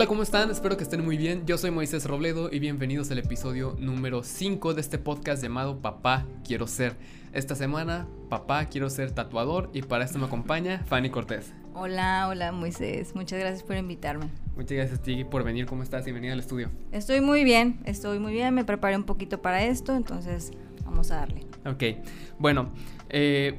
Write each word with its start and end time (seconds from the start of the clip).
Hola, 0.00 0.08
¿cómo 0.08 0.22
están? 0.22 0.50
Espero 0.50 0.78
que 0.78 0.82
estén 0.82 1.04
muy 1.04 1.18
bien. 1.18 1.44
Yo 1.44 1.58
soy 1.58 1.70
Moisés 1.70 2.06
Robledo 2.06 2.48
y 2.50 2.58
bienvenidos 2.58 3.10
al 3.10 3.18
episodio 3.18 3.76
número 3.78 4.22
5 4.22 4.72
de 4.72 4.80
este 4.80 4.96
podcast 4.96 5.42
llamado 5.42 5.82
Papá 5.82 6.24
Quiero 6.42 6.66
Ser. 6.66 6.96
Esta 7.34 7.54
semana, 7.54 8.08
Papá 8.30 8.64
Quiero 8.64 8.88
Ser 8.88 9.10
Tatuador 9.10 9.68
y 9.74 9.82
para 9.82 10.06
esto 10.06 10.18
me 10.18 10.24
acompaña 10.24 10.82
Fanny 10.86 11.10
Cortés. 11.10 11.52
Hola, 11.74 12.28
hola 12.30 12.50
Moisés. 12.50 13.14
Muchas 13.14 13.40
gracias 13.40 13.62
por 13.62 13.76
invitarme. 13.76 14.30
Muchas 14.56 14.72
gracias 14.78 15.00
a 15.00 15.02
ti 15.02 15.22
por 15.24 15.44
venir. 15.44 15.66
¿Cómo 15.66 15.82
estás? 15.82 16.06
Bienvenida 16.06 16.32
al 16.32 16.40
estudio. 16.40 16.70
Estoy 16.92 17.20
muy 17.20 17.44
bien, 17.44 17.80
estoy 17.84 18.20
muy 18.20 18.32
bien. 18.32 18.54
Me 18.54 18.64
preparé 18.64 18.96
un 18.96 19.04
poquito 19.04 19.42
para 19.42 19.64
esto, 19.64 19.94
entonces 19.94 20.50
vamos 20.82 21.10
a 21.10 21.16
darle. 21.16 21.44
Ok, 21.66 22.02
bueno, 22.38 22.72
eh, 23.10 23.58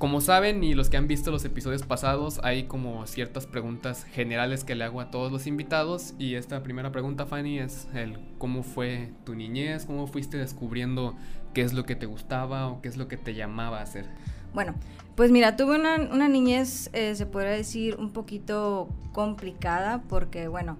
como 0.00 0.22
saben 0.22 0.64
y 0.64 0.72
los 0.72 0.88
que 0.88 0.96
han 0.96 1.06
visto 1.08 1.30
los 1.30 1.44
episodios 1.44 1.82
pasados, 1.82 2.40
hay 2.42 2.62
como 2.62 3.06
ciertas 3.06 3.46
preguntas 3.46 4.04
generales 4.04 4.64
que 4.64 4.74
le 4.74 4.84
hago 4.84 5.02
a 5.02 5.10
todos 5.10 5.30
los 5.30 5.46
invitados. 5.46 6.14
Y 6.18 6.36
esta 6.36 6.62
primera 6.62 6.90
pregunta, 6.90 7.26
Fanny, 7.26 7.58
es 7.58 7.86
el 7.92 8.18
cómo 8.38 8.62
fue 8.62 9.10
tu 9.24 9.34
niñez, 9.34 9.84
cómo 9.84 10.06
fuiste 10.06 10.38
descubriendo 10.38 11.16
qué 11.52 11.60
es 11.60 11.74
lo 11.74 11.84
que 11.84 11.96
te 11.96 12.06
gustaba 12.06 12.68
o 12.68 12.80
qué 12.80 12.88
es 12.88 12.96
lo 12.96 13.08
que 13.08 13.18
te 13.18 13.34
llamaba 13.34 13.80
a 13.80 13.82
hacer. 13.82 14.06
Bueno, 14.54 14.74
pues 15.16 15.30
mira, 15.30 15.56
tuve 15.56 15.78
una, 15.78 16.28
niñez, 16.28 16.88
eh, 16.94 17.14
se 17.14 17.26
podría 17.26 17.50
decir, 17.50 17.96
un 17.96 18.10
poquito 18.10 18.88
complicada 19.12 20.00
porque, 20.08 20.48
bueno, 20.48 20.78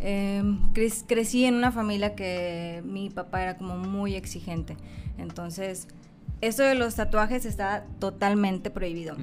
em, 0.00 0.70
crecí 0.74 1.46
en 1.46 1.54
una 1.54 1.72
familia 1.72 2.14
que 2.14 2.82
mi 2.84 3.08
papá 3.08 3.42
era 3.42 3.56
como 3.56 3.78
muy 3.78 4.16
exigente. 4.16 4.76
Entonces 5.16 5.88
eso 6.40 6.62
de 6.62 6.74
los 6.74 6.94
tatuajes 6.94 7.44
está 7.44 7.84
totalmente 7.98 8.70
prohibido. 8.70 9.16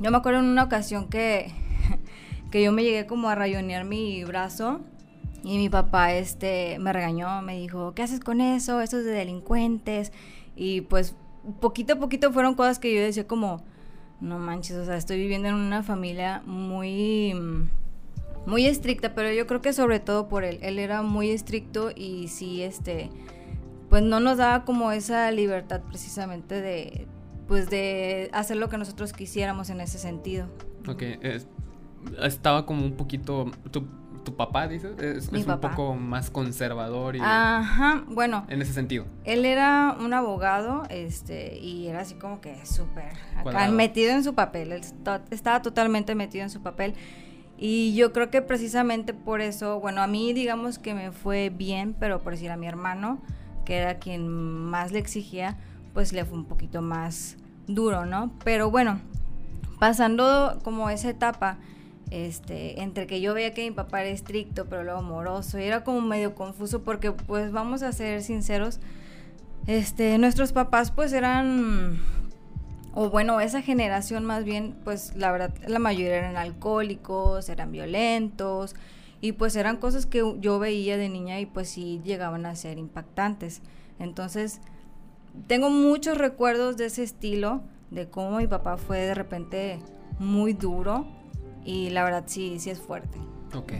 Yo 0.00 0.10
me 0.10 0.16
acuerdo 0.16 0.40
en 0.40 0.46
una 0.46 0.64
ocasión 0.64 1.08
que, 1.08 1.52
que 2.50 2.62
yo 2.62 2.72
me 2.72 2.82
llegué 2.82 3.06
como 3.06 3.28
a 3.28 3.34
rayonear 3.34 3.84
mi 3.84 4.24
brazo 4.24 4.80
y 5.44 5.58
mi 5.58 5.68
papá 5.68 6.12
este, 6.14 6.78
me 6.78 6.92
regañó, 6.92 7.42
me 7.42 7.58
dijo, 7.58 7.94
¿qué 7.94 8.02
haces 8.02 8.20
con 8.20 8.40
eso? 8.40 8.80
Eso 8.80 8.98
es 8.98 9.04
de 9.04 9.12
delincuentes. 9.12 10.12
Y 10.56 10.82
pues 10.82 11.14
poquito 11.60 11.94
a 11.94 11.96
poquito 11.96 12.32
fueron 12.32 12.54
cosas 12.54 12.78
que 12.78 12.94
yo 12.94 13.00
decía 13.00 13.26
como, 13.26 13.64
no 14.20 14.38
manches, 14.38 14.76
o 14.76 14.84
sea, 14.84 14.96
estoy 14.96 15.18
viviendo 15.18 15.48
en 15.48 15.54
una 15.54 15.82
familia 15.82 16.42
muy 16.44 17.34
muy 18.46 18.66
estricta, 18.66 19.14
pero 19.14 19.30
yo 19.30 19.46
creo 19.46 19.60
que 19.60 19.74
sobre 19.74 20.00
todo 20.00 20.28
por 20.28 20.42
él. 20.42 20.58
Él 20.62 20.78
era 20.78 21.02
muy 21.02 21.30
estricto 21.30 21.90
y 21.94 22.28
sí, 22.28 22.62
este, 22.62 23.10
pues 23.88 24.02
no 24.02 24.20
nos 24.20 24.38
daba 24.38 24.64
como 24.64 24.92
esa 24.92 25.30
libertad 25.30 25.80
precisamente 25.82 26.60
de, 26.60 27.06
pues 27.46 27.70
de 27.70 28.30
hacer 28.32 28.56
lo 28.56 28.68
que 28.68 28.78
nosotros 28.78 29.12
quisiéramos 29.12 29.70
en 29.70 29.80
ese 29.80 29.98
sentido. 29.98 30.46
Ok, 30.86 31.02
estaba 32.22 32.66
como 32.66 32.84
un 32.84 32.92
poquito, 32.92 33.50
tu, 33.70 33.86
tu 34.24 34.36
papá, 34.36 34.68
dices, 34.68 34.92
es, 35.00 35.28
un 35.28 35.60
poco 35.60 35.94
más 35.94 36.30
conservador 36.30 37.16
y... 37.16 37.20
Ajá, 37.22 38.04
bueno. 38.08 38.44
En 38.48 38.60
ese 38.60 38.72
sentido. 38.72 39.06
Él 39.24 39.44
era 39.44 39.96
un 39.98 40.12
abogado, 40.12 40.84
este, 40.90 41.58
y 41.58 41.86
era 41.86 42.00
así 42.00 42.14
como 42.14 42.40
que 42.40 42.64
súper 42.66 43.12
metido 43.72 44.12
en 44.12 44.22
su 44.22 44.34
papel, 44.34 44.72
él 44.72 44.82
estaba 45.30 45.62
totalmente 45.62 46.14
metido 46.14 46.44
en 46.44 46.50
su 46.50 46.62
papel. 46.62 46.94
Y 47.60 47.94
yo 47.96 48.12
creo 48.12 48.30
que 48.30 48.40
precisamente 48.40 49.14
por 49.14 49.40
eso, 49.40 49.80
bueno, 49.80 50.00
a 50.00 50.06
mí 50.06 50.32
digamos 50.32 50.78
que 50.78 50.94
me 50.94 51.10
fue 51.10 51.50
bien, 51.50 51.96
pero 51.98 52.20
por 52.20 52.34
decir 52.34 52.52
a 52.52 52.56
mi 52.56 52.68
hermano, 52.68 53.20
que 53.68 53.76
era 53.76 53.98
quien 53.98 54.26
más 54.30 54.92
le 54.92 54.98
exigía, 54.98 55.58
pues 55.92 56.14
le 56.14 56.24
fue 56.24 56.38
un 56.38 56.46
poquito 56.46 56.80
más 56.80 57.36
duro, 57.66 58.06
¿no? 58.06 58.32
Pero 58.42 58.70
bueno, 58.70 58.98
pasando 59.78 60.58
como 60.64 60.88
esa 60.88 61.10
etapa, 61.10 61.58
este, 62.10 62.80
entre 62.80 63.06
que 63.06 63.20
yo 63.20 63.34
veía 63.34 63.52
que 63.52 63.68
mi 63.68 63.70
papá 63.70 64.00
era 64.00 64.08
estricto, 64.08 64.70
pero 64.70 64.84
luego 64.84 65.00
amoroso, 65.00 65.58
y 65.58 65.64
era 65.64 65.84
como 65.84 66.00
medio 66.00 66.34
confuso 66.34 66.82
porque, 66.82 67.12
pues, 67.12 67.52
vamos 67.52 67.82
a 67.82 67.92
ser 67.92 68.22
sinceros, 68.22 68.80
este, 69.66 70.16
nuestros 70.16 70.52
papás, 70.52 70.90
pues, 70.90 71.12
eran, 71.12 72.00
o 72.94 73.10
bueno, 73.10 73.38
esa 73.38 73.60
generación 73.60 74.24
más 74.24 74.44
bien, 74.44 74.76
pues, 74.82 75.14
la 75.14 75.30
verdad, 75.30 75.52
la 75.66 75.78
mayoría 75.78 76.16
eran 76.16 76.38
alcohólicos, 76.38 77.50
eran 77.50 77.70
violentos, 77.70 78.74
y 79.20 79.32
pues 79.32 79.56
eran 79.56 79.76
cosas 79.76 80.06
que 80.06 80.22
yo 80.40 80.58
veía 80.58 80.96
de 80.96 81.08
niña 81.08 81.40
y 81.40 81.46
pues 81.46 81.68
sí 81.68 82.00
llegaban 82.04 82.46
a 82.46 82.54
ser 82.54 82.78
impactantes. 82.78 83.62
Entonces, 83.98 84.60
tengo 85.46 85.70
muchos 85.70 86.18
recuerdos 86.18 86.76
de 86.76 86.86
ese 86.86 87.02
estilo, 87.02 87.62
de 87.90 88.08
cómo 88.08 88.38
mi 88.38 88.46
papá 88.46 88.76
fue 88.76 88.98
de 88.98 89.14
repente 89.14 89.80
muy 90.18 90.52
duro 90.52 91.06
y 91.64 91.90
la 91.90 92.04
verdad 92.04 92.24
sí, 92.26 92.58
sí 92.58 92.70
es 92.70 92.80
fuerte. 92.80 93.18
Ok. 93.54 93.72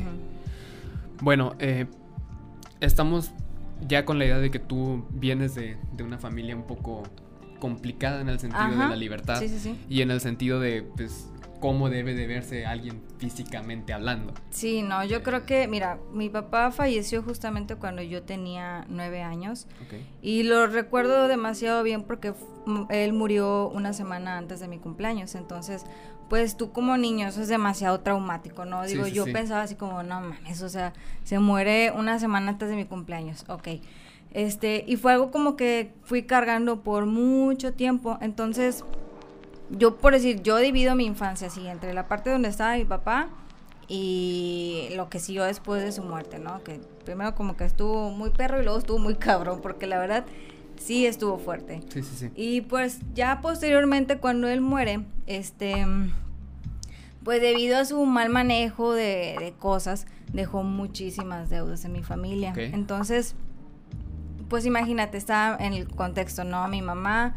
Bueno, 1.21 1.55
eh, 1.59 1.87
estamos 2.81 3.33
ya 3.87 4.05
con 4.05 4.19
la 4.19 4.25
idea 4.25 4.39
de 4.39 4.51
que 4.51 4.59
tú 4.59 5.05
vienes 5.11 5.55
de, 5.55 5.77
de 5.93 6.03
una 6.03 6.19
familia 6.19 6.57
un 6.57 6.65
poco 6.65 7.05
complicada 7.59 8.21
en 8.21 8.29
el 8.29 8.39
sentido 8.39 8.71
de 8.71 8.77
la 8.77 8.97
libertad 8.97 9.41
sí, 9.41 9.49
sí, 9.49 9.59
sí. 9.59 9.77
y 9.89 10.03
en 10.03 10.13
el 10.13 10.21
sentido 10.21 10.61
de 10.61 10.83
pues 10.83 11.29
cómo 11.61 11.91
debe 11.91 12.15
de 12.15 12.27
verse 12.27 12.67
alguien 12.67 13.03
físicamente 13.19 13.93
hablando. 13.93 14.33
Sí, 14.51 14.83
no, 14.83 15.05
yo 15.05 15.23
creo 15.23 15.45
que, 15.45 15.67
mira, 15.69 15.99
mi 16.13 16.29
papá 16.29 16.71
falleció 16.71 17.23
justamente 17.23 17.77
cuando 17.77 18.03
yo 18.03 18.23
tenía 18.23 18.85
nueve 18.89 19.23
años. 19.23 19.67
Y 20.23 20.45
lo 20.45 20.67
recuerdo 20.67 21.29
demasiado 21.29 21.83
bien 21.83 22.03
porque 22.03 22.35
él 22.91 23.13
murió 23.13 23.69
una 23.69 23.93
semana 23.93 24.39
antes 24.39 24.61
de 24.61 24.69
mi 24.69 24.79
cumpleaños, 24.79 25.35
entonces, 25.35 25.85
pues 26.29 26.57
tú 26.57 26.73
como 26.73 26.97
niño 26.97 27.29
eso 27.29 27.41
es 27.41 27.49
demasiado 27.49 28.01
traumático, 28.01 28.65
¿no? 28.65 28.85
Digo, 28.85 29.07
yo 29.07 29.25
pensaba 29.25 29.63
así 29.63 29.75
como, 29.75 30.03
no 30.03 30.21
mames, 30.21 30.63
o 30.63 30.69
sea, 30.69 30.93
se 31.25 31.39
muere 31.39 31.93
una 31.93 32.19
semana 32.19 32.51
antes 32.51 32.69
de 32.69 32.77
mi 32.77 32.85
cumpleaños, 32.85 33.45
ok. 33.49 33.69
Este, 34.31 34.85
y 34.87 34.97
fue 34.97 35.13
algo 35.13 35.31
como 35.31 35.57
que 35.57 35.93
fui 36.03 36.25
cargando 36.25 36.83
por 36.83 37.07
mucho 37.07 37.73
tiempo, 37.73 38.19
entonces 38.21 38.85
yo 39.71 39.97
por 39.97 40.13
decir, 40.13 40.43
yo 40.43 40.57
divido 40.57 40.95
mi 40.95 41.05
infancia 41.05 41.49
así 41.49 41.67
entre 41.67 41.95
la 41.95 42.09
parte 42.09 42.31
donde 42.31 42.49
estaba 42.49 42.77
mi 42.77 42.85
papá 42.85 43.29
y 43.89 44.89
lo 44.97 45.09
que 45.09 45.19
siguió 45.19 45.45
después 45.45 45.83
de 45.83 45.93
su 45.93 46.03
muerte, 46.03 46.39
¿no? 46.39 46.63
Que 46.63 46.81
primero 47.05 47.35
como 47.35 47.57
que 47.57 47.65
estuvo 47.65 48.11
muy 48.11 48.31
perro 48.31 48.61
y 48.61 48.65
luego 48.65 48.79
estuvo 48.79 48.99
muy 48.99 49.15
cabrón, 49.15 49.61
porque 49.63 49.87
la 49.87 49.99
verdad 49.99 50.25
sí 50.79 51.07
estuvo 51.07 51.39
fuerte. 51.39 51.81
Sí, 51.89 52.03
sí, 52.03 52.17
sí. 52.17 52.31
Y 52.35 52.61
pues 52.63 53.01
ya 53.15 53.41
posteriormente 53.41 54.19
cuando 54.19 54.49
él 54.49 54.61
muere, 54.61 55.01
este, 55.27 55.87
pues 57.25 57.41
debido 57.41 57.79
a 57.79 57.85
su 57.85 58.05
mal 58.05 58.29
manejo 58.29 58.93
de, 58.93 59.55
cosas, 59.59 60.07
dejó 60.33 60.63
muchísimas 60.63 61.49
deudas 61.51 61.85
en 61.85 61.93
mi 61.93 62.03
familia. 62.03 62.53
Entonces, 62.57 63.35
pues 64.49 64.67
imagínate, 64.67 65.17
estaba 65.17 65.57
en 65.63 65.73
el 65.73 65.89
contexto, 65.89 66.45
¿no? 66.45 66.67
Mi 66.69 66.83
mamá 66.83 67.37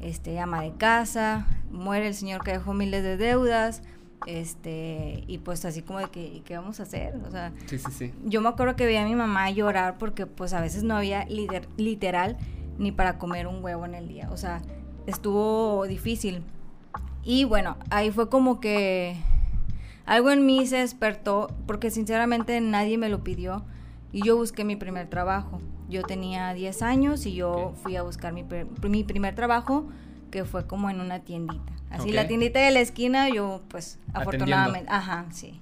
este, 0.00 0.38
ama 0.40 0.62
de 0.62 0.72
casa, 0.72 1.46
muere 1.70 2.08
el 2.08 2.14
señor 2.14 2.42
que 2.42 2.52
dejó 2.52 2.74
miles 2.74 3.02
de 3.02 3.16
deudas, 3.16 3.82
este, 4.26 5.24
y 5.26 5.38
pues 5.38 5.64
así 5.64 5.82
como 5.82 5.98
de 5.98 6.06
que, 6.06 6.42
¿qué 6.44 6.56
vamos 6.56 6.80
a 6.80 6.82
hacer? 6.82 7.14
O 7.26 7.30
sea, 7.30 7.52
sí, 7.66 7.78
sí, 7.78 7.90
sí. 7.90 8.12
yo 8.24 8.40
me 8.40 8.48
acuerdo 8.48 8.76
que 8.76 8.84
veía 8.84 9.02
a 9.02 9.06
mi 9.06 9.14
mamá 9.14 9.50
llorar 9.50 9.96
porque 9.98 10.26
pues 10.26 10.52
a 10.52 10.60
veces 10.60 10.82
no 10.82 10.96
había 10.96 11.26
literal 11.76 12.36
ni 12.78 12.92
para 12.92 13.18
comer 13.18 13.46
un 13.46 13.62
huevo 13.62 13.84
en 13.84 13.94
el 13.94 14.08
día, 14.08 14.28
o 14.30 14.36
sea, 14.36 14.62
estuvo 15.06 15.86
difícil. 15.86 16.42
Y 17.22 17.44
bueno, 17.44 17.76
ahí 17.90 18.10
fue 18.10 18.30
como 18.30 18.60
que 18.60 19.16
algo 20.06 20.30
en 20.30 20.46
mí 20.46 20.66
se 20.66 20.78
despertó 20.78 21.54
porque 21.66 21.90
sinceramente 21.90 22.60
nadie 22.60 22.98
me 22.98 23.08
lo 23.08 23.22
pidió 23.22 23.64
y 24.12 24.24
yo 24.24 24.36
busqué 24.36 24.64
mi 24.64 24.76
primer 24.76 25.08
trabajo. 25.08 25.60
Yo 25.90 26.02
tenía 26.02 26.54
10 26.54 26.82
años 26.82 27.26
y 27.26 27.34
yo 27.34 27.74
fui 27.82 27.96
a 27.96 28.02
buscar 28.02 28.32
mi, 28.32 28.44
mi, 28.88 29.04
primer 29.04 29.34
trabajo, 29.34 29.88
que 30.30 30.44
fue 30.44 30.66
como 30.66 30.88
en 30.88 31.00
una 31.00 31.20
tiendita. 31.20 31.72
Así, 31.90 32.12
la 32.12 32.28
tiendita 32.28 32.60
de 32.60 32.70
la 32.70 32.80
esquina, 32.80 33.28
yo 33.28 33.62
pues 33.68 33.98
afortunadamente, 34.12 34.90
ajá, 34.90 35.26
sí. 35.32 35.60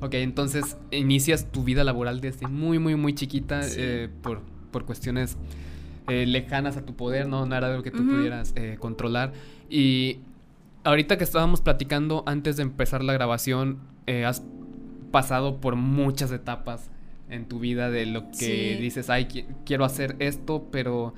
Ok, 0.00 0.14
entonces 0.14 0.76
inicias 0.92 1.50
tu 1.50 1.64
vida 1.64 1.82
laboral 1.82 2.20
desde 2.20 2.46
muy, 2.46 2.78
muy, 2.78 2.94
muy 2.94 3.14
chiquita 3.14 3.62
eh, 3.76 4.08
por, 4.22 4.42
por, 4.70 4.84
cuestiones 4.84 5.36
eh, 6.06 6.24
lejanas 6.24 6.76
a 6.76 6.86
tu 6.86 6.94
poder, 6.94 7.26
¿no? 7.26 7.44
No 7.44 7.56
era 7.56 7.66
algo 7.66 7.82
que 7.82 7.90
tú 7.90 8.06
pudieras 8.06 8.52
eh, 8.54 8.76
controlar. 8.78 9.32
Y 9.68 10.20
ahorita 10.84 11.18
que 11.18 11.24
estábamos 11.24 11.60
platicando 11.60 12.22
antes 12.26 12.56
de 12.56 12.62
empezar 12.62 13.02
la 13.02 13.12
grabación, 13.12 13.80
has 14.24 14.42
pasado 15.10 15.60
por 15.60 15.74
muchas 15.76 16.30
etapas 16.30 16.90
en 17.30 17.46
tu 17.46 17.58
vida 17.58 17.90
de 17.90 18.06
lo 18.06 18.30
que 18.30 18.76
dices, 18.80 19.10
ay, 19.10 19.26
quiero 19.64 19.84
hacer 19.84 20.16
esto, 20.18 20.68
pero 20.70 21.14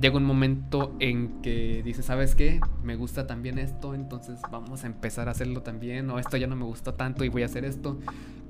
llega 0.00 0.16
un 0.16 0.24
momento 0.24 0.94
en 0.98 1.40
que 1.42 1.82
dices, 1.84 2.06
¿sabes 2.06 2.34
qué? 2.34 2.60
Me 2.82 2.96
gusta 2.96 3.26
también 3.26 3.58
esto, 3.58 3.94
entonces 3.94 4.40
vamos 4.50 4.84
a 4.84 4.86
empezar 4.86 5.28
a 5.28 5.32
hacerlo 5.32 5.62
también, 5.62 6.10
o 6.10 6.18
esto 6.18 6.36
ya 6.36 6.46
no 6.46 6.56
me 6.56 6.64
gustó 6.64 6.94
tanto 6.94 7.24
y 7.24 7.28
voy 7.28 7.42
a 7.42 7.46
hacer 7.46 7.64
esto. 7.64 7.98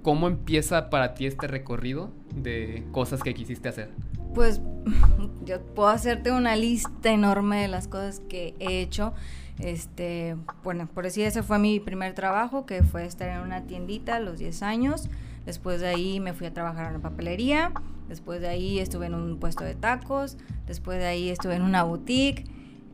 ¿Cómo 0.02 0.28
empieza 0.28 0.90
para 0.90 1.14
ti 1.14 1.26
este 1.26 1.46
recorrido 1.46 2.10
de 2.34 2.84
cosas 2.92 3.22
que 3.22 3.34
quisiste 3.34 3.68
hacer? 3.68 3.90
Pues 4.34 4.60
yo 5.44 5.62
puedo 5.62 5.88
hacerte 5.88 6.30
una 6.30 6.56
lista 6.56 7.10
enorme 7.10 7.62
de 7.62 7.68
las 7.68 7.88
cosas 7.88 8.20
que 8.28 8.54
he 8.58 8.80
hecho. 8.80 9.14
Este, 9.58 10.36
bueno, 10.62 10.88
por 10.92 11.04
decir, 11.04 11.24
ese 11.24 11.42
fue 11.42 11.58
mi 11.58 11.78
primer 11.80 12.14
trabajo, 12.14 12.66
que 12.66 12.82
fue 12.82 13.06
estar 13.06 13.28
en 13.28 13.40
una 13.40 13.62
tiendita 13.62 14.16
a 14.16 14.20
los 14.20 14.38
10 14.38 14.62
años. 14.62 15.08
Después 15.46 15.80
de 15.80 15.88
ahí 15.88 16.20
me 16.20 16.32
fui 16.32 16.46
a 16.46 16.54
trabajar 16.54 16.86
en 16.86 16.94
la 16.94 16.98
papelería. 17.00 17.72
Después 18.08 18.40
de 18.40 18.48
ahí 18.48 18.78
estuve 18.78 19.06
en 19.06 19.14
un 19.14 19.38
puesto 19.38 19.64
de 19.64 19.74
tacos. 19.74 20.36
Después 20.66 20.98
de 20.98 21.06
ahí 21.06 21.28
estuve 21.30 21.56
en 21.56 21.62
una 21.62 21.82
boutique. 21.82 22.44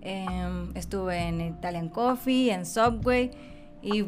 Em, 0.02 0.74
estuve 0.74 1.28
en 1.28 1.40
Italian 1.40 1.88
Coffee, 1.88 2.50
en 2.50 2.66
Subway. 2.66 3.30
Y 3.82 4.06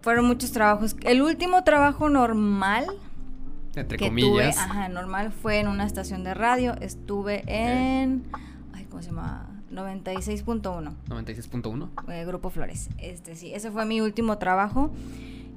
fueron 0.00 0.26
muchos 0.26 0.52
trabajos. 0.52 0.96
El 1.02 1.22
último 1.22 1.64
trabajo 1.64 2.08
normal. 2.08 2.86
Entre 3.74 3.98
comillas. 3.98 4.58
ajá, 4.58 4.88
normal 4.88 5.32
fue 5.32 5.60
en 5.60 5.68
una 5.68 5.84
estación 5.86 6.24
de 6.24 6.34
radio. 6.34 6.74
Estuve 6.80 7.42
en. 7.46 8.24
Ay, 8.72 8.84
¿cómo 8.84 9.02
se 9.02 9.08
llama? 9.08 9.50
96.1. 9.72 10.94
96.1. 11.08 11.88
Eh, 12.08 12.24
Grupo 12.24 12.50
Flores. 12.50 12.90
Este 12.98 13.34
sí, 13.34 13.52
ese 13.52 13.70
fue 13.70 13.84
mi 13.84 14.00
último 14.00 14.38
trabajo. 14.38 14.92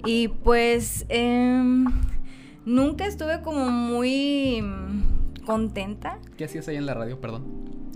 Y 0.06 0.30
pues 0.30 1.06
em, 1.10 1.86
nunca 2.68 3.08
estuve 3.08 3.42
como 3.42 3.70
muy 3.70 4.64
contenta. 5.46 6.20
¿Qué 6.38 6.46
hacías 6.46 6.68
ahí 6.68 6.76
en 6.76 6.86
la 6.86 6.94
radio, 6.94 7.20
perdón? 7.20 7.46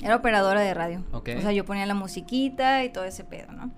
Era 0.01 0.15
operadora 0.15 0.61
de 0.61 0.73
radio. 0.73 1.03
Ok. 1.11 1.29
O 1.37 1.41
sea, 1.41 1.51
yo 1.51 1.65
ponía 1.65 1.85
la 1.85 1.93
musiquita 1.93 2.83
y 2.83 2.89
todo 2.89 3.03
ese 3.03 3.23
pedo, 3.23 3.51
¿no? 3.51 3.71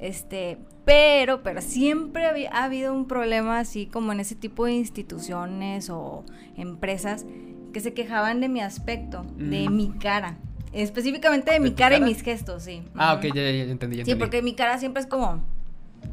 Este, 0.00 0.58
pero, 0.84 1.42
pero 1.42 1.60
siempre 1.60 2.26
había, 2.26 2.50
ha 2.52 2.64
habido 2.64 2.94
un 2.94 3.06
problema 3.06 3.60
así 3.60 3.86
como 3.86 4.12
en 4.12 4.20
ese 4.20 4.34
tipo 4.34 4.64
de 4.64 4.72
instituciones 4.72 5.90
o 5.90 6.24
empresas 6.56 7.26
que 7.72 7.80
se 7.80 7.92
quejaban 7.92 8.40
de 8.40 8.48
mi 8.48 8.60
aspecto, 8.60 9.24
de 9.36 9.68
mi 9.68 9.90
cara. 9.90 10.38
Específicamente 10.72 11.52
de, 11.52 11.60
mi 11.60 11.72
cara, 11.72 11.96
y 11.96 12.00
mis 12.00 12.22
gestos, 12.22 12.62
sí. 12.62 12.82
Ah, 12.94 13.14
ok, 13.14 13.22
ya, 13.34 13.42
ya, 13.42 13.50
ya 13.50 13.64
entendí, 13.64 14.04
Sí, 14.04 14.14
porque 14.14 14.42
mi 14.42 14.54
cara 14.54 14.78
siempre 14.78 15.02
es 15.02 15.06
como... 15.06 15.42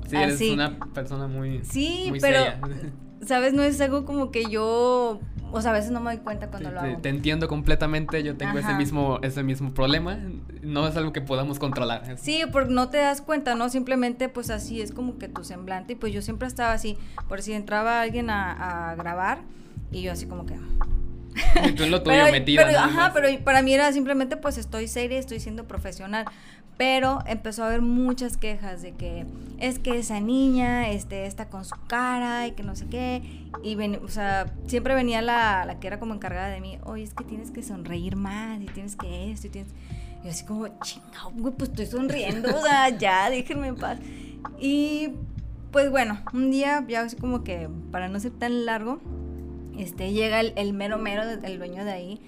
Sí, 0.08 0.16
eres 0.16 0.42
una 0.42 0.78
persona 0.94 1.28
muy... 1.28 1.64
Sí, 1.64 2.12
pero... 2.20 2.40
¿Sabes? 3.26 3.54
No 3.54 3.64
es 3.64 3.80
algo 3.82 4.06
como 4.06 4.32
que 4.32 4.46
yo... 4.46 5.20
O 5.52 5.62
sea, 5.62 5.72
a 5.72 5.74
veces 5.74 5.92
no 5.92 6.02
me 6.02 6.14
doy 6.14 6.22
cuenta 6.22 6.50
cuando 6.50 6.72
lo 6.72 6.82
hago. 6.82 6.98
Te 6.98 7.08
entiendo 7.08 7.48
completamente, 7.48 8.22
yo 8.24 8.36
tengo 8.36 8.60
ese 8.60 8.74
mismo, 8.74 9.20
ese 9.22 9.42
mismo 9.42 9.74
problema, 9.74 10.20
no 10.62 10.86
es 10.86 10.98
algo 10.98 11.14
que 11.14 11.22
podamos 11.22 11.60
controlar. 11.60 12.18
Sí, 12.18 12.44
porque 12.52 12.74
no 12.74 12.90
te 12.90 12.98
das 12.98 13.22
cuenta, 13.22 13.56
¿no? 13.56 13.70
Simplemente 13.70 14.28
pues 14.28 14.50
así 14.50 14.82
es 14.82 14.92
como 14.92 15.18
que 15.18 15.30
tu 15.30 15.46
semblante 15.46 15.94
y 15.94 15.96
pues 15.96 16.12
yo 16.12 16.22
siempre 16.22 16.48
estaba 16.48 16.74
así, 16.74 16.98
por 17.30 17.42
si 17.42 17.54
entraba 17.54 18.02
alguien 18.02 18.30
a, 18.30 18.90
a 18.92 18.96
grabar 18.96 19.44
y 19.92 20.02
yo 20.02 20.12
así 20.12 20.26
como 20.26 20.46
que... 20.46 20.56
Y 21.64 21.72
tú 21.74 21.84
en 21.84 21.92
lo 21.92 22.02
tuyo 22.04 22.32
metida. 22.32 22.66
Pero, 22.66 22.80
ajá, 22.80 23.12
pero 23.14 23.28
para 23.44 23.62
mí 23.62 23.74
era 23.74 23.92
simplemente 23.92 24.38
pues 24.38 24.58
estoy 24.58 24.88
seria, 24.88 25.20
estoy 25.20 25.40
siendo 25.40 25.68
profesional. 25.68 26.26
Pero 26.78 27.20
empezó 27.26 27.64
a 27.64 27.68
haber 27.68 27.82
muchas 27.82 28.36
quejas 28.36 28.82
de 28.82 28.92
que 28.92 29.26
es 29.60 29.80
que 29.80 29.98
esa 29.98 30.20
niña 30.20 30.90
este, 30.90 31.26
está 31.26 31.48
con 31.50 31.64
su 31.64 31.76
cara 31.88 32.48
y 32.48 32.52
que 32.52 32.64
no 32.64 32.76
sé 32.76 32.88
qué. 32.88 33.22
Y 33.64 33.76
ven, 33.76 34.00
o 34.04 34.10
sea, 34.10 34.54
siempre 34.68 34.94
venía 34.94 35.22
la, 35.22 35.64
la, 35.66 35.80
que 35.80 35.88
era 35.88 36.00
como 36.00 36.14
encargada 36.14 36.50
de 36.50 36.60
mí, 36.60 36.78
oye, 36.84 37.04
es 37.04 37.14
que 37.14 37.24
tienes 37.24 37.52
que 37.52 37.64
sonreír 37.64 38.18
más 38.18 38.62
y 38.62 38.66
tienes 38.66 38.96
que 38.96 39.32
esto 39.32 39.48
y 39.48 39.50
tienes... 39.52 39.72
Y 40.24 40.28
así 40.28 40.44
como, 40.44 40.68
chingado, 40.80 41.32
güey, 41.36 41.54
pues 41.54 41.70
estoy 41.70 41.86
sonriendo, 41.86 42.50
o 42.58 42.62
sea, 42.62 42.90
ya, 42.90 43.30
déjenme 43.30 43.68
en 43.68 43.76
paz. 43.76 44.00
Y 44.60 45.12
pues 45.72 45.92
bueno, 45.92 46.20
un 46.34 46.52
día 46.52 46.86
ya 46.88 47.02
así 47.02 47.18
como 47.18 47.44
que 47.44 47.70
para 47.92 48.08
no 48.08 48.20
ser 48.20 48.32
tan 48.32 48.66
largo, 48.66 49.00
este, 49.78 50.14
llega 50.14 50.40
el, 50.40 50.74
mero 50.74 50.98
mero, 50.98 51.24
el 51.24 51.58
dueño 51.58 51.84
de 51.84 51.92
ahí, 51.92 52.22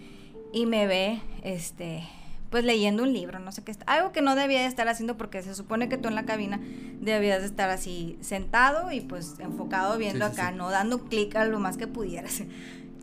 y 0.52 0.66
me 0.66 0.86
ve, 0.86 1.22
este, 1.44 2.04
pues 2.50 2.64
leyendo 2.64 3.04
un 3.04 3.14
libro, 3.14 3.40
no 3.40 3.52
sé 3.52 3.64
qué, 3.64 3.76
algo 3.86 4.12
que 4.12 4.22
no 4.22 4.36
debía 4.36 4.62
de 4.62 4.68
estar 4.68 4.88
haciendo 4.88 5.18
porque 5.18 5.42
se 5.44 5.54
supone 5.54 5.90
que 5.90 5.98
tú 5.98 6.08
en 6.08 6.16
la 6.16 6.26
cabina 6.26 6.60
debías 7.02 7.42
de 7.42 7.48
estar 7.48 7.70
así 7.70 8.18
sentado 8.22 8.92
y 8.92 9.02
pues 9.02 9.36
enfocado 9.40 9.98
viendo 9.98 10.26
acá, 10.26 10.52
no 10.52 10.70
dando 10.70 11.00
clic 11.06 11.36
a 11.36 11.46
lo 11.46 11.60
más 11.60 11.78
que 11.78 11.88
pudieras. 11.88 12.44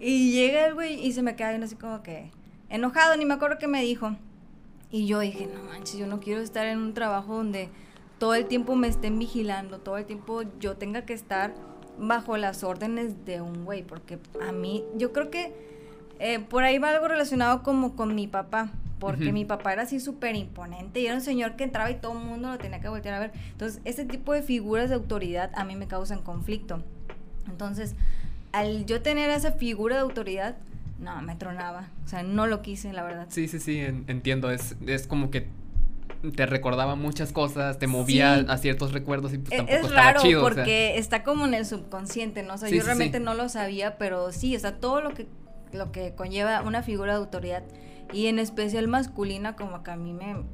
Y 0.01 0.33
llega 0.33 0.67
el 0.67 0.75
güey 0.75 1.07
y 1.07 1.13
se 1.13 1.23
me 1.23 1.35
queda 1.35 1.51
viendo 1.51 1.65
así 1.65 1.77
como 1.77 2.03
que 2.03 2.31
enojado, 2.69 3.17
ni 3.17 3.25
me 3.25 3.33
acuerdo 3.33 3.57
qué 3.59 3.69
me 3.69 3.81
dijo. 3.81 4.17
Y 4.91 5.07
yo 5.07 5.21
dije, 5.21 5.47
no 5.47 5.63
manches, 5.63 5.97
yo 5.97 6.07
no 6.07 6.21
quiero 6.21 6.43
estar 6.43 6.67
en 6.67 6.79
un 6.79 6.93
trabajo 6.93 7.37
donde 7.37 7.71
todo 8.19 8.35
el 8.35 8.47
tiempo 8.47 8.77
me 8.77 8.89
estén 8.89 9.19
vigilando, 9.19 9.79
todo 9.79 9.97
el 9.97 10.05
tiempo 10.05 10.43
yo 10.61 10.77
tenga 10.77 11.07
que 11.07 11.15
estar 11.15 11.55
bajo 11.99 12.37
las 12.37 12.65
órdenes 12.65 13.25
de 13.25 13.41
un 13.41 13.65
güey, 13.65 13.83
porque 13.83 14.19
a 14.47 14.53
mí, 14.53 14.85
yo 14.97 15.13
creo 15.13 15.31
que 15.31 15.55
eh, 16.19 16.39
por 16.39 16.65
ahí 16.65 16.79
va 16.79 16.91
algo 16.91 17.09
relacionado 17.09 17.63
como 17.63 17.97
con 17.97 18.15
mi 18.15 18.27
papá, 18.27 18.71
porque 18.99 19.33
mi 19.33 19.45
papá 19.45 19.73
era 19.73 19.83
así 19.83 20.01
súper 20.01 20.37
imponente 20.37 21.01
y 21.01 21.07
era 21.07 21.17
un 21.17 21.21
señor 21.21 21.57
que 21.57 21.65
entraba 21.65 21.91
y 21.91 21.97
todo 21.97 22.13
el 22.13 22.25
mundo 22.25 22.51
lo 22.51 22.59
tenía 22.59 22.81
que 22.81 22.89
voltear 22.89 23.15
a 23.15 23.19
ver. 23.19 23.33
Entonces, 23.53 23.81
ese 23.85 24.05
tipo 24.05 24.33
de 24.33 24.43
figuras 24.43 24.89
de 24.89 24.95
autoridad 24.95 25.51
a 25.55 25.65
mí 25.65 25.77
me 25.77 25.87
causan 25.87 26.23
conflicto. 26.23 26.83
Entonces, 27.49 27.95
al 28.53 28.87
yo 28.87 29.03
tener 29.03 29.31
esa 29.31 29.53
figura 29.53 29.97
de 29.97 30.03
autoridad, 30.03 30.57
no, 30.99 31.21
me 31.23 31.37
tronaba. 31.37 31.89
O 32.05 32.09
sea, 32.09 32.23
no 32.23 32.47
lo 32.47 32.63
quise, 32.63 32.93
la 32.93 33.03
verdad. 33.03 33.27
Sí, 33.29 33.49
sí, 33.49 33.59
sí, 33.59 33.79
entiendo. 33.81 34.51
Es, 34.51 34.77
es 34.87 35.07
como 35.07 35.31
que 35.31 35.49
te 36.35 36.47
recordaba 36.47 36.95
muchas 36.95 37.33
cosas, 37.33 37.79
te 37.79 37.87
movía 37.87 38.35
a 38.49 38.57
ciertos 38.59 38.93
recuerdos 38.93 39.35
y 39.35 39.39
pues 39.39 39.53
e, 39.53 39.57
tampoco 39.57 39.79
es 39.79 39.85
estaba 39.85 40.03
raro 40.03 40.23
chido, 40.23 40.43
porque 40.43 40.97
está 40.99 41.23
como 41.23 41.47
en 41.47 41.55
el 41.55 41.67
subconsciente, 41.67 42.43
¿no? 42.43 42.55
O 42.55 42.59
sea, 42.59 42.71
yo 42.71 42.83
realmente 42.83 43.21
no 43.21 43.35
lo 43.35 43.49
sabía, 43.49 43.99
pero 43.99 44.33
sí, 44.33 44.57
o 44.57 44.61
sea, 44.61 44.77
todo 44.77 45.01
lo 45.01 45.13
que 45.13 45.27
lo 45.73 45.91
que 45.93 46.15
conlleva 46.15 46.63
una 46.63 46.83
figura 46.83 47.13
de 47.13 47.19
autoridad 47.19 47.65
y 48.13 48.27
en 48.27 48.39
especial 48.39 48.89
masculina 48.89 49.57
como 49.57 49.83
que 49.83 49.91
a 49.91 49.97
mí 49.97 50.13
me 50.13 50.35
mm. 50.35 50.49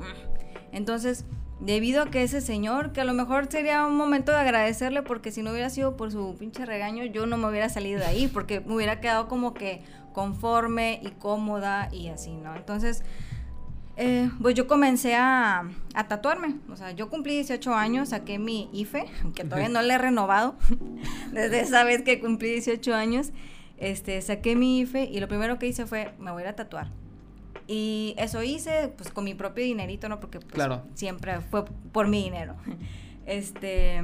entonces 0.73 1.25
debido 1.61 2.03
a 2.03 2.11
que 2.11 2.23
ese 2.23 2.41
señor 2.41 2.93
que 2.93 3.01
a 3.03 3.05
lo 3.05 3.13
mejor 3.13 3.51
sería 3.51 3.87
un 3.87 3.97
momento 3.97 4.33
de 4.33 4.39
agradecerle 4.39 5.03
porque 5.03 5.31
si 5.31 5.43
no 5.43 5.51
hubiera 5.51 5.71
sido 5.71 5.97
por 5.97 6.11
su 6.11 6.37
pinche 6.39 6.65
regaño 6.65 7.05
yo 7.05 7.27
no 7.27 7.37
me 7.37 7.49
hubiera 7.49 7.69
salido 7.69 8.01
de 8.01 8.07
ahí 8.07 8.29
porque 8.29 8.61
me 8.61 8.75
hubiera 8.75 9.01
quedado 9.01 9.29
como 9.29 9.55
que 9.55 9.83
conforme 10.13 11.01
y 11.03 11.11
cómoda 11.11 11.89
y 11.93 12.09
así 12.09 12.33
no 12.33 12.57
entonces 12.57 13.03
eh, 14.03 14.31
pues 14.41 14.55
yo 14.55 14.67
comencé 14.67 15.15
a, 15.15 15.69
a, 15.93 16.09
tatuarme. 16.09 16.57
O 16.71 16.77
sea, 16.77 16.93
yo 16.93 17.11
cumplí 17.11 17.35
18 17.35 17.75
años, 17.75 18.09
saqué 18.09 18.39
mi 18.39 18.71
IFE, 18.73 19.05
que 19.35 19.45
todavía 19.45 19.69
no 19.69 19.83
le 19.83 19.93
he 19.93 19.99
renovado, 19.99 20.55
desde 21.33 21.61
esa 21.61 21.85
vez 21.85 22.01
que 22.01 22.19
cumplí 22.19 22.49
18 22.51 22.95
años, 22.95 23.33
este, 23.77 24.23
saqué 24.23 24.57
mi 24.57 24.81
IFE 24.81 25.05
y 25.05 25.21
lo 25.21 25.29
primero 25.29 25.59
que 25.59 25.67
hice 25.67 25.85
fue, 25.85 26.15
me 26.19 26.31
voy 26.31 26.41
a 26.41 26.47
ir 26.47 26.49
a 26.49 26.57
tatuar. 26.57 26.91
Y 27.73 28.15
eso 28.19 28.43
hice, 28.43 28.93
pues 28.97 29.13
con 29.13 29.23
mi 29.23 29.35
propio 29.35 29.63
dinerito, 29.63 30.09
¿no? 30.09 30.19
Porque 30.19 30.41
pues, 30.41 30.69
siempre 30.95 31.41
fue 31.41 31.65
por 31.93 32.09
mi 32.09 32.25
dinero. 32.25 32.57
Este, 33.27 34.03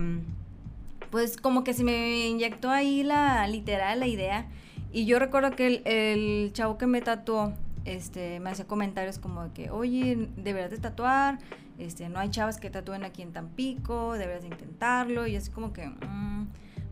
pues 1.11 1.37
como 1.37 1.65
que 1.65 1.73
se 1.73 1.83
me 1.83 2.29
inyectó 2.29 2.71
ahí 2.71 3.03
la, 3.03 3.49
literal, 3.49 3.99
la 3.99 4.07
idea. 4.07 4.47
Y 4.93 5.05
yo 5.05 5.19
recuerdo 5.19 5.51
que 5.57 5.67
el, 5.67 5.83
el 5.85 6.53
chavo 6.53 6.79
que 6.79 6.87
me 6.87 7.01
tatuó, 7.01 7.55
este, 7.85 8.39
me 8.39 8.51
hacía 8.51 8.69
comentarios 8.69 9.19
como 9.19 9.53
que, 9.53 9.71
oye, 9.71 10.29
deberías 10.37 10.71
de 10.71 10.79
tatuar, 10.79 11.41
este, 11.77 12.09
no 12.09 12.21
hay 12.21 12.31
chavas 12.31 12.59
que 12.59 12.71
tatúen 12.71 13.03
aquí 13.03 13.23
en 13.23 13.33
Tampico, 13.33 14.13
deberías 14.13 14.43
de 14.43 14.49
intentarlo, 14.49 15.27
y 15.27 15.35
así 15.35 15.51
como 15.51 15.73
que, 15.73 15.89
mm, 15.89 16.47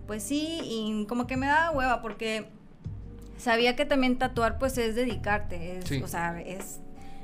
pues 0.09 0.25
sí, 0.25 0.59
y 0.65 1.07
como 1.07 1.29
que 1.29 1.37
me 1.37 1.47
daba 1.47 1.71
hueva, 1.71 2.03
porque 2.03 2.49
sabía 3.37 3.77
que 3.77 3.85
también 3.85 4.19
tatuar 4.19 4.59
pues 4.59 4.79
es 4.79 4.95
dedicarte, 4.95 5.79
es, 5.79 6.03
o 6.03 6.09
sea, 6.09 6.41
es, 6.41 6.81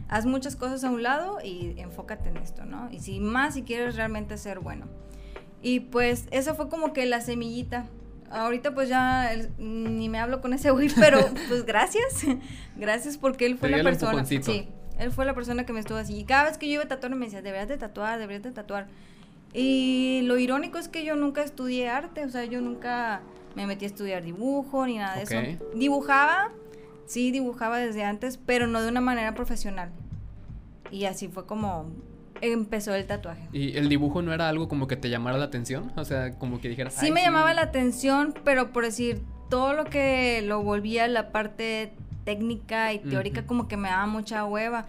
haz 0.08 0.26
muchas 0.26 0.56
cosas 0.56 0.84
a 0.84 0.90
un 0.90 1.02
lado 1.02 1.38
y 1.42 1.74
enfócate 1.78 2.28
en 2.28 2.36
esto, 2.38 2.64
¿no? 2.64 2.90
Y 2.90 3.00
si 3.00 3.20
más, 3.20 3.54
si 3.54 3.62
quieres 3.62 3.96
realmente 3.96 4.38
ser 4.38 4.60
bueno. 4.60 4.86
Y 5.62 5.80
pues 5.80 6.26
eso 6.30 6.54
fue 6.54 6.68
como 6.68 6.92
que 6.92 7.06
la 7.06 7.20
semillita 7.20 7.86
ahorita 8.30 8.74
pues 8.74 8.88
ya 8.88 9.30
ni 9.58 10.08
me 10.08 10.18
hablo 10.18 10.40
con 10.40 10.52
ese 10.52 10.70
güey, 10.70 10.88
pero 10.98 11.18
pues 11.48 11.64
gracias. 11.66 12.24
gracias 12.76 13.18
porque 13.18 13.46
él 13.46 13.58
fue 13.58 13.68
la 13.68 13.82
persona. 13.82 14.24
Sí, 14.24 14.68
él 14.98 15.10
fue 15.12 15.24
la 15.24 15.34
persona 15.34 15.66
que 15.66 15.72
me 15.72 15.80
estuvo 15.80 15.98
así. 15.98 16.16
Y 16.16 16.24
cada 16.24 16.44
vez 16.44 16.58
que 16.58 16.66
yo 16.66 16.74
iba 16.74 16.84
a 16.84 16.88
tatuar 16.88 17.14
me 17.14 17.26
decía, 17.26 17.42
deberías 17.42 17.68
de 17.68 17.76
tatuar, 17.76 18.18
deberías 18.18 18.42
de 18.42 18.52
tatuar. 18.52 18.88
Y 19.52 20.22
lo 20.24 20.38
irónico 20.38 20.78
es 20.78 20.88
que 20.88 21.04
yo 21.04 21.16
nunca 21.16 21.42
estudié 21.42 21.88
arte, 21.88 22.24
o 22.24 22.30
sea, 22.30 22.44
yo 22.44 22.60
nunca 22.60 23.20
me 23.54 23.66
metí 23.66 23.84
a 23.84 23.88
estudiar 23.88 24.22
dibujo 24.22 24.86
ni 24.86 24.98
nada 24.98 25.16
de 25.16 25.22
eso. 25.22 25.64
Dibujaba, 25.74 26.50
sí, 27.06 27.30
dibujaba 27.30 27.78
desde 27.78 28.04
antes, 28.04 28.38
pero 28.38 28.66
no 28.66 28.82
de 28.82 28.88
una 28.88 29.00
manera 29.00 29.34
profesional. 29.34 29.90
Y 30.90 31.04
así 31.04 31.28
fue 31.28 31.46
como 31.46 31.86
empezó 32.40 32.94
el 32.94 33.06
tatuaje. 33.06 33.48
¿Y 33.52 33.76
el 33.76 33.88
dibujo 33.88 34.22
no 34.22 34.32
era 34.32 34.48
algo 34.48 34.68
como 34.68 34.86
que 34.86 34.96
te 34.96 35.10
llamara 35.10 35.38
la 35.38 35.46
atención? 35.46 35.92
O 35.96 36.04
sea, 36.04 36.38
como 36.38 36.60
que 36.60 36.68
dijeras... 36.68 36.94
Sí 36.94 37.10
me 37.10 37.22
llamaba 37.22 37.54
la 37.54 37.62
atención, 37.62 38.34
pero 38.44 38.72
por 38.72 38.84
decir, 38.84 39.22
todo 39.48 39.74
lo 39.74 39.84
que 39.84 40.42
lo 40.42 40.62
volvía 40.62 41.06
la 41.08 41.32
parte 41.32 41.92
técnica 42.24 42.92
y 42.92 42.98
teórica 42.98 43.46
como 43.46 43.68
que 43.68 43.76
me 43.76 43.88
daba 43.88 44.06
mucha 44.06 44.44
hueva. 44.44 44.86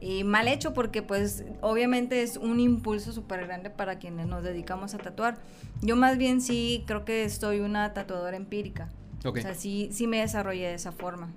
Y 0.00 0.24
mal 0.24 0.46
hecho 0.48 0.74
porque 0.74 1.02
pues 1.02 1.44
obviamente 1.62 2.22
es 2.22 2.36
un 2.36 2.60
impulso 2.60 3.12
súper 3.12 3.46
grande 3.46 3.70
para 3.70 3.98
quienes 3.98 4.26
nos 4.26 4.42
dedicamos 4.42 4.94
a 4.94 4.98
tatuar. 4.98 5.38
Yo 5.80 5.96
más 5.96 6.18
bien 6.18 6.40
sí 6.40 6.84
creo 6.86 7.04
que 7.04 7.28
soy 7.30 7.60
una 7.60 7.94
tatuadora 7.94 8.36
empírica. 8.36 8.90
O 9.24 9.34
sea, 9.34 9.54
sí, 9.54 9.88
sí 9.92 10.06
me 10.06 10.20
desarrollé 10.20 10.68
de 10.68 10.74
esa 10.74 10.92
forma. 10.92 11.32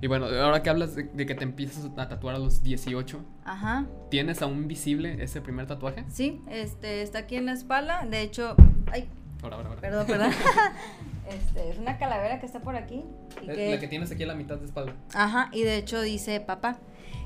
Y 0.00 0.06
bueno, 0.06 0.26
ahora 0.26 0.62
que 0.62 0.70
hablas 0.70 0.94
de, 0.94 1.26
que 1.26 1.34
te 1.34 1.44
empiezas 1.44 1.84
a 1.96 2.08
tatuar 2.08 2.34
a 2.34 2.38
los 2.38 2.62
18, 2.62 3.20
Ajá. 3.44 3.86
¿tienes 4.10 4.42
aún 4.42 4.68
visible 4.68 5.22
ese 5.22 5.40
primer 5.40 5.66
tatuaje? 5.66 6.04
Sí, 6.10 6.42
este, 6.50 7.02
está 7.02 7.20
aquí 7.20 7.36
en 7.36 7.46
la 7.46 7.52
espalda. 7.52 8.04
De 8.04 8.20
hecho, 8.20 8.54
ay, 8.92 9.08
ahora, 9.42 9.56
ahora, 9.56 9.68
ahora. 9.70 9.80
perdón, 9.80 10.06
perdón. 10.06 10.30
Este, 11.26 11.70
es 11.70 11.78
una 11.78 11.96
calavera 11.96 12.38
que 12.38 12.44
está 12.44 12.60
por 12.60 12.76
aquí. 12.76 13.02
La 13.42 13.54
que 13.54 13.88
tienes 13.88 14.10
aquí 14.10 14.24
a 14.24 14.26
la 14.26 14.34
mitad 14.34 14.58
de 14.58 14.66
espalda. 14.66 14.92
Ajá, 15.14 15.48
y 15.52 15.62
de 15.62 15.78
hecho 15.78 16.02
dice 16.02 16.38
papá. 16.40 16.78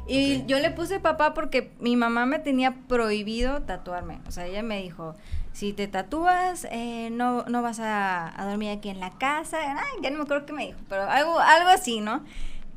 Y 0.09 0.47
yo 0.47 0.59
le 0.59 0.71
puse 0.71 1.01
papá 1.01 1.35
porque 1.35 1.71
mi 1.81 1.95
mamá 1.95 2.25
me 2.25 2.39
tenía 2.39 2.75
prohibido 2.89 3.63
tatuarme. 3.63 4.21
O 4.27 4.31
sea, 4.31 4.47
ella 4.47 4.63
me 4.63 4.83
dijo, 4.83 5.15
si 5.53 5.73
te 5.73 5.87
tatúas, 5.87 6.67
eh, 6.71 7.11
no, 7.13 7.45
no 7.45 7.63
vas 7.63 7.79
a, 7.81 8.33
dormir 8.49 8.71
aquí 8.71 8.89
en 8.89 9.01
la 9.01 9.11
casa. 9.11 9.59
Ay, 9.61 10.03
ya 10.03 10.11
no 10.11 10.17
me 10.17 10.25
acuerdo 10.25 10.47
qué 10.47 10.53
me 10.55 10.67
dijo, 10.67 10.79
pero 10.89 11.03
algo, 11.03 11.39
algo 11.39 11.69
así, 11.69 12.01
¿no? 12.01 12.25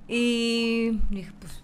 Y 0.07 0.99
dije, 1.09 1.31
pues 1.39 1.63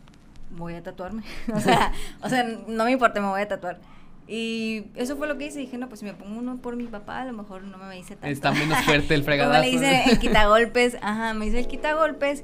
voy 0.52 0.76
a 0.76 0.84
tatuarme. 0.84 1.24
o, 1.54 1.60
sea, 1.60 1.92
o 2.22 2.30
sea, 2.30 2.44
no 2.44 2.86
me 2.86 2.92
importa, 2.92 3.20
me 3.20 3.28
voy 3.28 3.42
a 3.42 3.48
tatuar. 3.48 3.80
Y 4.28 4.86
eso 4.96 5.16
fue 5.16 5.28
lo 5.28 5.38
que 5.38 5.48
hice. 5.48 5.60
Dije, 5.60 5.78
no, 5.78 5.88
pues 5.88 6.02
si 6.02 6.06
me 6.06 6.14
pongo 6.14 6.38
uno 6.38 6.58
por 6.58 6.76
mi 6.76 6.86
papá, 6.86 7.22
a 7.22 7.26
lo 7.26 7.34
mejor 7.34 7.64
no 7.64 7.78
me 7.78 7.96
dice 7.96 8.16
tanto. 8.16 8.28
Está 8.28 8.52
menos 8.52 8.80
fuerte 8.84 9.14
el 9.16 9.24
fregadazo. 9.24 9.54
Como 9.64 9.64
le 9.64 9.72
hice 9.72 10.12
el 10.12 10.20
quitagolpes. 10.20 10.98
Ajá, 11.02 11.34
me 11.34 11.48
hice 11.48 11.60
el 11.60 11.68
quitagolpes. 11.68 12.44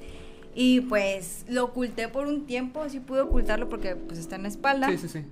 Y 0.55 0.81
pues 0.81 1.45
lo 1.48 1.65
oculté 1.65 2.07
por 2.07 2.27
un 2.27 2.45
tiempo, 2.45 2.88
sí 2.89 3.00
pude 3.00 3.22
ocultarlo 3.22 3.69
porque 3.69 3.95
pues 3.95 4.19
está 4.19 4.36
en 4.36 4.43
la 4.43 4.48
espalda. 4.50 4.89
Sí, 4.89 4.98
sí, 4.98 5.07
sí. 5.07 5.25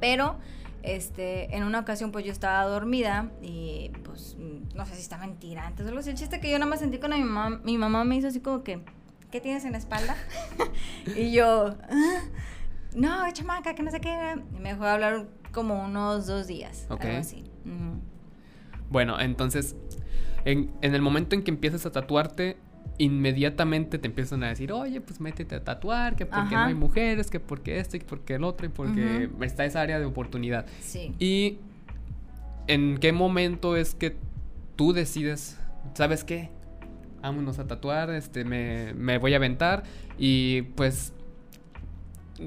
Pero 0.00 0.36
este, 0.82 1.54
en 1.56 1.64
una 1.64 1.80
ocasión 1.80 2.12
pues 2.12 2.24
yo 2.24 2.32
estaba 2.32 2.64
dormida 2.64 3.30
y 3.42 3.90
pues 4.04 4.36
no 4.74 4.86
sé 4.86 4.94
si 4.94 5.00
estaba 5.02 5.26
mentira 5.26 5.66
antes 5.66 5.84
o 5.84 5.88
algo 5.88 6.00
así. 6.00 6.10
El 6.10 6.16
chiste 6.16 6.40
que 6.40 6.50
yo 6.50 6.58
nada 6.58 6.68
más 6.68 6.80
sentí 6.80 6.98
con 6.98 7.12
mi 7.12 7.22
mamá, 7.22 7.60
mi 7.64 7.78
mamá 7.78 8.04
me 8.04 8.16
hizo 8.16 8.28
así 8.28 8.40
como 8.40 8.62
que, 8.62 8.80
¿qué 9.30 9.40
tienes 9.40 9.64
en 9.64 9.72
la 9.72 9.78
espalda? 9.78 10.16
y 11.16 11.32
yo, 11.32 11.76
ah, 11.88 12.22
no, 12.94 13.30
chamaca, 13.32 13.74
que 13.74 13.82
no 13.82 13.90
sé 13.90 14.00
qué. 14.00 14.36
Y 14.56 14.60
me 14.60 14.70
dejó 14.70 14.84
de 14.84 14.90
hablar 14.90 15.26
como 15.52 15.84
unos 15.84 16.26
dos 16.26 16.46
días. 16.46 16.86
Ok. 16.90 17.04
Algo 17.04 17.18
así. 17.18 17.44
Bueno, 18.90 19.18
entonces, 19.18 19.74
en, 20.44 20.72
en 20.82 20.94
el 20.94 21.02
momento 21.02 21.34
en 21.34 21.42
que 21.42 21.50
empiezas 21.50 21.84
a 21.86 21.92
tatuarte, 21.92 22.58
inmediatamente 22.98 23.98
te 23.98 24.06
empiezan 24.06 24.42
a 24.42 24.48
decir, 24.48 24.72
oye, 24.72 25.00
pues 25.00 25.20
métete 25.20 25.54
a 25.54 25.64
tatuar, 25.64 26.16
que 26.16 26.26
porque 26.26 26.54
no 26.54 26.64
hay 26.64 26.74
mujeres, 26.74 27.30
que 27.30 27.40
porque 27.40 27.78
esto 27.78 27.96
y 27.96 28.00
porque 28.00 28.34
el 28.34 28.44
otro, 28.44 28.66
y 28.66 28.70
porque 28.70 29.28
está 29.42 29.64
esa 29.64 29.80
área 29.80 29.98
de 29.98 30.06
oportunidad. 30.06 30.66
Sí. 30.80 31.14
Y 31.18 31.58
en 32.66 32.98
qué 32.98 33.12
momento 33.12 33.76
es 33.76 33.94
que 33.94 34.16
tú 34.76 34.92
decides, 34.92 35.58
¿sabes 35.94 36.24
qué? 36.24 36.50
Vámonos 37.22 37.58
a 37.58 37.66
tatuar, 37.66 38.10
este, 38.10 38.44
me, 38.44 38.94
me 38.94 39.18
voy 39.18 39.34
a 39.34 39.36
aventar 39.36 39.82
y 40.18 40.62
pues 40.62 41.12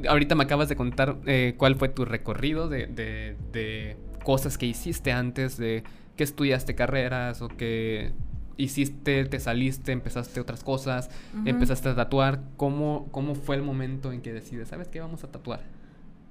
ahorita 0.08 0.36
me 0.36 0.44
acabas 0.44 0.70
de 0.70 0.76
contar 0.76 1.18
eh, 1.26 1.56
cuál 1.58 1.76
fue 1.76 1.90
tu 1.90 2.06
recorrido 2.06 2.70
de, 2.70 2.88
de, 2.88 3.36
de, 3.52 3.98
cosas 4.24 4.58
que 4.58 4.66
hiciste 4.66 5.12
antes, 5.12 5.58
de 5.58 5.84
que 6.16 6.24
estudiaste 6.24 6.76
carreras 6.76 7.42
o 7.42 7.48
que 7.48 8.12
hiciste, 8.60 9.26
te 9.26 9.40
saliste, 9.40 9.92
empezaste 9.92 10.40
otras 10.40 10.64
cosas, 10.64 11.10
empezaste 11.46 11.90
a 11.90 11.96
tatuar. 11.96 12.42
¿Cómo, 12.58 13.08
¿Cómo 13.12 13.34
fue 13.34 13.56
el 13.56 13.64
momento 13.64 14.12
en 14.12 14.22
que 14.22 14.34
decides, 14.34 14.68
sabes 14.68 14.90
qué, 14.90 15.00
vamos 15.00 15.24
a 15.24 15.32
tatuar? 15.32 15.62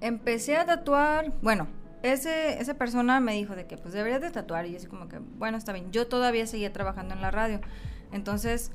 Empecé 0.01 0.57
a 0.57 0.67
tatuar, 0.67 1.33
bueno, 1.43 1.67
ese, 2.03 2.61
esa 2.61 2.75
persona 2.75 3.19
me 3.19 3.33
dijo 3.33 3.57
de 3.57 3.67
que 3.67 3.77
pues 3.77 3.95
deberías 3.95 4.21
de 4.21 4.31
tatuar 4.31 4.67
y 4.67 4.73
yo 4.73 4.77
así 4.77 4.87
como 4.87 5.09
que, 5.09 5.19
bueno, 5.19 5.57
está 5.57 5.73
bien. 5.73 5.91
Yo 5.91 6.07
todavía 6.07 6.47
seguía 6.47 6.73
trabajando 6.73 7.15
en 7.15 7.23
la 7.23 7.31
radio. 7.31 7.61
Entonces, 8.13 8.71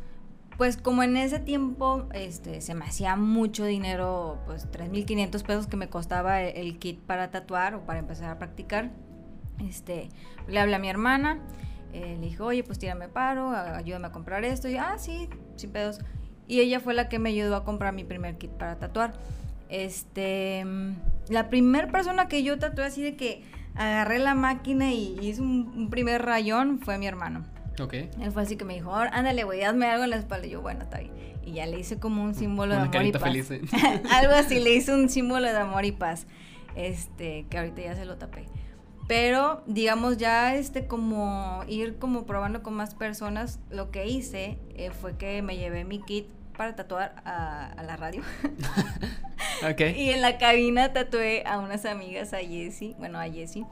pues 0.58 0.76
como 0.78 1.04
en 1.04 1.16
ese 1.16 1.40
tiempo 1.40 2.08
este, 2.14 2.60
se 2.60 2.74
me 2.74 2.86
hacía 2.86 3.16
mucho 3.16 3.66
dinero, 3.66 4.40
pues 4.46 4.70
3.500 4.70 5.44
pesos 5.44 5.68
que 5.68 5.78
me 5.78 5.90
costaba 5.90 6.42
el, 6.42 6.58
el, 6.58 6.80
kit 6.80 7.00
para 7.00 7.30
tatuar 7.30 7.76
o 7.76 7.86
para 7.86 8.00
empezar 8.00 8.30
a 8.30 8.40
practicar, 8.40 8.92
este, 9.60 10.10
le 10.48 10.60
hablé 10.60 10.76
a 10.76 10.80
mi 10.80 10.90
hermana 10.90 11.40
eh, 11.94 12.18
le 12.20 12.28
dijo, 12.28 12.46
oye, 12.46 12.64
pues 12.64 12.80
tírame 12.80 13.08
paro, 13.08 13.52
ayúdame 13.52 14.08
a 14.08 14.12
comprar 14.12 14.44
esto. 14.44 14.68
Y, 14.68 14.78
ah, 14.78 14.96
sí, 14.98 15.30
sin 15.56 15.72
pedos. 15.72 16.00
Y 16.48 16.60
ella 16.60 16.80
fue 16.80 16.94
la 16.94 17.08
que 17.08 17.20
me 17.20 17.30
ayudó 17.30 17.56
a 17.56 17.64
comprar 17.64 17.94
mi 17.94 18.04
primer 18.04 18.38
kit 18.38 18.52
para 18.52 18.78
tatuar. 18.78 19.14
Este, 19.70 20.66
la 21.30 21.50
primera 21.50 21.88
persona 21.88 22.28
que 22.28 22.44
yo 22.44 22.60
tatué 22.60 22.86
así 22.86 23.02
de 23.02 23.16
que 23.16 23.44
agarré 23.76 24.20
la 24.20 24.36
máquina 24.36 24.92
y 24.92 25.18
hice 25.22 25.42
un, 25.42 25.90
primer 25.90 26.24
rayón 26.24 26.80
fue 26.80 26.98
mi 26.98 27.08
hermano. 27.08 27.46
Ok. 27.80 27.94
Él 27.94 28.32
fue 28.32 28.42
así 28.42 28.56
que 28.56 28.66
me 28.66 28.74
dijo, 28.74 28.94
ándale, 28.94 29.44
güey, 29.44 29.64
hazme 29.64 29.86
algo 29.86 30.04
en 30.04 30.10
la 30.10 30.18
espalda. 30.18 30.48
Y 30.48 30.52
yo, 30.52 30.62
bueno, 30.62 30.84
está 30.84 31.00
bien. 31.00 31.12
Y 31.46 31.54
ya 31.54 31.66
le 31.66 31.80
hice 31.80 32.00
como 32.00 32.24
un 32.24 32.34
símbolo 32.34 32.74
de 32.74 32.82
amor 32.82 33.04
y 33.04 33.12
paz. 33.12 33.24
Feliz, 33.24 33.52
¿eh? 33.52 33.62
algo 34.12 34.34
así, 34.34 34.60
le 34.60 34.74
hice 34.76 34.94
un 34.94 35.10
símbolo 35.10 35.48
de 35.48 35.58
amor 35.58 35.86
y 35.86 35.92
paz. 35.92 36.26
Este, 36.76 37.46
que 37.50 37.58
ahorita 37.58 37.82
ya 37.82 37.96
se 37.96 38.06
lo 38.06 38.18
tapé. 38.18 38.46
Pero, 39.08 39.64
digamos, 39.68 40.18
ya 40.18 40.56
este 40.56 40.88
como 40.88 41.64
ir 41.68 41.98
como 41.98 42.26
probando 42.26 42.64
con 42.64 42.74
más 42.74 42.96
personas, 42.96 43.60
lo 43.70 43.92
que 43.92 44.08
hice 44.08 44.58
eh, 44.76 44.92
fue 44.92 45.18
que 45.18 45.42
me 45.42 45.58
llevé 45.58 45.84
mi 45.84 46.00
kit 46.00 46.28
para 46.56 46.76
tatuar 46.76 47.16
a, 47.26 47.74
la 47.86 47.98
radio. 47.98 48.22
okay. 49.72 50.00
Y 50.00 50.12
en 50.12 50.22
la 50.22 50.38
cabina 50.38 50.94
tatué 50.94 51.44
a 51.46 51.60
unas 51.60 51.86
amigas, 51.86 52.34
a 52.34 52.38
Jessie, 52.38 52.96
bueno, 52.98 53.20
a 53.20 53.26
Jessie. 53.26 53.66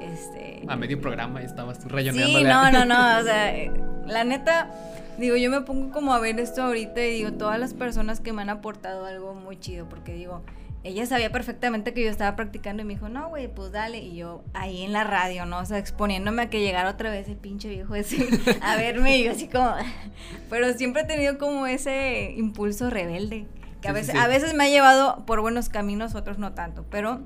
Este, 0.00 0.62
a 0.66 0.76
medio 0.76 1.00
programa 1.00 1.42
estabas 1.42 1.78
tú 1.80 1.88
rayoneando. 1.88 2.38
Sí, 2.38 2.44
no, 2.44 2.70
no, 2.70 2.84
no, 2.84 3.18
o 3.18 3.22
sea, 3.22 3.54
eh, 3.56 3.72
la 4.06 4.24
neta, 4.24 4.70
digo, 5.18 5.36
yo 5.36 5.50
me 5.50 5.60
pongo 5.62 5.92
como 5.92 6.14
a 6.14 6.20
ver 6.20 6.38
esto 6.40 6.62
ahorita 6.62 7.04
y 7.04 7.14
digo, 7.14 7.32
todas 7.32 7.58
las 7.58 7.74
personas 7.74 8.20
que 8.20 8.32
me 8.32 8.42
han 8.42 8.50
aportado 8.50 9.04
algo 9.04 9.34
muy 9.34 9.58
chido, 9.58 9.88
porque 9.88 10.14
digo, 10.14 10.42
ella 10.84 11.06
sabía 11.06 11.32
perfectamente 11.32 11.92
que 11.92 12.04
yo 12.04 12.10
estaba 12.10 12.36
practicando 12.36 12.82
y 12.82 12.86
me 12.86 12.94
dijo, 12.94 13.08
no, 13.08 13.28
güey, 13.28 13.48
pues 13.48 13.72
dale. 13.72 13.98
Y 13.98 14.16
yo 14.16 14.44
ahí 14.54 14.82
en 14.82 14.92
la 14.92 15.04
radio, 15.04 15.44
¿no? 15.44 15.58
O 15.58 15.64
sea, 15.64 15.78
exponiéndome 15.78 16.42
a 16.42 16.50
que 16.50 16.60
llegara 16.60 16.90
otra 16.90 17.10
vez 17.10 17.28
el 17.28 17.36
pinche 17.36 17.68
viejo 17.68 17.94
ese 17.94 18.28
a 18.62 18.76
verme 18.76 19.18
y 19.18 19.24
yo 19.24 19.32
así 19.32 19.48
como... 19.48 19.74
Pero 20.50 20.72
siempre 20.74 21.02
he 21.02 21.06
tenido 21.06 21.38
como 21.38 21.66
ese 21.66 22.32
impulso 22.36 22.90
rebelde, 22.90 23.46
que 23.82 23.88
a, 23.88 23.92
veces, 23.92 24.14
a 24.14 24.28
veces 24.28 24.54
me 24.54 24.64
ha 24.64 24.68
llevado 24.68 25.24
por 25.26 25.40
buenos 25.40 25.68
caminos, 25.68 26.14
otros 26.14 26.38
no 26.38 26.52
tanto. 26.54 26.84
Pero 26.90 27.20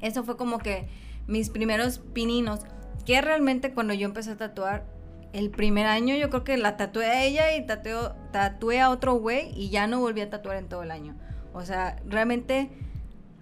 eso 0.00 0.24
fue 0.24 0.36
como 0.36 0.58
que 0.58 0.88
mis 1.26 1.50
primeros 1.50 1.98
pininos, 1.98 2.60
que 3.06 3.20
realmente 3.20 3.72
cuando 3.72 3.94
yo 3.94 4.06
empecé 4.06 4.32
a 4.32 4.36
tatuar, 4.36 4.84
el 5.32 5.50
primer 5.50 5.86
año 5.86 6.14
yo 6.14 6.28
creo 6.28 6.44
que 6.44 6.56
la 6.58 6.76
tatué 6.76 7.06
a 7.06 7.24
ella 7.24 7.56
y 7.56 7.64
tatué 7.64 8.80
a 8.80 8.90
otro 8.90 9.14
güey 9.14 9.50
y 9.56 9.70
ya 9.70 9.86
no 9.86 10.00
volví 10.00 10.20
a 10.20 10.28
tatuar 10.28 10.56
en 10.56 10.68
todo 10.68 10.82
el 10.82 10.90
año. 10.90 11.16
O 11.52 11.64
sea, 11.64 12.00
realmente 12.06 12.70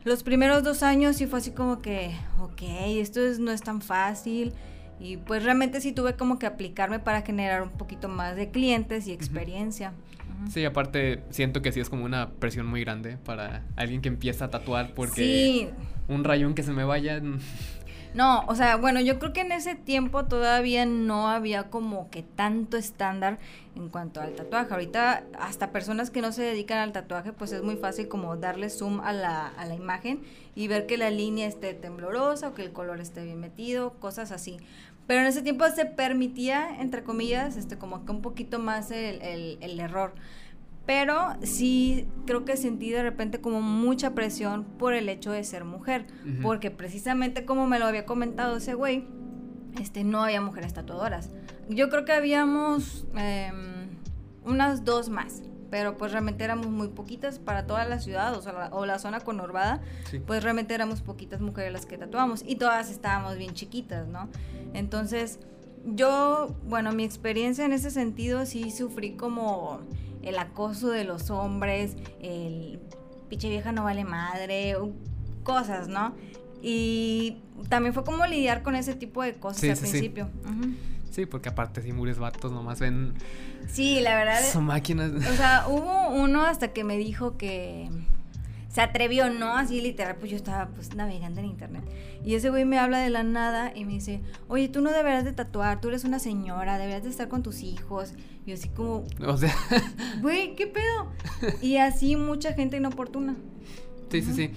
los 0.04 0.22
primeros 0.22 0.62
dos 0.62 0.82
años 0.82 1.16
sí 1.16 1.26
fue 1.26 1.40
así 1.40 1.50
como 1.50 1.80
que, 1.80 2.12
ok, 2.40 2.62
esto 2.98 3.20
no 3.38 3.52
es 3.52 3.62
tan 3.62 3.80
fácil. 3.80 4.52
Y 4.98 5.16
pues 5.16 5.42
realmente 5.44 5.80
sí 5.80 5.92
tuve 5.92 6.14
como 6.14 6.38
que 6.38 6.46
aplicarme 6.46 6.98
para 6.98 7.22
generar 7.22 7.62
un 7.62 7.70
poquito 7.70 8.08
más 8.08 8.36
de 8.36 8.50
clientes 8.50 9.06
y 9.06 9.12
experiencia. 9.12 9.92
Sí, 10.50 10.64
aparte 10.64 11.22
siento 11.30 11.62
que 11.62 11.72
sí 11.72 11.80
es 11.80 11.90
como 11.90 12.04
una 12.04 12.30
presión 12.30 12.66
muy 12.66 12.80
grande 12.82 13.16
para 13.18 13.62
alguien 13.76 14.00
que 14.00 14.08
empieza 14.08 14.46
a 14.46 14.50
tatuar 14.50 14.92
porque 14.94 15.70
un 16.08 16.24
rayón 16.24 16.54
que 16.54 16.62
se 16.62 16.72
me 16.72 16.84
vaya 16.84 17.20
no, 18.14 18.44
o 18.48 18.54
sea, 18.54 18.76
bueno, 18.76 19.00
yo 19.00 19.18
creo 19.18 19.32
que 19.32 19.40
en 19.42 19.52
ese 19.52 19.74
tiempo 19.74 20.24
todavía 20.24 20.84
no 20.84 21.28
había 21.28 21.70
como 21.70 22.10
que 22.10 22.22
tanto 22.22 22.76
estándar 22.76 23.38
en 23.76 23.88
cuanto 23.88 24.20
al 24.20 24.34
tatuaje. 24.34 24.72
Ahorita 24.72 25.24
hasta 25.38 25.70
personas 25.70 26.10
que 26.10 26.20
no 26.20 26.32
se 26.32 26.42
dedican 26.42 26.78
al 26.78 26.92
tatuaje, 26.92 27.32
pues 27.32 27.52
es 27.52 27.62
muy 27.62 27.76
fácil 27.76 28.08
como 28.08 28.36
darle 28.36 28.68
zoom 28.68 29.00
a 29.00 29.12
la, 29.12 29.46
a 29.46 29.64
la 29.64 29.74
imagen 29.74 30.22
y 30.54 30.66
ver 30.66 30.86
que 30.86 30.96
la 30.96 31.10
línea 31.10 31.46
esté 31.46 31.72
temblorosa 31.74 32.48
o 32.48 32.54
que 32.54 32.62
el 32.62 32.72
color 32.72 33.00
esté 33.00 33.24
bien 33.24 33.38
metido, 33.38 33.92
cosas 34.00 34.32
así. 34.32 34.58
Pero 35.06 35.20
en 35.22 35.26
ese 35.26 35.42
tiempo 35.42 35.64
se 35.68 35.86
permitía, 35.86 36.80
entre 36.80 37.02
comillas, 37.02 37.56
este, 37.56 37.78
como 37.78 38.04
que 38.04 38.12
un 38.12 38.22
poquito 38.22 38.58
más 38.58 38.90
el, 38.90 39.22
el, 39.22 39.58
el 39.60 39.80
error 39.80 40.14
pero 40.90 41.36
sí 41.44 42.08
creo 42.26 42.44
que 42.44 42.56
sentí 42.56 42.90
de 42.90 43.00
repente 43.04 43.40
como 43.40 43.62
mucha 43.62 44.12
presión 44.12 44.64
por 44.64 44.92
el 44.92 45.08
hecho 45.08 45.30
de 45.30 45.44
ser 45.44 45.62
mujer, 45.62 46.04
porque 46.42 46.72
precisamente 46.72 47.44
como 47.44 47.68
me 47.68 47.78
lo 47.78 47.86
había 47.86 48.04
comentado 48.04 48.56
ese 48.56 48.74
güey, 48.74 49.06
este, 49.80 50.02
no 50.02 50.24
había 50.24 50.40
mujeres 50.40 50.74
tatuadoras. 50.74 51.30
Yo 51.68 51.90
creo 51.90 52.04
que 52.04 52.10
habíamos 52.10 53.06
em, 53.14 53.86
unas 54.44 54.84
dos 54.84 55.10
más, 55.10 55.44
pero 55.70 55.96
pues 55.96 56.10
realmente 56.10 56.42
éramos 56.42 56.66
muy 56.66 56.88
poquitas 56.88 57.38
para 57.38 57.68
toda 57.68 57.84
la 57.84 58.00
ciudad 58.00 58.36
o, 58.36 58.52
la, 58.52 58.70
o 58.72 58.84
la 58.84 58.98
zona 58.98 59.20
conurbada, 59.20 59.82
pues 60.26 60.42
realmente 60.42 60.74
éramos 60.74 61.02
poquitas 61.02 61.40
mujeres 61.40 61.72
las 61.72 61.86
que 61.86 61.98
tatuamos 61.98 62.42
y 62.44 62.56
todas 62.56 62.90
estábamos 62.90 63.36
bien 63.36 63.54
chiquitas, 63.54 64.08
¿no? 64.08 64.28
Entonces, 64.74 65.38
yo, 65.84 66.56
bueno, 66.64 66.90
mi 66.90 67.04
experiencia 67.04 67.64
en 67.64 67.74
ese 67.74 67.92
sentido 67.92 68.44
sí 68.44 68.72
sufrí 68.72 69.12
como 69.12 69.82
el 70.22 70.38
acoso 70.38 70.90
de 70.90 71.04
los 71.04 71.30
hombres, 71.30 71.96
el 72.20 72.80
pinche 73.28 73.48
vieja 73.48 73.72
no 73.72 73.84
vale 73.84 74.04
madre, 74.04 74.76
cosas, 75.42 75.88
¿no? 75.88 76.14
Y 76.62 77.38
también 77.68 77.94
fue 77.94 78.04
como 78.04 78.26
lidiar 78.26 78.62
con 78.62 78.74
ese 78.74 78.94
tipo 78.94 79.22
de 79.22 79.34
cosas 79.34 79.62
al 79.62 79.78
principio. 79.78 80.28
Sí. 81.10 81.26
porque 81.26 81.48
aparte 81.48 81.82
si 81.82 81.92
mures 81.92 82.18
vatos 82.18 82.52
nomás 82.52 82.80
ven... 82.80 83.14
Sí, 83.68 84.00
la 84.00 84.16
verdad. 84.16 84.40
Son 84.42 84.64
máquinas. 84.64 85.12
O 85.12 85.36
sea, 85.36 85.66
hubo 85.68 86.08
uno 86.10 86.44
hasta 86.44 86.72
que 86.72 86.84
me 86.84 86.96
dijo 86.96 87.36
que 87.36 87.88
se 88.70 88.80
atrevió, 88.80 89.28
¿no? 89.30 89.56
Así 89.56 89.80
literal, 89.80 90.16
pues 90.16 90.30
yo 90.30 90.36
estaba 90.36 90.68
pues 90.68 90.94
navegando 90.94 91.40
en 91.40 91.46
internet. 91.46 91.82
Y 92.24 92.34
ese 92.34 92.50
güey 92.50 92.64
me 92.64 92.78
habla 92.78 92.98
de 92.98 93.10
la 93.10 93.24
nada 93.24 93.72
y 93.74 93.84
me 93.84 93.94
dice, 93.94 94.20
oye, 94.48 94.68
tú 94.68 94.80
no 94.80 94.92
deberás 94.92 95.24
de 95.24 95.32
tatuar, 95.32 95.80
tú 95.80 95.88
eres 95.88 96.04
una 96.04 96.20
señora, 96.20 96.78
deberías 96.78 97.02
de 97.02 97.10
estar 97.10 97.28
con 97.28 97.42
tus 97.42 97.62
hijos. 97.62 98.12
Y 98.46 98.50
yo 98.50 98.54
así 98.54 98.68
como, 98.68 99.04
o 99.26 99.36
sea, 99.36 99.54
güey, 100.22 100.54
¿qué 100.54 100.66
pedo? 100.68 101.12
Y 101.60 101.78
así 101.78 102.14
mucha 102.14 102.52
gente 102.52 102.76
inoportuna. 102.76 103.34
Sí, 104.10 104.22
sí, 104.22 104.32
sí. 104.34 104.50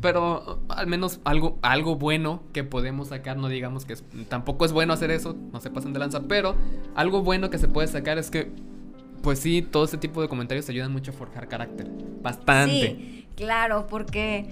Pero 0.00 0.60
al 0.68 0.86
menos 0.86 1.20
algo, 1.24 1.58
algo 1.62 1.96
bueno 1.96 2.44
que 2.52 2.62
podemos 2.62 3.08
sacar, 3.08 3.36
no 3.36 3.48
digamos 3.48 3.84
que 3.84 3.96
tampoco 4.28 4.64
es 4.64 4.72
bueno 4.72 4.92
hacer 4.92 5.10
eso, 5.10 5.36
no 5.52 5.60
se 5.60 5.70
pasen 5.70 5.92
de 5.92 5.98
lanza, 5.98 6.22
pero 6.28 6.54
algo 6.94 7.24
bueno 7.24 7.50
que 7.50 7.58
se 7.58 7.66
puede 7.66 7.88
sacar 7.88 8.18
es 8.18 8.30
que, 8.30 8.52
pues 9.20 9.40
sí, 9.40 9.62
todo 9.62 9.86
ese 9.86 9.98
tipo 9.98 10.22
de 10.22 10.28
comentarios 10.28 10.68
ayudan 10.68 10.92
mucho 10.92 11.10
a 11.10 11.14
forjar 11.14 11.48
carácter. 11.48 11.90
Bastante. 12.22 12.96
Sí, 12.96 13.27
claro, 13.38 13.86
porque, 13.86 14.50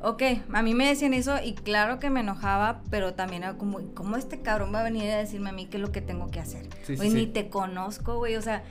ok, 0.00 0.22
a 0.52 0.62
mí 0.62 0.72
me 0.72 0.86
decían 0.86 1.12
eso 1.14 1.36
y 1.42 1.54
claro 1.54 1.98
que 1.98 2.10
me 2.10 2.20
enojaba, 2.20 2.80
pero 2.88 3.14
también 3.14 3.42
era 3.42 3.58
como, 3.58 3.80
¿cómo 3.92 4.16
este 4.16 4.40
cabrón 4.40 4.72
va 4.72 4.80
a 4.80 4.84
venir 4.84 5.10
a 5.10 5.18
decirme 5.18 5.50
a 5.50 5.52
mí 5.52 5.66
qué 5.66 5.78
es 5.78 5.82
lo 5.82 5.90
que 5.90 6.00
tengo 6.00 6.30
que 6.30 6.38
hacer? 6.38 6.68
Sí, 6.84 6.96
ni 7.10 7.26
te 7.26 7.50
conozco, 7.50 8.18
güey, 8.18 8.36
o 8.36 8.42
sea, 8.42 8.62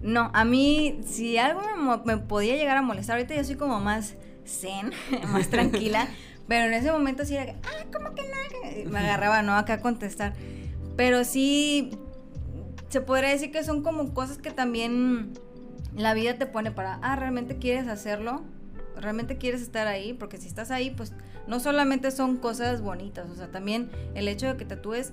no, 0.00 0.30
a 0.32 0.44
mí, 0.44 1.00
si 1.04 1.38
algo 1.38 1.60
me, 1.76 2.16
me 2.16 2.22
podía 2.22 2.54
llegar 2.54 2.76
a 2.76 2.82
molestar, 2.82 3.16
ahorita 3.16 3.34
yo 3.34 3.42
soy 3.42 3.56
como 3.56 3.80
más 3.80 4.14
zen, 4.46 4.92
más 5.32 5.48
tranquila. 5.48 6.08
Pero 6.46 6.66
en 6.66 6.74
ese 6.74 6.92
momento 6.92 7.24
sí 7.24 7.34
era 7.34 7.46
que, 7.46 7.52
ah, 7.52 7.86
¿cómo 7.90 8.14
que 8.14 8.22
no? 8.22 8.90
Me 8.90 8.98
agarraba, 8.98 9.40
¿no? 9.40 9.56
Acá 9.56 9.74
a 9.74 9.80
contestar. 9.80 10.34
Pero 10.94 11.24
sí, 11.24 11.90
se 12.90 13.00
podría 13.00 13.30
decir 13.30 13.50
que 13.50 13.64
son 13.64 13.82
como 13.82 14.12
cosas 14.12 14.36
que 14.36 14.50
también 14.50 15.32
la 15.96 16.12
vida 16.12 16.36
te 16.36 16.46
pone 16.46 16.70
para, 16.70 16.98
ah, 17.02 17.16
¿realmente 17.16 17.56
quieres 17.56 17.88
hacerlo? 17.88 18.42
¿Realmente 18.96 19.38
quieres 19.38 19.60
estar 19.62 19.86
ahí? 19.86 20.12
Porque 20.12 20.38
si 20.38 20.46
estás 20.46 20.70
ahí, 20.70 20.90
pues 20.90 21.12
no 21.46 21.60
solamente 21.60 22.10
son 22.10 22.36
cosas 22.36 22.80
bonitas, 22.80 23.28
o 23.30 23.34
sea, 23.34 23.48
también 23.48 23.90
el 24.14 24.28
hecho 24.28 24.46
de 24.46 24.56
que 24.56 24.64
tatúes 24.64 25.12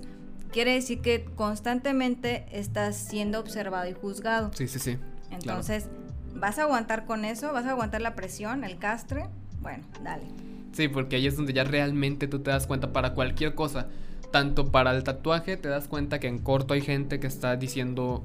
quiere 0.50 0.72
decir 0.74 1.00
que 1.00 1.24
constantemente 1.24 2.46
estás 2.52 2.96
siendo 2.96 3.40
observado 3.40 3.88
y 3.88 3.92
juzgado. 3.92 4.50
Sí, 4.54 4.68
sí, 4.68 4.78
sí. 4.78 4.98
Entonces, 5.30 5.88
¿Vas 6.34 6.58
a 6.58 6.62
aguantar 6.62 7.04
con 7.04 7.24
eso? 7.24 7.52
¿Vas 7.52 7.66
a 7.66 7.70
aguantar 7.70 8.00
la 8.00 8.14
presión, 8.14 8.64
el 8.64 8.78
castre? 8.78 9.26
Bueno, 9.60 9.84
dale. 10.02 10.24
Sí, 10.72 10.88
porque 10.88 11.16
ahí 11.16 11.26
es 11.26 11.36
donde 11.36 11.52
ya 11.52 11.64
realmente 11.64 12.26
tú 12.26 12.40
te 12.40 12.50
das 12.50 12.66
cuenta 12.66 12.92
para 12.92 13.14
cualquier 13.14 13.54
cosa. 13.54 13.88
Tanto 14.30 14.72
para 14.72 14.92
el 14.92 15.04
tatuaje, 15.04 15.56
te 15.56 15.68
das 15.68 15.88
cuenta 15.88 16.18
que 16.18 16.28
en 16.28 16.38
corto 16.38 16.74
hay 16.74 16.80
gente 16.80 17.20
que 17.20 17.26
está 17.26 17.56
diciendo, 17.56 18.24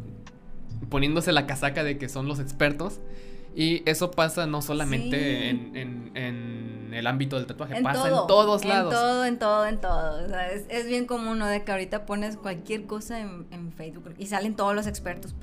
poniéndose 0.89 1.33
la 1.33 1.45
casaca 1.45 1.83
de 1.83 1.97
que 1.97 2.07
son 2.07 2.27
los 2.27 2.39
expertos. 2.39 3.01
Y 3.57 3.81
eso 3.89 4.11
pasa 4.11 4.45
no 4.45 4.61
solamente 4.61 5.49
en, 5.49 6.91
el 6.93 7.07
ámbito 7.07 7.37
del 7.37 7.47
tatuaje, 7.47 7.81
pasa 7.81 8.07
en 8.07 8.13
todos 8.27 8.63
lados. 8.63 8.93
En 8.93 8.99
todo, 8.99 9.25
en 9.25 9.39
todo, 9.39 9.65
en 9.65 9.81
todo. 9.81 10.25
O 10.25 10.29
sea, 10.29 10.51
es, 10.51 10.85
bien 10.85 11.07
común, 11.07 11.39
¿no? 11.39 11.47
De 11.47 11.63
que 11.63 11.71
ahorita 11.71 12.05
pones 12.05 12.37
cualquier 12.37 12.85
cosa 12.85 13.19
en, 13.19 13.73
Facebook 13.75 14.13
y 14.19 14.27
salen 14.27 14.55
todos 14.55 14.75
los 14.75 14.85
expertos 14.85 15.33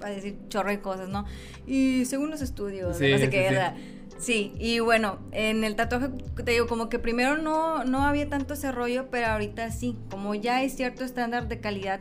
para 0.00 0.12
decir 0.12 0.36
chorro 0.48 0.70
de 0.70 0.80
cosas, 0.80 1.10
¿no? 1.10 1.26
Y 1.64 2.06
según 2.06 2.30
los 2.30 2.42
estudios, 2.42 3.00
no 3.00 3.18
sé 3.18 3.30
qué, 3.30 3.42
¿verdad? 3.42 3.76
Sí, 4.18 4.52
y 4.58 4.80
bueno, 4.80 5.20
en 5.30 5.62
el 5.62 5.76
tatuaje 5.76 6.08
te 6.44 6.50
digo, 6.50 6.66
como 6.66 6.88
que 6.88 6.98
primero 6.98 7.38
no, 7.38 7.84
no 7.84 8.04
había 8.04 8.28
tanto 8.28 8.54
ese 8.54 8.72
rollo, 8.72 9.06
pero 9.12 9.28
ahorita 9.28 9.70
sí, 9.70 9.96
como 10.10 10.34
ya 10.34 10.56
hay 10.56 10.70
cierto 10.70 11.04
estándar 11.04 11.46
de 11.46 11.60
calidad 11.60 12.00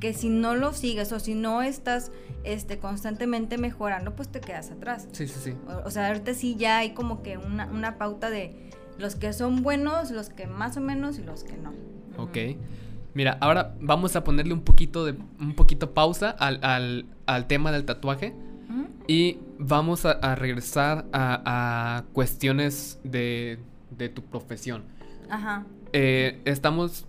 que 0.00 0.12
si 0.12 0.28
no 0.28 0.54
lo 0.54 0.72
sigues 0.72 1.12
o 1.12 1.20
si 1.20 1.34
no 1.34 1.62
estás 1.62 2.12
este, 2.44 2.78
constantemente 2.78 3.58
mejorando, 3.58 4.14
pues 4.14 4.28
te 4.28 4.40
quedas 4.40 4.70
atrás. 4.70 5.08
Sí, 5.12 5.26
sí, 5.26 5.38
sí. 5.42 5.54
O, 5.84 5.90
sea, 5.90 6.08
ahorita 6.08 6.34
sí 6.34 6.56
ya 6.56 6.78
hay 6.78 6.90
como 6.90 7.22
que 7.22 7.38
una, 7.38 7.66
una, 7.66 7.98
pauta 7.98 8.30
de 8.30 8.70
los 8.98 9.16
que 9.16 9.32
son 9.32 9.62
buenos, 9.62 10.10
los 10.10 10.28
que 10.28 10.46
más 10.46 10.76
o 10.76 10.80
menos 10.80 11.18
y 11.18 11.22
los 11.22 11.44
que 11.44 11.56
no. 11.56 11.72
Ok. 12.18 12.38
Mira, 13.14 13.38
ahora 13.40 13.74
vamos 13.80 14.14
a 14.14 14.24
ponerle 14.24 14.52
un 14.52 14.60
poquito 14.60 15.06
de 15.06 15.16
un 15.40 15.54
poquito 15.54 15.94
pausa 15.94 16.30
al, 16.30 16.60
al, 16.62 17.06
al 17.24 17.46
tema 17.46 17.72
del 17.72 17.84
tatuaje. 17.84 18.34
Y 19.08 19.38
vamos 19.56 20.04
a, 20.04 20.34
regresar 20.34 21.06
a, 21.12 21.98
a 21.98 22.04
cuestiones 22.12 22.98
de, 23.04 23.60
de 23.96 24.08
tu 24.08 24.22
profesión. 24.22 24.82
Ajá. 25.28 25.64
Eh, 25.92 26.40
estamos, 26.44 27.06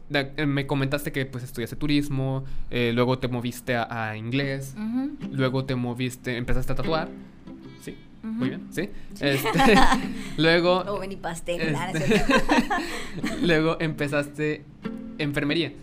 me 0.47 0.67
comentaste 0.67 1.11
que 1.11 1.25
pues 1.25 1.43
estudiaste 1.43 1.75
turismo, 1.75 2.45
eh, 2.69 2.91
luego 2.93 3.19
te 3.19 3.27
moviste 3.27 3.75
a, 3.75 4.15
inglés, 4.15 4.75
luego 5.31 5.65
te 5.65 5.75
moviste, 5.75 6.37
empezaste 6.37 6.71
a 6.73 6.75
tatuar. 6.75 7.09
Sí, 7.81 7.97
muy 8.23 8.49
bien, 8.49 8.67
sí. 8.71 8.89
Este, 9.19 9.49
luego... 10.37 11.01
Este, 11.03 12.25
luego 13.41 13.77
empezaste 13.79 14.63
enfermería. 15.17 15.73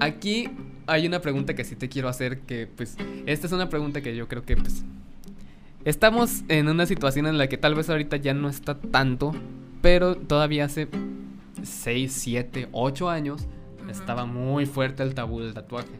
Aquí 0.00 0.48
hay 0.86 1.06
una 1.06 1.20
pregunta 1.20 1.54
que 1.54 1.64
sí 1.64 1.76
te 1.76 1.88
quiero 1.88 2.08
hacer, 2.08 2.40
que 2.40 2.66
pues 2.66 2.96
esta 3.26 3.46
es 3.46 3.52
una 3.52 3.68
pregunta 3.68 4.00
que 4.00 4.14
yo 4.14 4.28
creo 4.28 4.44
que 4.44 4.56
pues 4.56 4.84
estamos 5.84 6.44
en 6.48 6.68
una 6.68 6.86
situación 6.86 7.26
en 7.26 7.38
la 7.38 7.48
que 7.48 7.58
tal 7.58 7.74
vez 7.74 7.88
ahorita 7.90 8.16
ya 8.16 8.34
no 8.34 8.48
está 8.48 8.78
tanto, 8.78 9.34
pero 9.80 10.16
todavía 10.16 10.66
hace 10.66 10.88
6, 11.62 12.12
7, 12.12 12.68
8 12.72 13.10
años, 13.10 13.46
estaba 13.90 14.26
muy 14.26 14.66
fuerte 14.66 15.02
el 15.02 15.14
tabú 15.14 15.40
del 15.40 15.54
tatuaje. 15.54 15.90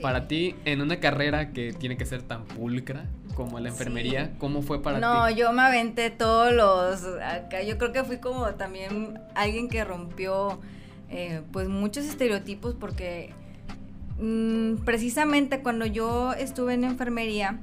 Para 0.00 0.26
ti, 0.26 0.56
en 0.64 0.80
una 0.80 0.98
carrera 0.98 1.52
que 1.52 1.72
tiene 1.72 1.96
que 1.96 2.06
ser 2.06 2.22
tan 2.22 2.44
pulcra 2.44 3.06
como 3.34 3.60
la 3.60 3.68
enfermería, 3.68 4.32
¿cómo 4.38 4.62
fue 4.62 4.82
para 4.82 4.98
ti? 4.98 5.02
No, 5.02 5.30
yo 5.30 5.52
me 5.52 5.62
aventé 5.62 6.10
todos 6.10 6.52
los... 6.52 7.04
Acá, 7.22 7.62
yo 7.62 7.78
creo 7.78 7.92
que 7.92 8.02
fui 8.04 8.18
como 8.18 8.46
también 8.54 9.20
alguien 9.34 9.68
que 9.68 9.84
rompió 9.84 10.58
eh, 11.10 11.42
pues 11.52 11.68
muchos 11.68 12.06
estereotipos 12.06 12.74
porque 12.74 13.32
mm, 14.18 14.76
precisamente 14.84 15.60
cuando 15.60 15.86
yo 15.86 16.32
estuve 16.32 16.74
en 16.74 16.84
enfermería, 16.84 17.60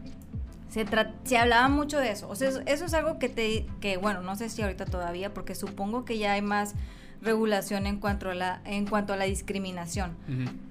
se, 0.69 0.85
se, 1.23 1.37
hablaba 1.37 1.67
mucho 1.67 1.97
de 1.97 2.11
eso. 2.11 2.29
O 2.29 2.35
sea, 2.35 2.49
eso, 2.49 2.61
eso, 2.65 2.85
es 2.85 2.93
algo 2.93 3.19
que 3.19 3.27
te, 3.29 3.65
que 3.81 3.97
bueno, 3.97 4.21
no 4.21 4.35
sé 4.35 4.49
si 4.49 4.61
ahorita 4.61 4.85
todavía, 4.85 5.33
porque 5.33 5.55
supongo 5.55 6.05
que 6.05 6.17
ya 6.17 6.33
hay 6.33 6.41
más 6.41 6.75
regulación 7.21 7.85
en 7.85 7.99
cuanto 7.99 8.29
a 8.29 8.35
la, 8.35 8.61
en 8.65 8.87
cuanto 8.87 9.13
a 9.13 9.17
la 9.17 9.25
discriminación. 9.25 10.15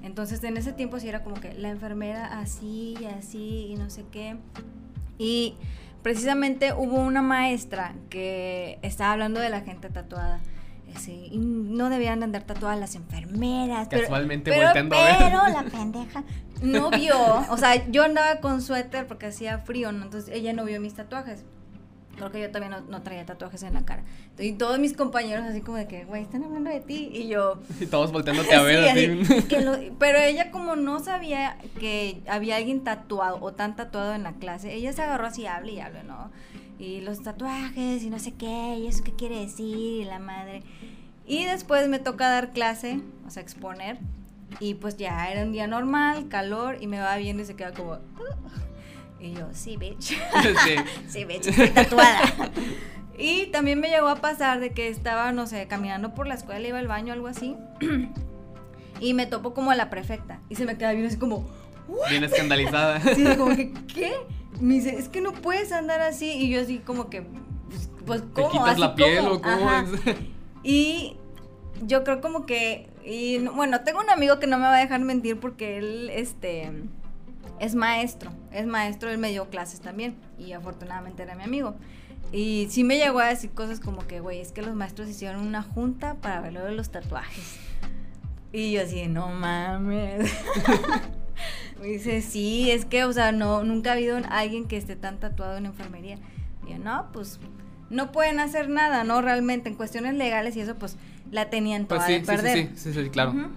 Entonces, 0.02 0.42
en 0.44 0.56
ese 0.56 0.72
tiempo 0.72 0.98
sí 0.98 1.08
era 1.08 1.22
como 1.22 1.40
que 1.40 1.54
la 1.54 1.70
enfermera 1.70 2.40
así 2.40 2.96
y 3.00 3.04
así 3.06 3.68
y 3.70 3.74
no 3.76 3.90
sé 3.90 4.04
qué. 4.10 4.36
Y 5.18 5.54
precisamente 6.02 6.72
hubo 6.72 6.96
una 6.96 7.22
maestra 7.22 7.94
que 8.08 8.78
estaba 8.82 9.12
hablando 9.12 9.40
de 9.40 9.50
la 9.50 9.60
gente 9.60 9.90
tatuada. 9.90 10.40
Sí, 10.96 11.28
y 11.30 11.38
no 11.38 11.88
debían 11.88 12.22
andar 12.24 12.42
tatuadas 12.42 12.80
las 12.80 12.96
enfermeras. 12.96 13.86
Casualmente 13.86 14.50
pero, 14.50 14.64
volteando 14.64 14.96
pero, 14.96 15.46
la 15.46 15.62
pendeja 15.70 16.24
no 16.62 16.90
vio. 16.90 17.16
O 17.50 17.56
sea, 17.56 17.88
yo 17.90 18.02
andaba 18.02 18.40
con 18.40 18.60
suéter 18.60 19.06
porque 19.06 19.26
hacía 19.26 19.58
frío, 19.58 19.92
¿no? 19.92 20.04
Entonces 20.04 20.34
ella 20.34 20.52
no 20.52 20.64
vio 20.64 20.80
mis 20.80 20.94
tatuajes. 20.94 21.44
Creo 22.20 22.32
que 22.32 22.40
yo 22.42 22.50
también 22.50 22.74
no, 22.86 23.02
traía 23.02 23.24
tatuajes 23.24 23.62
en 23.62 23.72
la 23.72 23.86
cara. 23.86 24.02
Y 24.38 24.52
todos 24.52 24.78
mis 24.78 24.92
compañeros 24.92 25.46
así 25.46 25.62
como 25.62 25.78
de 25.78 25.88
que, 25.88 26.04
güey, 26.04 26.22
están 26.22 26.44
hablando 26.44 26.68
de 26.68 26.80
ti. 26.80 27.10
Y 27.14 27.28
yo... 27.28 27.62
Y 27.80 27.86
todos 27.86 28.12
volteándote 28.12 28.54
a 28.54 28.60
ver. 28.62 29.24
pero 29.98 30.18
ella 30.18 30.50
como 30.50 30.76
no 30.76 31.00
sabía 31.00 31.56
que 31.78 32.20
había 32.28 32.56
alguien 32.56 32.84
tatuado 32.84 33.38
o 33.40 33.52
tan 33.52 33.74
tatuado 33.74 34.12
en 34.12 34.22
la 34.22 34.34
clase, 34.34 34.74
ella 34.74 34.92
se 34.92 35.00
agarró 35.00 35.28
así, 35.28 35.46
hable 35.46 35.72
y 35.72 35.80
hable, 35.80 36.02
¿no? 36.02 36.30
Y 36.78 37.00
los 37.00 37.22
tatuajes 37.22 38.02
y 38.02 38.10
no 38.10 38.18
sé 38.18 38.32
qué, 38.32 38.76
y 38.78 38.86
eso 38.86 39.02
qué 39.02 39.12
quiere 39.12 39.40
decir, 39.40 40.02
y 40.02 40.04
la 40.04 40.18
madre. 40.18 40.62
Y 41.26 41.46
después 41.46 41.88
me 41.88 42.00
toca 42.00 42.28
dar 42.28 42.52
clase, 42.52 43.00
o 43.26 43.30
sea, 43.30 43.42
exponer. 43.42 43.98
Y 44.58 44.74
pues 44.74 44.98
ya 44.98 45.30
era 45.30 45.42
un 45.42 45.52
día 45.52 45.66
normal, 45.66 46.28
calor, 46.28 46.76
y 46.82 46.86
me 46.86 47.00
va 47.00 47.16
viendo 47.16 47.42
y 47.42 47.46
se 47.46 47.56
queda 47.56 47.72
como... 47.72 47.98
Y 49.20 49.34
yo, 49.34 49.48
sí, 49.52 49.76
bitch. 49.76 50.00
Sí, 50.00 50.16
sí 51.08 51.24
bitch, 51.24 51.48
estoy 51.48 51.68
tatuada. 51.68 52.22
y 53.18 53.46
también 53.46 53.78
me 53.78 53.88
llegó 53.88 54.08
a 54.08 54.16
pasar 54.16 54.60
de 54.60 54.72
que 54.72 54.88
estaba, 54.88 55.32
no 55.32 55.46
sé, 55.46 55.66
caminando 55.66 56.14
por 56.14 56.26
la 56.26 56.34
escuela, 56.34 56.66
iba 56.66 56.78
al 56.78 56.88
baño, 56.88 57.12
algo 57.12 57.26
así. 57.26 57.56
y 59.00 59.14
me 59.14 59.26
topo 59.26 59.52
como 59.52 59.70
a 59.70 59.74
la 59.74 59.90
prefecta. 59.90 60.40
Y 60.48 60.54
se 60.54 60.64
me 60.64 60.78
queda 60.78 60.92
bien 60.92 61.06
así 61.06 61.16
como. 61.16 61.48
Bien 62.08 62.24
escandalizada. 62.24 63.00
Sí, 63.14 63.24
como 63.36 63.54
que, 63.54 63.72
¿qué? 63.92 64.12
Me 64.60 64.74
dice, 64.74 64.96
es 64.96 65.08
que 65.08 65.20
no 65.20 65.32
puedes 65.32 65.72
andar 65.72 66.00
así. 66.00 66.30
Y 66.32 66.50
yo 66.50 66.60
así 66.60 66.78
como 66.78 67.10
que, 67.10 67.22
pues, 67.22 67.90
pues 68.06 68.22
¿cómo? 68.32 68.50
¿Te 68.50 68.58
quitas 68.58 68.78
la 68.78 68.94
piel 68.94 69.26
o 69.26 69.42
cómo 69.42 69.70
es? 69.72 70.16
Y 70.62 71.16
yo 71.82 72.04
creo 72.04 72.20
como 72.20 72.46
que, 72.46 72.88
y 73.04 73.38
bueno, 73.38 73.80
tengo 73.80 74.00
un 74.00 74.10
amigo 74.10 74.38
que 74.38 74.46
no 74.46 74.58
me 74.58 74.64
va 74.64 74.76
a 74.76 74.80
dejar 74.80 75.00
mentir 75.00 75.38
porque 75.38 75.78
él, 75.78 76.10
este, 76.10 76.70
es 77.58 77.74
maestro, 77.74 78.30
es 78.52 78.66
maestro, 78.66 79.10
él 79.10 79.18
me 79.18 79.30
dio 79.30 79.48
clases 79.50 79.80
también 79.80 80.16
y 80.38 80.52
afortunadamente 80.52 81.22
era 81.22 81.34
mi 81.34 81.44
amigo. 81.44 81.74
Y 82.32 82.68
sí 82.70 82.84
me 82.84 82.96
llegó 82.96 83.18
a 83.18 83.26
decir 83.26 83.50
cosas 83.50 83.80
como 83.80 84.06
que, 84.06 84.20
güey, 84.20 84.40
es 84.40 84.52
que 84.52 84.62
los 84.62 84.74
maestros 84.74 85.08
hicieron 85.08 85.46
una 85.46 85.62
junta 85.62 86.14
para 86.14 86.40
ver 86.40 86.52
lo 86.52 86.64
de 86.64 86.72
los 86.72 86.90
tatuajes. 86.90 87.56
Y 88.52 88.72
yo 88.72 88.82
así, 88.82 89.06
no 89.08 89.28
mames. 89.28 90.32
me 91.80 91.86
dice, 91.86 92.22
sí, 92.22 92.70
es 92.70 92.84
que, 92.84 93.04
o 93.04 93.12
sea, 93.12 93.32
no, 93.32 93.64
nunca 93.64 93.90
ha 93.90 93.92
habido 93.94 94.18
alguien 94.30 94.66
que 94.66 94.76
esté 94.76 94.96
tan 94.96 95.18
tatuado 95.18 95.56
en 95.56 95.66
enfermería. 95.66 96.18
Y 96.66 96.72
yo, 96.72 96.78
no, 96.78 97.08
pues 97.12 97.40
no 97.90 98.12
pueden 98.12 98.38
hacer 98.38 98.68
nada, 98.68 99.04
¿no? 99.04 99.22
Realmente, 99.22 99.68
en 99.68 99.74
cuestiones 99.74 100.14
legales 100.14 100.56
y 100.56 100.60
eso, 100.60 100.76
pues 100.76 100.96
la 101.30 101.50
tenían 101.50 101.86
pues 101.86 102.00
toda 102.00 102.12
de 102.12 102.20
perder. 102.20 102.56
Sí, 102.56 102.70
sí, 102.74 102.92
sí, 102.92 103.04
sí, 103.04 103.10
claro. 103.10 103.50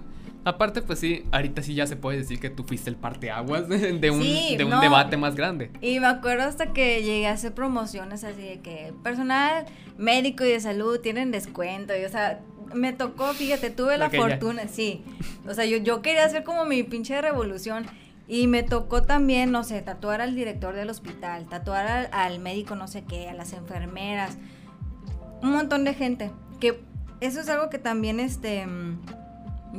Aparte, 0.44 0.82
pues 0.82 0.98
sí, 0.98 1.24
ahorita 1.32 1.62
sí 1.62 1.74
ya 1.74 1.86
se 1.86 1.96
puede 1.96 2.18
decir 2.18 2.38
que 2.38 2.50
tú 2.50 2.64
fuiste 2.64 2.90
el 2.90 2.96
parteaguas 2.96 3.68
de, 3.68 3.92
un, 3.92 4.00
de 4.00 4.10
un 4.10 4.80
debate 4.80 5.16
más 5.16 5.34
grande. 5.34 5.70
Y 5.80 6.00
me 6.00 6.06
acuerdo 6.06 6.44
hasta 6.44 6.72
que 6.72 7.02
llegué 7.02 7.26
a 7.28 7.32
hacer 7.32 7.54
promociones 7.54 8.24
así 8.24 8.42
de 8.42 8.60
que 8.60 8.92
personal 9.02 9.64
médico 9.96 10.44
y 10.44 10.48
de 10.48 10.60
salud 10.60 11.00
tienen 11.00 11.30
descuento. 11.30 11.96
Y, 11.96 12.04
o 12.04 12.08
sea, 12.10 12.40
me 12.74 12.92
tocó, 12.92 13.32
fíjate, 13.32 13.70
tuve 13.70 13.96
la 13.96 14.10
fortuna, 14.10 14.68
sí. 14.68 15.02
O 15.48 15.54
sea, 15.54 15.64
yo, 15.64 15.78
yo 15.78 16.02
quería 16.02 16.24
hacer 16.24 16.44
como 16.44 16.66
mi 16.66 16.82
pinche 16.82 17.20
revolución. 17.20 17.86
Y 18.26 18.46
me 18.46 18.62
tocó 18.62 19.02
también, 19.02 19.50
no 19.50 19.64
sé, 19.64 19.82
tatuar 19.82 20.22
al 20.22 20.34
director 20.34 20.74
del 20.74 20.88
hospital, 20.88 21.46
tatuar 21.46 21.86
al, 21.86 22.08
al 22.10 22.38
médico 22.38 22.74
no 22.74 22.88
sé 22.88 23.04
qué, 23.04 23.28
a 23.28 23.34
las 23.34 23.52
enfermeras, 23.52 24.38
un 25.42 25.52
montón 25.52 25.84
de 25.84 25.92
gente. 25.92 26.30
Que 26.58 26.80
eso 27.20 27.40
es 27.40 27.50
algo 27.50 27.68
que 27.68 27.78
también, 27.78 28.20
este 28.20 28.66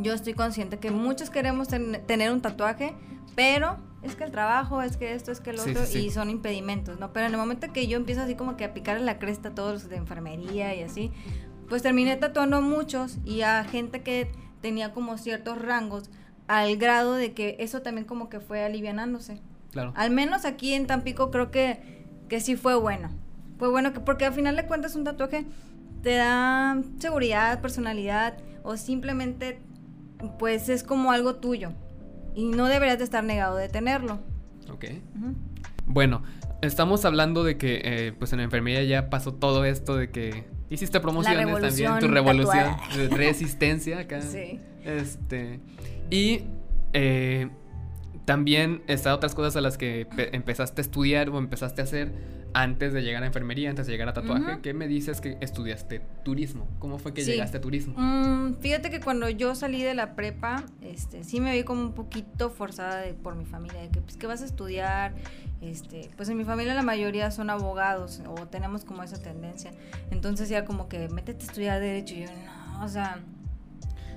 yo 0.01 0.13
estoy 0.13 0.33
consciente 0.33 0.79
que 0.79 0.91
muchos 0.91 1.29
queremos 1.29 1.67
tener 1.67 2.31
un 2.31 2.41
tatuaje, 2.41 2.93
pero 3.35 3.77
es 4.01 4.15
que 4.15 4.23
el 4.23 4.31
trabajo, 4.31 4.81
es 4.81 4.97
que 4.97 5.13
esto, 5.13 5.31
es 5.31 5.39
que 5.39 5.49
el 5.51 5.59
otro, 5.59 5.83
y 5.93 6.09
son 6.11 6.29
impedimentos, 6.29 6.99
¿no? 6.99 7.11
Pero 7.11 7.25
en 7.25 7.33
el 7.33 7.37
momento 7.37 7.71
que 7.73 7.87
yo 7.87 7.97
empiezo 7.97 8.21
así 8.21 8.35
como 8.35 8.55
que 8.55 8.65
a 8.65 8.73
picar 8.73 9.01
la 9.01 9.19
cresta 9.19 9.49
a 9.49 9.55
todos 9.55 9.73
los 9.73 9.89
de 9.89 9.95
enfermería 9.95 10.75
y 10.75 10.83
así, 10.83 11.11
pues 11.67 11.81
terminé 11.81 12.15
tatuando 12.15 12.61
muchos 12.61 13.17
y 13.25 13.41
a 13.41 13.63
gente 13.63 14.01
que 14.01 14.31
tenía 14.61 14.93
como 14.93 15.17
ciertos 15.17 15.59
rangos, 15.61 16.09
al 16.47 16.77
grado 16.77 17.15
de 17.15 17.33
que 17.33 17.55
eso 17.59 17.81
también 17.81 18.05
como 18.05 18.29
que 18.29 18.39
fue 18.39 18.63
alivianándose. 18.63 19.41
Claro. 19.71 19.93
Al 19.95 20.11
menos 20.11 20.45
aquí 20.45 20.73
en 20.73 20.87
Tampico 20.87 21.31
creo 21.31 21.49
que, 21.51 22.05
que 22.29 22.39
sí 22.39 22.55
fue 22.55 22.75
bueno. 22.75 23.09
Fue 23.57 23.69
bueno 23.69 23.93
que, 23.93 23.99
porque 23.99 24.25
al 24.25 24.33
final 24.33 24.55
de 24.55 24.65
cuentas 24.65 24.95
un 24.95 25.03
tatuaje 25.03 25.45
te 26.03 26.15
da 26.15 26.79
seguridad, 26.99 27.61
personalidad, 27.61 28.37
o 28.63 28.77
simplemente 28.77 29.59
pues 30.39 30.69
es 30.69 30.83
como 30.83 31.11
algo 31.11 31.35
tuyo 31.35 31.71
y 32.35 32.45
no 32.45 32.67
deberías 32.67 32.97
de 32.97 33.03
estar 33.03 33.23
negado 33.23 33.57
de 33.57 33.69
tenerlo. 33.69 34.19
Ok. 34.71 34.85
Bueno, 35.85 36.23
estamos 36.61 37.05
hablando 37.05 37.43
de 37.43 37.57
que 37.57 37.81
eh, 37.83 38.13
pues 38.17 38.33
en 38.33 38.37
la 38.37 38.43
enfermería 38.43 38.83
ya 38.83 39.09
pasó 39.09 39.33
todo 39.33 39.65
esto 39.65 39.95
de 39.95 40.11
que 40.11 40.45
hiciste 40.69 40.99
promociones 40.99 41.47
también, 41.61 41.99
tu 41.99 42.07
revolución 42.07 42.75
resistencia 43.11 43.99
acá. 43.99 44.21
Sí. 44.31 44.59
Este, 44.83 45.59
y 46.11 46.43
eh, 46.93 47.49
también 48.25 48.83
está 48.87 49.15
otras 49.15 49.33
cosas 49.33 49.55
a 49.55 49.61
las 49.61 49.77
que 49.77 50.07
empezaste 50.31 50.81
a 50.81 50.83
estudiar 50.83 51.29
o 51.29 51.37
empezaste 51.37 51.81
a 51.81 51.83
hacer 51.85 52.13
antes 52.55 52.93
de 52.93 53.01
llegar 53.01 53.21
a 53.21 53.25
enfermería, 53.25 53.69
antes 53.69 53.85
de 53.85 53.91
llegar 53.91 54.07
a 54.07 54.13
tatuaje, 54.13 54.59
¿qué 54.63 54.73
me 54.73 54.87
dices 54.87 55.19
que 55.19 55.37
estudiaste 55.41 55.99
turismo? 56.23 56.69
¿Cómo 56.79 56.99
fue 56.99 57.13
que 57.13 57.25
llegaste 57.25 57.57
a 57.57 57.61
turismo? 57.61 57.95
Mm, 57.97 58.61
fíjate 58.61 58.89
que 58.89 59.01
cuando 59.01 59.29
yo 59.29 59.55
salí 59.55 59.83
de 59.83 59.93
la 59.93 60.15
prepa, 60.15 60.63
este, 60.81 61.25
sí 61.25 61.41
me 61.41 61.53
vi 61.53 61.63
como 61.63 61.81
un 61.81 61.91
poquito 61.91 62.49
forzada 62.49 63.03
por 63.21 63.35
mi 63.35 63.43
familia, 63.43 63.81
de 63.81 63.89
que, 63.89 63.99
pues, 63.99 64.15
¿qué 64.15 64.25
vas 64.25 64.41
a 64.41 64.45
estudiar? 64.45 65.13
Este, 65.59 66.09
pues 66.15 66.29
en 66.29 66.37
mi 66.37 66.45
familia 66.45 66.73
la 66.75 66.81
mayoría 66.81 67.29
son 67.29 67.49
abogados 67.49 68.21
o 68.25 68.47
tenemos 68.47 68.85
como 68.85 69.03
esa 69.03 69.21
tendencia. 69.21 69.71
Entonces 70.09 70.47
ya 70.47 70.63
como 70.63 70.87
que 70.87 71.09
métete 71.09 71.43
a 71.43 71.47
estudiar 71.47 71.81
derecho 71.81 72.15
y 72.15 72.21
yo, 72.21 72.27
no, 72.27 72.85
o 72.85 72.87
sea, 72.87 73.19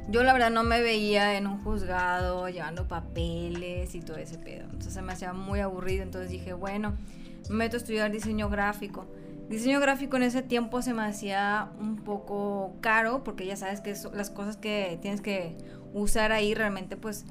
yo 0.08 0.22
la 0.22 0.32
verdad 0.32 0.50
no 0.52 0.62
me 0.62 0.80
veía 0.80 1.36
en 1.36 1.48
un 1.48 1.58
juzgado 1.64 2.48
llevando 2.48 2.86
papeles 2.86 3.96
y 3.96 4.00
todo 4.00 4.16
ese 4.16 4.38
pedo. 4.38 4.62
Entonces 4.62 4.94
se 4.94 5.02
me 5.02 5.12
hacía 5.12 5.32
muy 5.32 5.58
aburrido, 5.58 6.04
entonces 6.04 6.30
dije, 6.30 6.52
bueno, 6.52 6.94
me 7.48 7.56
meto 7.56 7.76
a 7.76 7.78
estudiar 7.78 8.10
diseño 8.10 8.48
gráfico. 8.48 9.06
Diseño 9.48 9.80
gráfico 9.80 10.16
en 10.16 10.24
ese 10.24 10.42
tiempo 10.42 10.82
se 10.82 10.92
me 10.92 11.02
hacía 11.02 11.70
un 11.80 11.96
poco 11.96 12.76
caro 12.80 13.24
porque 13.24 13.46
ya 13.46 13.56
sabes 13.56 13.80
que 13.80 13.94
las 14.12 14.30
cosas 14.30 14.56
que 14.56 14.98
tienes 15.00 15.20
que 15.20 15.56
usar 15.94 16.32
ahí 16.32 16.54
realmente 16.54 16.98
pues 16.98 17.24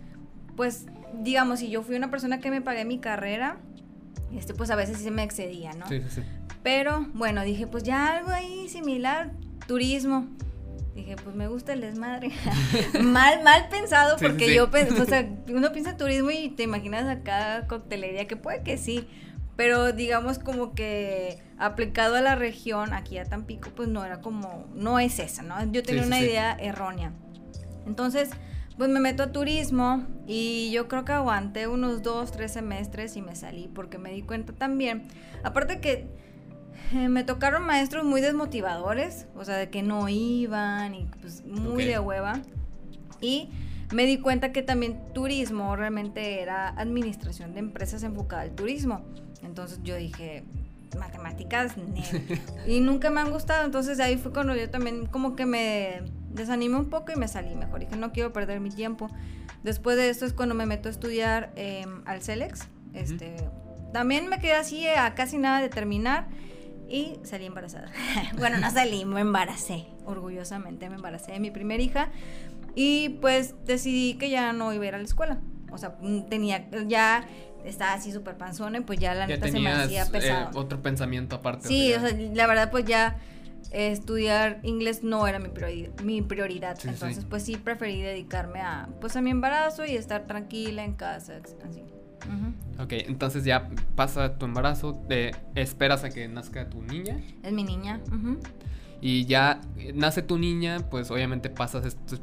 pues 0.56 0.88
digamos 1.22 1.60
si 1.60 1.70
yo 1.70 1.84
fui 1.84 1.96
una 1.96 2.10
persona 2.10 2.39
que 2.39 2.50
me 2.50 2.60
pagué 2.60 2.86
mi 2.86 2.98
carrera 2.98 3.58
este 4.36 4.56
pues 4.56 4.72
a 4.72 4.76
veces 4.76 4.98
sí 4.98 5.04
se 5.04 5.12
me 5.12 5.22
excedía, 5.22 5.74
¿no? 5.74 5.88
Sí, 5.88 6.02
sí, 6.02 6.22
sí. 6.22 6.22
Pero 6.63 7.08
bueno, 7.13 7.43
dije 7.43 7.67
pues 7.67 7.84
ya 7.84 8.17
algo 8.17 8.32
ahí 8.32 8.67
similar, 8.67 9.32
turismo. 9.67 10.28
Dije, 10.96 11.15
pues 11.24 11.36
me 11.36 11.48
gusta 11.48 11.74
el 11.74 11.82
desmadre. 11.82 12.32
mal, 13.04 13.43
mal 13.43 13.70
pensado, 13.70 14.17
porque 14.17 14.52
yo, 14.56 14.67
o 14.67 15.06
sea, 15.06 15.30
uno 15.50 15.72
piensa 15.72 15.96
turismo 15.96 16.32
y 16.32 16.50
te 16.50 16.63
imaginas 16.63 17.08
acá 17.08 17.67
coctelería, 17.67 18.26
que 18.26 18.36
puede 18.36 18.63
que 18.63 18.80
sí, 18.80 19.08
pero 19.58 19.91
digamos 19.91 20.39
como 20.39 20.74
que 20.74 21.39
aplicado 21.58 22.15
a 22.15 22.22
la 22.22 22.36
región, 22.36 22.93
aquí 22.93 23.17
a 23.17 23.26
Tampico, 23.26 23.72
pues 23.76 23.89
no 23.89 24.06
era 24.06 24.22
como, 24.22 24.67
no 24.76 25.00
es 25.00 25.20
esa, 25.20 25.41
¿no? 25.41 25.56
Yo 25.72 25.84
tenía 25.84 26.04
una 26.04 26.22
idea 26.22 26.56
errónea. 26.58 27.12
Entonces, 27.88 28.30
pues 28.78 28.89
me 28.91 29.00
meto 29.00 29.24
a 29.24 29.32
turismo 29.32 30.06
y 30.28 30.70
yo 30.72 30.88
creo 30.88 31.04
que 31.04 31.13
aguanté 31.13 31.67
unos 31.67 32.04
dos, 32.04 32.32
tres 32.32 32.54
semestres 32.54 33.17
y 33.17 33.24
me 33.24 33.36
salí 33.36 33.67
porque 33.74 33.98
me 33.98 34.12
di 34.12 34.22
cuenta 34.22 34.54
también, 34.54 35.08
aparte 35.43 35.82
que 35.82 36.08
eh, 36.93 37.10
me 37.10 37.24
tocaron 37.24 37.63
maestros 37.65 38.06
muy 38.06 38.22
desmotivadores, 38.22 39.26
o 39.36 39.43
sea, 39.43 39.58
de 39.58 39.72
que 39.72 39.82
no 39.82 40.08
iban 40.08 40.93
y 40.93 41.06
pues 41.20 41.43
muy 41.43 41.86
de 41.86 41.98
hueva. 41.98 42.39
Y 43.20 43.50
me 43.91 44.06
di 44.06 44.20
cuenta 44.20 44.52
que 44.52 44.62
también 44.62 45.00
turismo 45.13 45.76
realmente 45.76 46.41
era 46.41 46.70
administración 46.70 47.56
de 47.56 47.60
empresas 47.62 48.04
enfocada 48.04 48.43
al 48.43 48.52
turismo. 48.52 49.04
Entonces 49.43 49.80
yo 49.84 49.95
dije, 49.95 50.43
matemáticas, 50.97 51.76
y 52.67 52.80
nunca 52.80 53.10
me 53.10 53.21
han 53.21 53.32
gustado. 53.32 53.65
Entonces 53.65 54.00
ahí 54.00 54.17
fue 54.17 54.32
cuando 54.32 54.56
yo 54.56 54.69
también 54.69 55.06
como 55.06 55.36
que 55.36 55.45
me 55.45 56.02
desanimé 56.32 56.78
un 56.78 56.89
poco 56.89 57.12
y 57.12 57.15
me 57.15 57.28
salí 57.28 57.56
mejor. 57.56 57.80
Dije, 57.82 57.95
no 57.95 58.12
quiero 58.12 58.34
perder 58.34 58.60
mi 58.60 58.69
tiempo. 58.69 59.10
Después 59.63 59.97
de 59.97 60.10
esto 60.10 60.26
es 60.26 60.34
cuando 60.34 60.56
me 60.56 60.65
meto 60.65 60.88
a 60.88 60.91
estudiar 60.91 61.52
em, 61.56 62.02
al 62.06 62.21
CELEX. 62.21 62.67
Este, 62.93 63.36
También 63.93 64.28
me 64.30 64.39
quedé 64.39 64.54
así 64.54 64.88
a 64.88 65.13
casi 65.13 65.38
nada 65.38 65.62
de 65.62 65.69
terminar 65.69 66.28
y 66.89 67.19
salí 67.23 67.45
embarazada. 67.45 67.91
bueno, 68.38 68.58
no 68.58 68.71
salí, 68.71 69.06
me 69.06 69.21
embaracé. 69.21 69.88
Orgullosamente 70.06 70.89
me 70.89 70.95
embaracé 70.95 71.34
de 71.34 71.39
mi 71.39 71.52
primera 71.52 71.82
hija. 71.82 72.10
Y 72.76 73.10
pues 73.21 73.56
decidí 73.65 74.15
que 74.15 74.30
ya 74.30 74.54
no 74.54 74.71
iba 74.71 74.86
a 74.86 74.88
ir 74.88 74.95
a 74.95 74.97
la 75.00 75.04
escuela. 75.04 75.39
O 75.71 75.78
sea, 75.78 75.97
tenía 76.30 76.69
ya 76.88 77.28
estaba 77.67 77.93
así 77.93 78.12
súper 78.12 78.38
panzona 78.38 78.80
y 78.80 78.82
pues 78.82 78.99
ya 78.99 79.13
la 79.13 79.27
neta 79.27 79.47
se 79.47 79.60
me 79.60 79.69
hacía 79.69 80.03
eh, 80.03 80.10
pesado. 80.12 80.60
otro 80.60 80.82
pensamiento 80.82 81.36
aparte. 81.36 81.67
Sí, 81.67 81.93
o 81.93 81.99
sea, 81.99 82.12
la 82.12 82.47
verdad 82.47 82.71
pues 82.71 82.86
ya 82.86 83.17
estudiar 83.71 84.60
inglés 84.63 85.03
no 85.03 85.27
era 85.27 85.39
mi, 85.39 85.49
mi 86.03 86.21
prioridad. 86.21 86.77
Entonces 86.84 87.25
pues 87.25 87.43
sí 87.43 87.58
preferí 87.58 88.01
dedicarme 88.01 88.62
a 88.62 88.88
pues 89.01 89.15
a 89.15 89.21
mi 89.21 89.32
embarazo 89.32 89.86
y 89.86 89.95
estar 89.95 90.25
tranquila 90.25 90.84
en 90.84 90.93
casa, 90.93 91.39
así. 91.67 91.84
Ok, 92.80 92.93
entonces 93.08 93.43
ya 93.45 93.69
pasa 93.95 94.38
tu 94.38 94.45
embarazo, 94.45 94.93
te 95.08 95.32
esperas 95.56 96.03
a 96.03 96.10
que 96.10 96.27
nazca 96.27 96.69
tu 96.69 96.82
niña. 96.82 97.17
Es 97.43 97.53
mi 97.53 97.63
niña. 97.63 98.01
Y 98.99 99.25
ya 99.25 99.62
nace 99.93 100.21
tu 100.23 100.38
niña, 100.38 100.80
pues 100.89 101.12
obviamente 101.12 101.49
pasas 101.49 101.86
estos, 101.86 102.19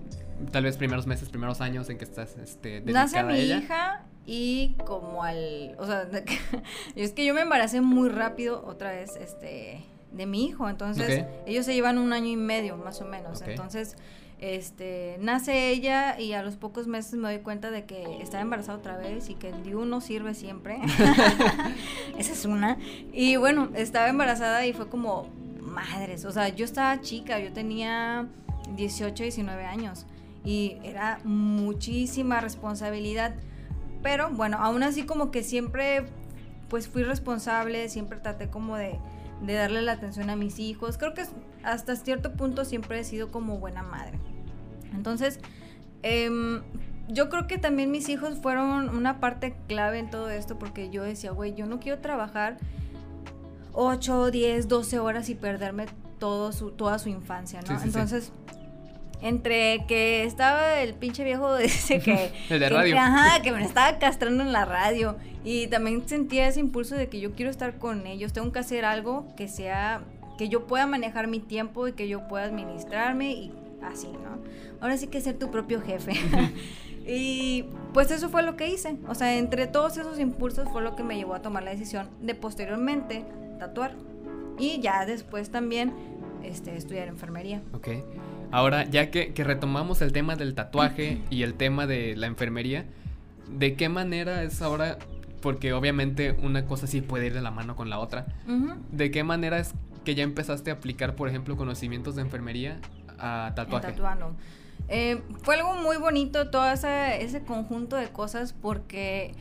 tal 0.50 0.64
vez 0.64 0.76
primeros 0.76 1.07
meses, 1.07 1.28
primeros 1.28 1.61
años 1.61 1.88
en 1.88 1.98
que 1.98 2.04
estás 2.04 2.37
este, 2.37 2.80
dedicada 2.80 3.04
Nace 3.04 3.22
mi 3.22 3.38
hija 3.38 4.04
y 4.27 4.75
como 4.87 5.23
al, 5.23 5.77
o 5.79 5.87
sea, 5.87 6.09
es 6.97 7.13
que 7.13 7.25
yo 7.25 7.35
me 7.35 7.43
embaracé 7.43 7.81
muy 7.81 8.09
rápido 8.09 8.65
otra 8.67 8.91
vez, 8.93 9.17
este, 9.17 9.85
de 10.13 10.27
mi 10.27 10.47
hijo, 10.47 10.69
entonces 10.69 11.25
ellos 11.47 11.67
se 11.67 11.75
llevan 11.75 11.99
un 11.99 12.13
año 12.13 12.29
y 12.29 12.37
medio 12.37 12.77
más 12.77 13.01
o 13.01 13.05
menos, 13.05 13.43
entonces, 13.43 13.97
este, 14.41 15.17
nace 15.21 15.71
ella 15.71 16.21
y 16.21 16.33
a 16.33 16.43
los 16.43 16.57
pocos 16.57 16.87
meses 16.87 17.15
me 17.15 17.33
doy 17.33 17.39
cuenta 17.39 17.71
de 17.71 17.85
que 17.85 18.19
estaba 18.21 18.43
embarazada 18.43 18.79
otra 18.79 18.97
vez 18.97 19.31
y 19.31 19.35
que 19.35 19.49
el 19.49 19.63
DIU 19.63 19.85
no 19.85 20.01
sirve 20.01 20.35
siempre, 20.35 20.79
esa 22.19 22.33
es 22.33 22.45
una, 22.45 22.79
y 23.13 23.37
bueno, 23.37 23.71
estaba 23.75 24.09
embarazada 24.09 24.67
y 24.67 24.73
fue 24.73 24.89
como, 24.89 25.29
madres, 25.61 26.25
o 26.25 26.33
sea, 26.33 26.49
yo 26.49 26.65
estaba 26.65 27.01
chica, 27.01 27.39
yo 27.41 27.53
tenía 27.53 28.29
18, 28.77 29.23
19 29.23 29.65
años. 29.65 30.07
Y 30.45 30.77
era 30.83 31.21
muchísima 31.25 32.41
responsabilidad, 32.41 33.35
pero 34.05 34.29
bueno, 34.29 34.59
aún 34.61 34.83
así 34.83 35.05
como 35.05 35.31
que 35.31 35.43
siempre 35.43 36.05
pues 36.69 36.88
fui 36.88 37.05
responsable, 37.05 37.88
siempre 37.88 38.19
traté 38.21 38.51
como 38.51 38.77
de, 38.77 39.01
darle 39.40 39.81
la 39.81 39.93
atención 39.93 40.29
a 40.29 40.37
mis 40.37 40.59
hijos. 40.59 40.99
Creo 40.99 41.14
que 41.14 41.25
hasta 41.62 41.97
cierto 41.97 42.35
punto 42.35 42.67
siempre 42.67 43.01
he 43.01 43.05
sido 43.05 43.33
como 43.33 43.59
buena 43.59 43.83
madre. 43.83 44.19
Entonces, 44.95 45.40
em, 46.03 46.61
yo 47.09 47.31
creo 47.31 47.47
que 47.47 47.57
también 47.57 47.90
mis 47.90 48.11
hijos 48.11 48.38
fueron 48.43 48.90
una 48.90 49.21
parte 49.21 49.57
clave 49.69 50.01
en 50.01 50.11
todo 50.11 50.29
esto 50.29 50.59
porque 50.59 50.90
yo 50.90 51.03
decía, 51.03 51.31
güey, 51.31 51.55
yo 51.55 51.64
no 51.64 51.81
quiero 51.81 52.01
trabajar 52.01 52.59
8, 53.73 54.31
10, 54.31 54.69
12 54.69 54.99
horas 54.99 55.31
y 55.31 55.35
perderme 55.35 55.87
todo 56.19 56.53
su, 56.53 56.73
toda 56.73 56.99
su 56.99 57.09
infancia, 57.09 57.62
¿no? 57.62 57.81
Entonces 57.83 58.33
entre 59.25 59.87
que 59.89 60.25
estaba 60.25 60.83
el 60.83 60.93
pinche 60.93 61.25
viejo 61.25 61.57
ese 61.57 61.99
que... 61.99 62.31
el 62.51 62.61
de 62.61 62.69
radio. 62.69 62.97
ajá, 62.99 63.41
que 63.41 63.53
me 63.53 63.65
estaba 63.65 63.99
castrando 63.99 64.43
en 64.43 64.53
la 64.53 64.67
radio. 64.67 65.17
Y 65.45 65.67
también 65.69 66.07
sentía 66.07 66.47
ese 66.47 66.61
impulso 66.61 66.95
de 66.95 67.09
que 67.09 67.21
yo 67.21 67.33
quiero 67.33 67.51
estar 67.51 67.79
con 67.79 68.07
ellos, 68.07 68.35
tengo 68.35 68.53
que 68.53 68.59
hacer 68.59 68.85
algo 68.85 69.27
que 69.35 69.49
sea 69.49 70.03
que 70.37 70.49
yo 70.51 70.67
pueda 70.67 70.87
manejar 70.87 71.27
mi 71.27 71.41
tiempo 71.41 71.89
y 71.89 71.93
que 71.93 72.07
yo 72.07 72.29
pueda 72.29 72.45
administrarme 72.45 73.33
y 73.33 73.53
así, 73.83 74.09
¿no? 74.09 74.43
Ahora 74.81 74.99
sí 74.99 75.07
que 75.07 75.23
ser 75.23 75.39
tu 75.39 75.51
propio 75.51 75.81
jefe. 75.81 76.13
y 77.07 77.65
pues 77.95 78.11
eso 78.11 78.29
fue 78.29 78.43
lo 78.43 78.57
que 78.57 78.69
hice. 78.69 78.97
O 79.09 79.15
sea, 79.15 79.39
entre 79.39 79.67
todos 79.67 79.97
esos 79.97 80.19
impulsos 80.19 80.69
fue 80.71 80.83
lo 80.83 80.97
que 80.97 81.03
me 81.03 81.17
llevó 81.17 81.35
a 81.35 81.41
tomar 81.41 81.63
la 81.63 81.71
decisión 81.71 82.11
de 82.21 82.35
posteriormente 82.35 83.25
tatuar. 83.59 83.95
Y 84.59 84.81
ya 84.81 85.07
después 85.07 85.51
también 85.51 85.95
este, 86.43 86.77
estudiar 86.77 87.09
enfermería. 87.09 87.63
Ok. 87.73 87.89
Ahora, 88.50 88.85
ya 88.85 89.11
que, 89.11 89.33
retomamos 89.37 90.00
el 90.02 90.12
tema 90.12 90.37
del 90.37 90.54
tatuaje 90.54 91.20
y 91.30 91.42
el 91.42 91.54
tema 91.54 91.87
de 91.87 92.16
la 92.16 92.26
enfermería, 92.26 92.87
¿de 93.48 93.74
qué 93.74 93.88
manera 93.88 94.42
es 94.42 94.62
ahora? 94.62 94.98
Porque 95.40 95.72
obviamente 95.72 96.37
una 96.42 96.64
cosa 96.66 96.87
sí 96.87 97.00
puede 97.00 97.26
ir 97.26 97.35
de 97.35 97.42
la 97.42 97.50
mano 97.50 97.76
con 97.76 97.90
la 97.90 97.98
otra. 97.98 98.26
¿De 98.90 99.11
qué 99.11 99.24
manera 99.24 99.59
es 99.59 99.74
que 100.04 100.14
ya 100.14 100.22
empezaste 100.22 100.70
a 100.70 100.74
aplicar, 100.74 101.16
por 101.16 101.28
ejemplo, 101.28 101.57
conocimientos 101.57 102.16
de 102.16 102.22
enfermería 102.22 102.78
a 103.18 103.52
tatuaje? 103.54 103.88
tatuando. 103.88 104.37
Eh, 104.88 105.22
fue 105.42 105.57
algo 105.57 105.74
muy 105.76 105.96
bonito 105.96 106.50
todo 106.50 106.70
ese, 106.70 107.42
conjunto 107.46 107.96
de 107.96 108.09
cosas 108.09 108.52
porque 108.52 109.35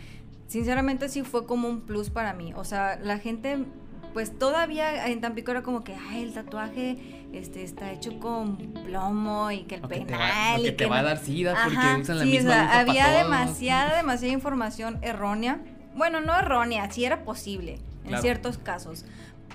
sinceramente 0.47 1.09
sí 1.09 1.23
fue 1.23 1.45
como 1.45 1.67
un 1.67 1.81
plus 1.81 2.09
para 2.09 2.33
mí. 2.33 2.53
O 2.55 2.63
sea, 2.63 2.97
la 3.01 3.19
gente 3.19 3.65
pues 4.13 4.37
todavía 4.37 5.07
en 5.07 5.21
Tampico 5.21 5.51
era 5.51 5.63
como 5.63 5.83
que, 5.83 5.95
ay, 5.95 6.23
el 6.23 6.33
tatuaje 6.33 6.97
este, 7.33 7.63
está 7.63 7.91
hecho 7.91 8.19
con 8.19 8.57
plomo 8.57 9.51
y 9.51 9.63
que 9.63 9.75
el 9.75 9.81
penal. 9.81 10.61
y 10.61 10.65
que 10.65 10.71
te 10.71 10.85
va 10.85 10.99
a 10.99 11.03
dar 11.03 11.17
sida 11.17 11.55
porque 11.63 12.01
usan 12.01 12.19
la 12.19 12.25
misma 12.25 12.49
o 12.49 12.53
sea, 12.53 12.79
había 12.79 13.09
demasiada, 13.09 13.97
demasiada 13.97 14.33
información 14.33 14.99
errónea. 15.01 15.59
Bueno, 15.95 16.21
no 16.21 16.37
errónea, 16.37 16.89
sí 16.91 17.05
era 17.05 17.23
posible 17.23 17.79
en 18.05 18.21
ciertos 18.21 18.57
casos. 18.57 19.05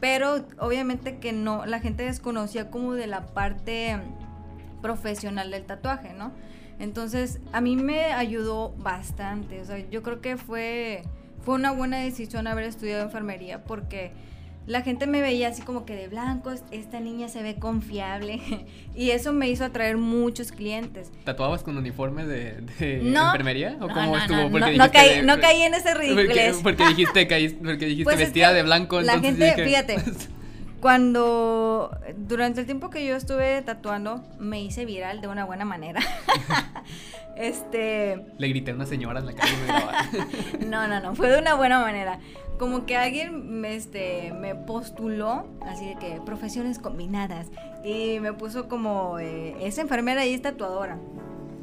Pero 0.01 0.44
obviamente 0.59 1.18
que 1.18 1.33
no, 1.33 1.66
la 1.66 1.81
gente 1.81 2.05
desconocía 2.05 2.71
como 2.71 2.94
de 2.94 3.07
la 3.07 3.27
parte 3.27 3.99
profesional 4.81 5.51
del 5.51 5.64
tatuaje, 5.64 6.12
¿no? 6.14 6.33
Entonces, 6.79 7.40
a 7.53 7.61
mí 7.61 7.75
me 7.75 8.12
ayudó 8.12 8.71
bastante. 8.79 9.61
O 9.61 9.64
sea, 9.64 9.79
yo 9.90 10.03
creo 10.03 10.21
que 10.21 10.37
fue, 10.37 11.03
fue 11.44 11.57
una 11.57 11.73
buena 11.73 11.99
decisión 11.99 12.47
haber 12.47 12.64
estudiado 12.64 13.03
enfermería 13.03 13.64
porque 13.64 14.12
la 14.68 14.83
gente 14.83 15.07
me 15.07 15.22
veía 15.22 15.48
así 15.48 15.62
como 15.62 15.87
que 15.87 15.96
de 15.96 16.09
blanco, 16.09 16.52
esta 16.70 17.00
niña 17.00 17.28
se 17.28 17.42
ve 17.42 17.57
confiable. 17.57 18.40
y 18.94 19.11
eso 19.11 19.33
me 19.33 19.48
hizo 19.48 19.64
atraer 19.64 19.96
muchos 19.96 20.52
clientes. 20.52 21.11
¿Tatuabas 21.24 21.62
con 21.62 21.78
uniforme 21.78 22.26
de, 22.26 22.62
enfermería? 22.78 23.78
¿O 23.81 23.88
cómo 23.88 24.16
estuvo? 24.16 24.50
Porque 24.50 24.76
no, 24.76 24.90
caí, 24.90 25.22
no, 25.22 25.40
caí, 25.40 25.62
en 25.62 25.74
ese 25.74 25.94
ridículo. 25.94 26.28
Porque, 26.62 26.87
dijiste, 26.87 27.26
porque 27.64 27.87
dijiste 27.87 28.04
pues 28.04 28.18
vestida 28.18 28.52
de 28.52 28.62
blanco. 28.62 29.00
La 29.00 29.18
gente, 29.18 29.54
fíjate, 29.54 29.96
cuando 30.81 31.90
durante 32.18 32.61
el 32.61 32.66
tiempo 32.66 32.90
que 32.90 33.07
yo 33.07 33.16
estuve 33.16 33.62
tatuando, 33.62 34.22
me 34.38 34.61
hice 34.61 34.85
viral 34.85 35.22
de 35.22 35.28
una 35.28 35.46
buena 35.46 35.64
manera. 35.64 36.02
este. 37.38 38.22
Le 38.37 38.48
grité 38.48 38.72
a 38.72 38.74
una 38.74 38.87
señora 38.87 39.20
en 39.20 39.26
la 39.26 39.33
calle 39.33 39.52
y 39.54 40.59
me 40.59 40.66
no, 40.66 40.87
no, 40.87 41.00
no, 41.00 41.14
fue 41.14 41.31
de 41.31 41.38
una 41.38 41.54
buena 41.54 41.81
manera 41.81 42.18
como 42.59 42.87
que 42.87 42.97
alguien 42.97 43.61
me, 43.61 43.75
este, 43.75 44.33
me 44.33 44.55
postuló, 44.55 45.47
así 45.62 45.87
de 45.87 45.97
que 45.97 46.21
profesiones 46.25 46.79
combinadas, 46.79 47.49
y 47.85 48.21
me 48.21 48.33
puso 48.33 48.68
como, 48.68 49.18
eh, 49.18 49.57
es 49.61 49.79
enfermera 49.79 50.27
y 50.27 50.35
es 50.35 50.42
tatuadora. 50.42 50.99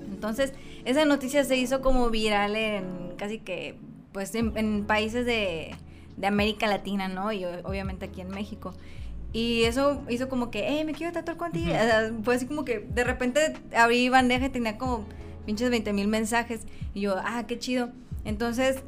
Entonces, 0.05 0.53
esa 0.86 1.05
noticia 1.05 1.43
se 1.43 1.58
hizo 1.58 1.81
como 1.81 2.10
viral 2.10 2.55
en 2.55 3.13
casi 3.17 3.39
que, 3.39 3.75
pues, 4.12 4.34
en, 4.36 4.86
países 4.86 5.25
de, 5.25 5.75
de, 6.17 6.27
América 6.27 6.67
Latina, 6.67 7.08
¿no? 7.08 7.31
Y 7.31 7.45
obviamente 7.45 8.05
aquí 8.05 8.21
en 8.21 8.29
México. 8.29 8.73
Y 9.34 9.63
eso 9.63 10.01
hizo 10.10 10.29
como 10.29 10.49
que, 10.49 10.79
eh, 10.79 10.86
me 10.86 10.93
quiero 10.93 11.12
tatuar 11.12 11.36
contigo. 11.36 11.73
fue 12.23 12.36
así 12.36 12.45
como 12.45 12.63
que 12.63 12.79
de 12.79 13.03
repente 13.03 13.53
abrí 13.75 14.08
bandeja 14.08 14.45
y 14.45 14.49
tenía 14.49 14.77
como 14.77 15.05
pinches 15.45 15.69
20 15.69 15.91
mil 15.91 16.08
mensajes. 16.08 16.62
Y 16.93 17.01
yo, 17.01 17.15
ah, 17.17 17.43
qué 17.45 17.60
chido. 17.60 17.89
Entonces 18.23 18.81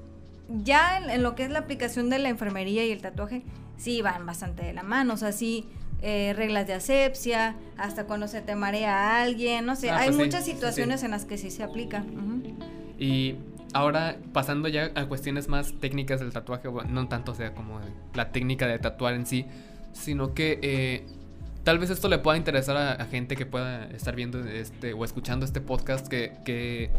ya 0.49 0.97
en, 0.97 1.23
lo 1.23 1.35
que 1.35 1.43
es 1.43 1.49
la 1.49 1.59
aplicación 1.59 2.09
de 2.09 2.19
la 2.19 2.29
enfermería 2.29 2.85
y 2.85 2.91
el 2.91 3.01
tatuaje, 3.01 3.43
sí 3.77 4.01
van 4.01 4.25
bastante 4.25 4.63
de 4.63 4.73
la 4.73 4.83
mano, 4.83 5.13
o 5.13 5.17
sea, 5.17 5.31
sí 5.31 5.65
eh, 6.01 6.33
reglas 6.35 6.67
de 6.67 6.73
asepsia, 6.73 7.55
hasta 7.77 8.05
cuando 8.05 8.27
se 8.27 8.41
te 8.41 8.55
marea 8.55 9.21
alguien, 9.21 9.65
no 9.65 9.75
sé, 9.75 9.89
ah, 9.89 9.99
hay 9.99 10.09
pues 10.09 10.17
muchas 10.17 10.45
situaciones 10.45 11.03
en 11.03 11.11
las 11.11 11.25
que 11.25 11.37
sí 11.37 11.49
se 11.49 11.63
aplica. 11.63 12.03
Y 12.99 13.35
ahora 13.73 14.17
pasando 14.33 14.67
ya 14.67 14.91
a 14.95 15.05
cuestiones 15.05 15.47
más 15.47 15.73
técnicas 15.79 16.19
del 16.19 16.31
tatuaje, 16.31 16.69
no 16.89 17.07
tanto 17.07 17.33
sea 17.33 17.53
como 17.53 17.79
la 18.13 18.31
técnica 18.31 18.67
de 18.67 18.79
tatuar 18.79 19.13
en 19.13 19.25
sí, 19.25 19.45
sino 19.93 20.33
que 20.33 20.59
eh, 20.61 21.05
tal 21.63 21.79
vez 21.79 21.89
esto 21.89 22.07
le 22.07 22.19
pueda 22.19 22.37
interesar 22.37 22.77
a, 22.77 23.05
gente 23.05 23.35
que 23.35 23.45
pueda 23.45 23.85
estar 23.85 24.15
viendo 24.15 24.39
este 24.45 24.93
o 24.93 25.03
escuchando 25.03 25.45
este 25.45 25.61
podcast 25.61 26.07
que, 26.07 26.33
que 26.45 26.91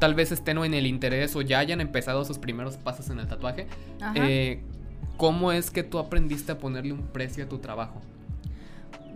tal 0.00 0.14
vez 0.14 0.32
estén 0.32 0.58
o 0.58 0.64
en 0.64 0.74
el 0.74 0.86
interés 0.86 1.36
o 1.36 1.42
ya 1.42 1.60
hayan 1.60 1.80
empezado 1.80 2.24
sus 2.24 2.38
primeros 2.38 2.76
pasos 2.76 3.10
en 3.10 3.20
el 3.20 3.28
tatuaje. 3.28 3.68
Eh, 4.16 4.62
¿Cómo 5.16 5.52
es 5.52 5.70
que 5.70 5.84
tú 5.84 5.98
aprendiste 5.98 6.50
a 6.50 6.58
ponerle 6.58 6.92
un 6.92 7.06
precio 7.06 7.44
a 7.44 7.48
tu 7.48 7.58
trabajo? 7.58 8.00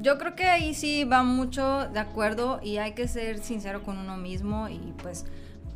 Yo 0.01 0.19
creo 0.19 0.37
que 0.37 0.45
ahí 0.45 0.75
sí 0.75 1.05
va 1.05 1.23
mucho 1.23 1.89
de 1.89 1.99
acuerdo 1.99 2.61
y 2.63 2.77
hay 2.77 2.93
que 2.93 3.09
ser 3.09 3.39
sincero 3.39 3.83
con 3.83 3.97
uno 3.97 4.17
mismo 4.17 4.69
y 4.69 4.93
pues 5.03 5.25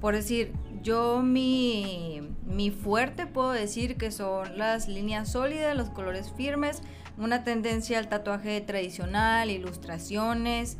por 0.00 0.14
decir, 0.14 0.52
yo 0.82 1.22
mi, 1.22 2.20
mi 2.46 2.70
fuerte 2.70 3.26
puedo 3.26 3.50
decir 3.50 3.96
que 3.96 4.12
son 4.12 4.58
las 4.58 4.86
líneas 4.86 5.32
sólidas, 5.32 5.76
los 5.76 5.88
colores 5.88 6.30
firmes, 6.36 6.82
una 7.16 7.42
tendencia 7.42 7.98
al 7.98 8.08
tatuaje 8.08 8.60
tradicional, 8.60 9.50
ilustraciones, 9.50 10.76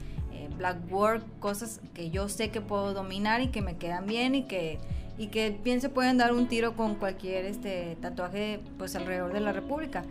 black 0.59 0.77
work, 0.90 1.25
cosas 1.40 1.81
que 1.94 2.11
yo 2.11 2.29
sé 2.29 2.51
que 2.51 2.61
puedo 2.61 2.92
dominar 2.92 3.40
y 3.40 3.49
que 3.49 3.62
me 3.62 3.77
quedan 3.77 4.07
bien 4.07 4.35
y 4.35 4.42
que 4.42 4.79
y 5.16 5.29
que 5.29 5.59
bien 5.64 5.81
se 5.81 5.88
pueden 5.88 6.16
dar 6.16 6.33
un 6.33 6.47
tiro 6.47 6.77
con 6.77 6.94
cualquier 6.94 7.44
este 7.44 7.97
tatuaje 8.01 8.61
pues 8.79 8.94
alrededor 8.94 9.33
de 9.33 9.40
la 9.40 9.53
república. 9.53 10.05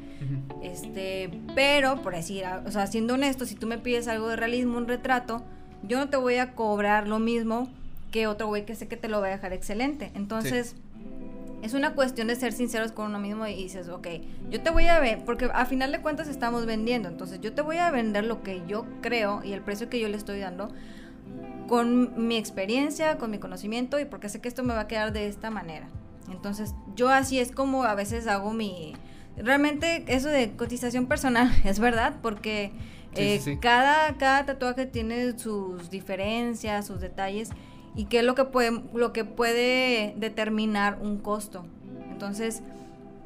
Este 0.61 1.29
pero 1.55 2.01
por 2.01 2.13
decir 2.13 2.43
o 2.65 2.71
sea 2.71 2.87
siendo 2.87 3.13
honesto 3.13 3.45
si 3.45 3.55
tú 3.55 3.67
me 3.67 3.77
pides 3.77 4.07
algo 4.07 4.27
de 4.27 4.35
realismo 4.35 4.77
un 4.77 4.87
retrato 4.87 5.43
yo 5.83 5.97
no 5.97 6.09
te 6.09 6.17
voy 6.17 6.35
a 6.35 6.53
cobrar 6.55 7.07
lo 7.07 7.19
mismo 7.19 7.69
que 8.11 8.27
otro 8.27 8.47
güey 8.47 8.65
que 8.65 8.75
sé 8.75 8.87
que 8.87 8.97
te 8.97 9.07
lo 9.07 9.21
va 9.21 9.27
a 9.27 9.31
dejar 9.31 9.53
excelente. 9.53 10.11
Entonces 10.15 10.75
es 11.61 11.73
una 11.73 11.93
cuestión 11.95 12.27
de 12.27 12.35
ser 12.35 12.53
sinceros 12.53 12.91
con 12.91 13.07
uno 13.07 13.19
mismo 13.19 13.47
y 13.47 13.55
dices, 13.55 13.89
ok, 13.89 14.07
yo 14.49 14.61
te 14.61 14.69
voy 14.69 14.87
a 14.87 14.99
ver, 14.99 15.23
porque 15.25 15.49
a 15.53 15.65
final 15.65 15.91
de 15.91 16.01
cuentas 16.01 16.27
estamos 16.27 16.65
vendiendo, 16.65 17.09
entonces 17.09 17.39
yo 17.41 17.53
te 17.53 17.61
voy 17.61 17.77
a 17.77 17.91
vender 17.91 18.25
lo 18.25 18.43
que 18.43 18.61
yo 18.67 18.85
creo 19.01 19.43
y 19.43 19.53
el 19.53 19.61
precio 19.61 19.89
que 19.89 19.99
yo 19.99 20.07
le 20.07 20.17
estoy 20.17 20.39
dando 20.39 20.69
con 21.67 22.27
mi 22.27 22.37
experiencia, 22.37 23.17
con 23.17 23.31
mi 23.31 23.39
conocimiento 23.39 23.99
y 23.99 24.05
porque 24.05 24.29
sé 24.29 24.39
que 24.39 24.47
esto 24.47 24.63
me 24.63 24.73
va 24.73 24.81
a 24.81 24.87
quedar 24.87 25.13
de 25.13 25.27
esta 25.27 25.49
manera. 25.49 25.87
Entonces 26.31 26.73
yo 26.95 27.09
así 27.09 27.39
es 27.39 27.51
como 27.51 27.83
a 27.83 27.95
veces 27.95 28.27
hago 28.27 28.53
mi... 28.53 28.93
Realmente 29.35 30.03
eso 30.07 30.29
de 30.29 30.51
cotización 30.51 31.05
personal 31.07 31.51
es 31.63 31.79
verdad, 31.79 32.15
porque 32.21 32.71
eh, 33.15 33.57
Cada, 33.61 34.15
cada 34.17 34.45
tatuaje 34.45 34.85
tiene 34.85 35.37
sus 35.37 35.89
diferencias, 35.89 36.85
sus 36.85 37.01
detalles 37.01 37.49
y 37.97 38.05
qué 38.05 38.19
es 38.19 38.23
lo 38.23 38.35
que 38.35 38.45
puede, 38.45 38.79
lo 38.93 39.11
que 39.11 39.25
puede 39.25 40.13
determinar 40.17 40.99
un 41.01 41.17
costo. 41.17 41.65
Entonces, 42.11 42.61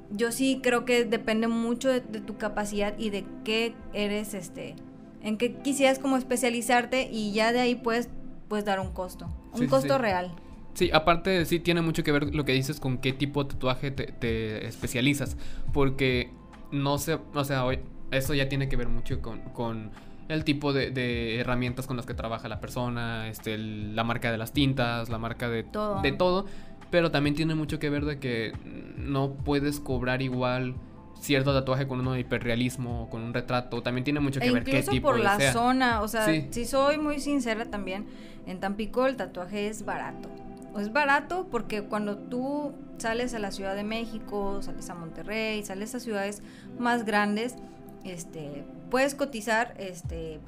yo 0.09 0.31
sí 0.31 0.61
creo 0.63 0.85
que 0.85 1.03
depende 1.05 1.47
mucho 1.47 1.89
de, 1.89 1.99
tu 1.99 2.37
capacidad 2.37 2.97
y 2.97 3.09
de 3.09 3.25
qué 3.43 3.73
eres, 3.93 4.33
este, 4.33 4.75
en 5.21 5.37
qué 5.37 5.53
quisieras 5.55 5.99
como 5.99 6.17
especializarte 6.17 7.09
y 7.11 7.33
ya 7.33 7.51
de 7.51 7.59
ahí 7.59 7.75
puedes, 7.75 8.09
puedes 8.47 8.65
dar 8.65 8.79
un 8.79 8.91
costo, 8.91 9.29
un 9.53 9.67
costo 9.67 9.97
real. 9.97 10.31
Sí, 10.73 10.89
aparte 10.93 11.45
sí 11.45 11.59
tiene 11.59 11.81
mucho 11.81 12.01
que 12.03 12.13
ver 12.13 12.33
lo 12.33 12.45
que 12.45 12.53
dices 12.53 12.79
con 12.79 12.97
qué 12.97 13.11
tipo 13.11 13.43
de 13.43 13.51
tatuaje 13.51 13.91
te, 13.91 14.65
especializas, 14.65 15.35
porque 15.73 16.31
no 16.71 16.97
sé, 16.97 17.19
o 17.33 17.43
sea, 17.43 17.65
eso 18.11 18.33
ya 18.33 18.47
tiene 18.47 18.69
que 18.69 18.77
ver 18.77 18.87
mucho 18.87 19.21
con, 19.21 19.41
con 19.49 19.91
el 20.33 20.43
tipo 20.43 20.73
de, 20.73 21.39
herramientas 21.39 21.87
con 21.87 21.97
las 21.97 22.05
que 22.05 22.13
trabaja 22.13 22.47
la 22.47 22.59
persona, 22.59 23.27
este, 23.29 23.57
la 23.57 24.03
marca 24.03 24.31
de 24.31 24.37
las 24.37 24.53
tintas, 24.53 25.09
la 25.09 25.17
marca 25.17 25.49
de 25.49 25.63
todo. 25.63 26.01
de 26.01 26.11
todo. 26.11 26.45
Pero 26.89 27.11
también 27.11 27.35
tiene 27.35 27.55
mucho 27.55 27.79
que 27.79 27.89
ver 27.89 28.05
de 28.05 28.19
que 28.19 28.53
no 28.97 29.33
puedes 29.33 29.79
cobrar 29.79 30.21
igual 30.21 30.75
cierto 31.21 31.53
tatuaje 31.53 31.87
con 31.87 31.99
uno 31.99 32.13
de 32.13 32.21
hiperrealismo, 32.21 33.07
con 33.09 33.21
un 33.21 33.33
retrato. 33.33 33.81
También 33.81 34.03
tiene 34.03 34.19
mucho 34.19 34.39
que 34.39 34.47
e 34.47 34.51
ver 34.51 34.63
qué 34.63 34.81
tipo 34.81 35.09
por 35.09 35.19
la 35.19 35.53
zona. 35.53 36.01
O 36.01 36.07
sea, 36.07 36.25
si 36.25 36.65
soy 36.65 36.97
muy 36.97 37.19
sincera 37.19 37.65
también, 37.65 38.07
en 38.45 38.59
Tampico 38.59 39.05
el 39.05 39.15
tatuaje 39.15 39.67
es 39.67 39.85
barato. 39.85 40.29
Es 40.77 40.91
barato 40.91 41.47
porque 41.51 41.83
cuando 41.83 42.17
tú 42.17 42.73
sales 42.97 43.33
a 43.33 43.39
la 43.39 43.51
Ciudad 43.51 43.75
de 43.75 43.83
México, 43.83 44.61
sales 44.61 44.89
a 44.89 44.95
Monterrey, 44.95 45.63
sales 45.63 45.93
a 45.95 45.99
ciudades 45.99 46.41
más 46.79 47.05
grandes, 47.05 47.55
este, 48.03 48.63
puedes 48.91 49.15
cotizar 49.15 49.73
este, 49.79 50.39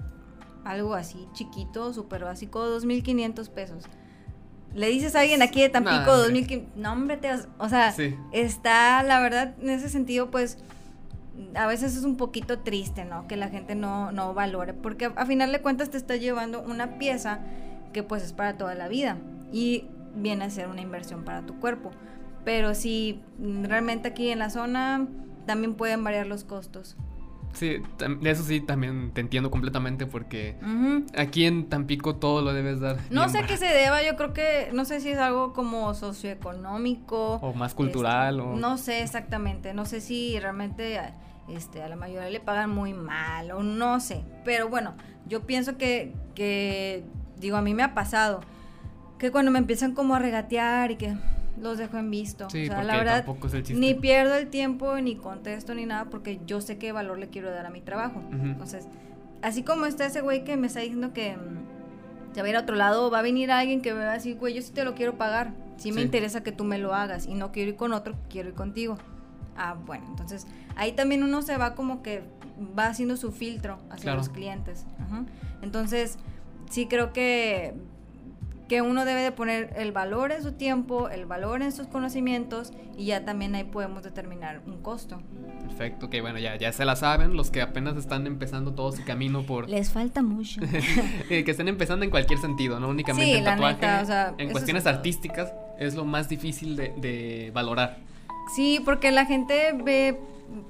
algo 0.64 0.94
así 0.94 1.28
chiquito, 1.34 1.94
súper 1.94 2.24
básico, 2.24 2.64
2.500 2.64 3.50
pesos. 3.50 3.86
Le 4.76 4.88
dices 4.88 5.16
a 5.16 5.22
alguien 5.22 5.42
aquí 5.42 5.62
de 5.62 5.70
Tampico, 5.70 6.06
no, 6.06 6.26
2.500, 6.28 6.66
no 6.76 6.94
hombre, 6.94 7.18
te 7.18 7.30
o 7.58 7.70
sea, 7.70 7.96
está, 8.32 9.02
la 9.02 9.20
verdad, 9.20 9.56
en 9.60 9.70
ese 9.70 9.90
sentido, 9.90 10.30
pues, 10.30 10.60
a 11.56 11.68
veces 11.68 11.96
es 11.96 12.04
un 12.04 12.18
poquito 12.18 12.60
triste, 12.60 13.06
¿no? 13.06 13.28
Que 13.28 13.36
la 13.36 13.50
gente 13.50 13.76
no, 13.76 14.12
no 14.12 14.34
valore, 14.34 14.74
porque 14.74 15.12
a, 15.16 15.26
final 15.26 15.52
de 15.52 15.62
cuentas 15.62 15.90
te 15.90 15.98
está 15.98 16.16
llevando 16.16 16.62
una 16.62 16.98
pieza 16.98 17.40
que 17.92 18.04
pues 18.04 18.24
es 18.24 18.34
para 18.34 18.58
toda 18.58 18.76
la 18.76 18.88
vida 18.88 19.18
y 19.52 19.86
viene 20.16 20.46
a 20.46 20.50
ser 20.50 20.68
una 20.68 20.82
inversión 20.82 21.24
para 21.24 21.46
tu 21.46 21.60
cuerpo. 21.60 21.92
Pero 22.44 22.74
si 22.76 23.22
realmente 23.40 24.10
aquí 24.10 24.30
en 24.30 24.40
la 24.40 24.50
zona 24.50 25.08
también 25.46 25.76
pueden 25.76 26.04
variar 26.04 26.28
los 26.28 26.44
costos. 26.44 26.98
Sí, 27.54 27.82
eso 28.24 28.44
sí 28.44 28.62
también 28.62 29.12
te 29.14 29.22
entiendo 29.22 29.52
completamente 29.52 30.06
porque 30.06 30.56
aquí 31.16 31.46
en 31.46 31.70
Tampico 31.70 32.16
todo 32.16 32.42
lo 32.42 32.54
debes 32.54 32.80
dar. 32.80 32.98
No 33.10 33.30
sé 33.30 33.44
qué 33.48 33.58
se 33.58 33.68
deba, 33.68 34.04
yo 34.04 34.16
creo 34.16 34.34
que, 34.34 34.70
no 34.74 34.86
sé 34.86 35.00
si 35.00 35.10
es 35.10 35.20
algo 35.20 35.54
como 35.54 35.94
socioeconómico. 35.94 37.36
O 37.36 37.54
más 37.54 37.74
cultural. 37.74 38.40
Este, 38.40 38.50
o... 38.50 38.56
No 38.56 38.78
sé 38.78 39.02
exactamente, 39.04 39.74
no 39.74 39.86
sé 39.86 40.02
si 40.02 40.40
realmente 40.40 41.00
este, 41.48 41.84
a 41.84 41.88
la 41.88 41.96
mayoría 41.96 42.30
le 42.30 42.40
pagan 42.40 42.72
muy 42.72 42.94
mal 42.94 43.52
o 43.52 43.62
no 43.62 44.00
sé. 44.00 44.24
Pero 44.44 44.70
bueno, 44.70 44.96
yo 45.28 45.46
pienso 45.46 45.78
que, 45.78 46.14
que, 46.36 47.04
digo, 47.38 47.58
a 47.58 47.62
mí 47.62 47.74
me 47.74 47.84
ha 47.84 47.94
pasado 47.94 48.42
que 49.20 49.32
cuando 49.32 49.52
me 49.52 49.60
empiezan 49.60 49.94
como 49.94 50.16
a 50.16 50.20
regatear 50.20 50.92
y 50.92 50.96
que 50.96 51.16
los 51.60 51.78
dejo 51.78 51.98
en 51.98 52.10
visto. 52.10 52.50
Sí, 52.50 52.64
o 52.64 52.68
sea, 52.68 52.84
la 52.84 52.98
verdad, 52.98 53.26
ni 53.74 53.94
pierdo 53.94 54.36
el 54.36 54.48
tiempo, 54.48 54.96
ni 55.00 55.16
contesto, 55.16 55.76
ni 55.76 55.86
nada, 55.86 56.06
porque 56.06 56.40
yo 56.46 56.62
sé 56.62 56.78
qué 56.78 56.92
valor 56.92 57.20
le 57.20 57.30
quiero 57.30 57.52
dar 57.52 57.66
a 57.66 57.70
mi 57.70 57.82
trabajo. 57.82 58.22
Entonces, 58.32 58.88
así 59.42 59.64
como 59.64 59.86
está 59.86 60.06
ese 60.06 60.22
güey 60.22 60.44
que 60.44 60.58
me 60.58 60.68
está 60.68 60.80
diciendo 60.80 61.14
que 61.14 61.36
mm, 61.36 62.34
se 62.34 62.42
va 62.42 62.48
a 62.48 62.50
ir 62.50 62.56
a 62.56 62.62
otro 62.62 62.76
lado, 62.76 63.12
va 63.12 63.20
a 63.20 63.22
venir 63.22 63.52
alguien 63.52 63.82
que 63.82 63.94
me 63.94 64.04
va 64.04 64.12
a 64.12 64.14
decir, 64.16 64.38
güey, 64.38 64.54
yo 64.54 64.62
sí 64.62 64.72
te 64.72 64.84
lo 64.84 64.96
quiero 64.96 65.18
pagar. 65.18 65.54
Sí, 65.78 65.92
me 65.92 66.02
interesa 66.02 66.44
que 66.44 66.52
tú 66.52 66.64
me 66.64 66.78
lo 66.78 66.94
hagas 66.94 67.26
y 67.26 67.34
no 67.34 67.52
quiero 67.52 67.72
ir 67.72 67.76
con 67.76 67.94
otro, 67.94 68.16
quiero 68.30 68.50
ir 68.50 68.56
contigo. 68.56 68.98
Ah, 69.56 69.76
bueno, 69.86 70.06
entonces 70.08 70.48
ahí 70.76 70.94
también 70.94 71.24
uno 71.24 71.42
se 71.42 71.58
va 71.58 71.76
como 71.76 72.02
que 72.02 72.24
va 72.78 72.88
haciendo 72.88 73.18
su 73.18 73.32
filtro 73.32 73.78
hacia 73.90 74.16
los 74.16 74.30
clientes. 74.30 74.86
Entonces, 75.62 76.18
sí 76.70 76.88
creo 76.88 77.14
que 77.14 77.74
que 78.74 78.82
uno 78.82 79.06
debe 79.06 79.22
de 79.22 79.32
poner 79.32 79.72
el 79.76 79.92
valor 79.92 80.32
en 80.32 80.42
su 80.42 80.54
tiempo, 80.54 81.08
el 81.08 81.28
valor 81.28 81.62
en 81.62 81.72
sus 81.72 81.86
conocimientos 81.86 82.74
y 82.98 83.06
ya 83.06 83.24
también 83.24 83.54
ahí 83.54 83.66
podemos 83.66 84.02
determinar 84.02 84.62
un 84.66 84.82
costo. 84.82 85.22
Perfecto, 85.62 86.10
que 86.10 86.22
bueno, 86.22 86.40
ya, 86.40 86.56
ya 86.56 86.74
se 86.74 86.84
la 86.84 86.96
saben, 86.96 87.38
los 87.38 87.52
que 87.52 87.62
apenas 87.62 87.96
están 87.98 88.26
empezando 88.26 88.74
todo 88.74 88.92
su 88.92 89.04
camino 89.04 89.44
por... 89.44 89.70
Les 89.70 89.92
falta 89.92 90.24
mucho. 90.24 90.60
que 91.30 91.44
estén 91.46 91.68
empezando 91.68 92.04
en 92.04 92.10
cualquier 92.10 92.40
sentido, 92.40 92.80
no 92.80 92.90
únicamente 92.90 93.38
en 93.38 93.44
tatuaje. 93.44 94.34
en 94.40 94.52
cuestiones 94.52 94.88
artísticas 94.88 95.54
es 95.78 95.94
lo 95.94 96.04
más 96.04 96.28
difícil 96.28 96.76
de, 96.76 96.96
de 96.98 97.52
valorar. 97.54 97.98
Sí, 98.56 98.82
porque 98.84 99.12
la 99.12 99.28
gente 99.28 99.72
ve 99.84 100.18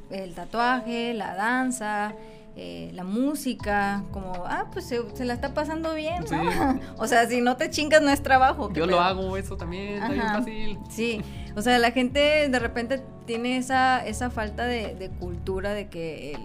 el 0.10 0.34
tatuaje, 0.34 1.14
la 1.14 1.36
danza, 1.36 2.16
eh, 2.56 2.92
la 2.94 3.04
música, 3.04 4.04
como, 4.12 4.32
ah, 4.46 4.68
pues 4.72 4.86
se, 4.86 5.26
la 5.26 5.34
está 5.34 5.56
pasando 5.56 5.96
bien, 5.96 6.24
¿no? 6.30 6.80
o 6.98 7.08
sea, 7.08 7.28
si 7.28 7.42
no 7.42 7.58
te 7.58 7.72
chingas 7.72 8.04
no 8.04 8.12
es 8.12 8.22
trabajo. 8.22 8.72
Yo 8.74 8.86
lo 8.86 9.00
hago, 9.00 9.38
eso 9.38 9.58
también, 9.58 9.96
está 9.96 10.10
bien 10.10 10.28
fácil. 10.28 10.80
Sí, 10.90 11.22
o 11.56 11.62
sea, 11.64 11.80
la 11.80 11.92
gente 11.92 12.50
de 12.50 12.60
repente 12.60 13.02
tiene 13.26 13.58
esa, 13.58 14.06
esa 14.06 14.30
falta 14.30 14.66
de, 14.66 15.10
cultura 15.20 15.74
de 15.74 15.88
que, 15.88 16.38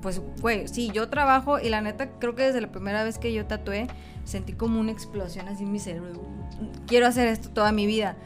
pues, 0.00 0.22
güey, 0.40 0.68
sí, 0.68 0.90
yo 0.92 1.08
trabajo 1.08 1.58
y 1.58 1.70
la 1.70 1.80
neta 1.80 2.08
creo 2.20 2.36
que 2.36 2.44
desde 2.44 2.60
la 2.60 2.68
primera 2.68 3.02
vez 3.02 3.18
que 3.18 3.32
yo 3.32 3.46
tatué 3.46 3.88
sentí 4.22 4.52
como 4.52 4.78
una 4.78 4.92
explosión 4.92 5.48
así 5.48 5.64
en 5.64 5.72
mi 5.72 5.80
cerebro. 5.80 6.22
Quiero 6.86 7.08
hacer 7.08 7.26
esto 7.26 7.50
toda 7.50 7.72
mi 7.72 7.86
vida 7.86 8.16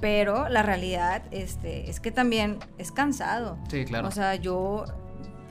pero 0.00 0.48
la 0.48 0.62
realidad 0.62 1.22
este, 1.30 1.90
es 1.90 2.00
que 2.00 2.10
también 2.10 2.58
es 2.78 2.90
cansado. 2.90 3.58
Sí, 3.68 3.84
claro. 3.84 4.08
O 4.08 4.10
sea, 4.10 4.34
yo 4.34 4.86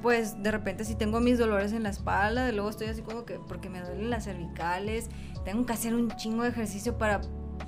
pues 0.01 0.41
de 0.41 0.51
repente 0.51 0.85
si 0.85 0.95
tengo 0.95 1.19
mis 1.19 1.37
dolores 1.37 1.73
en 1.73 1.83
la 1.83 1.89
espalda, 1.89 2.45
de 2.45 2.53
luego 2.53 2.69
estoy 2.69 2.87
así 2.87 3.01
como 3.01 3.25
que 3.25 3.35
porque 3.35 3.69
me 3.69 3.81
duelen 3.81 4.09
las 4.09 4.25
cervicales, 4.25 5.09
tengo 5.45 5.65
que 5.65 5.73
hacer 5.73 5.93
un 5.93 6.09
chingo 6.11 6.43
de 6.43 6.49
ejercicio 6.49 6.97
para 6.97 7.21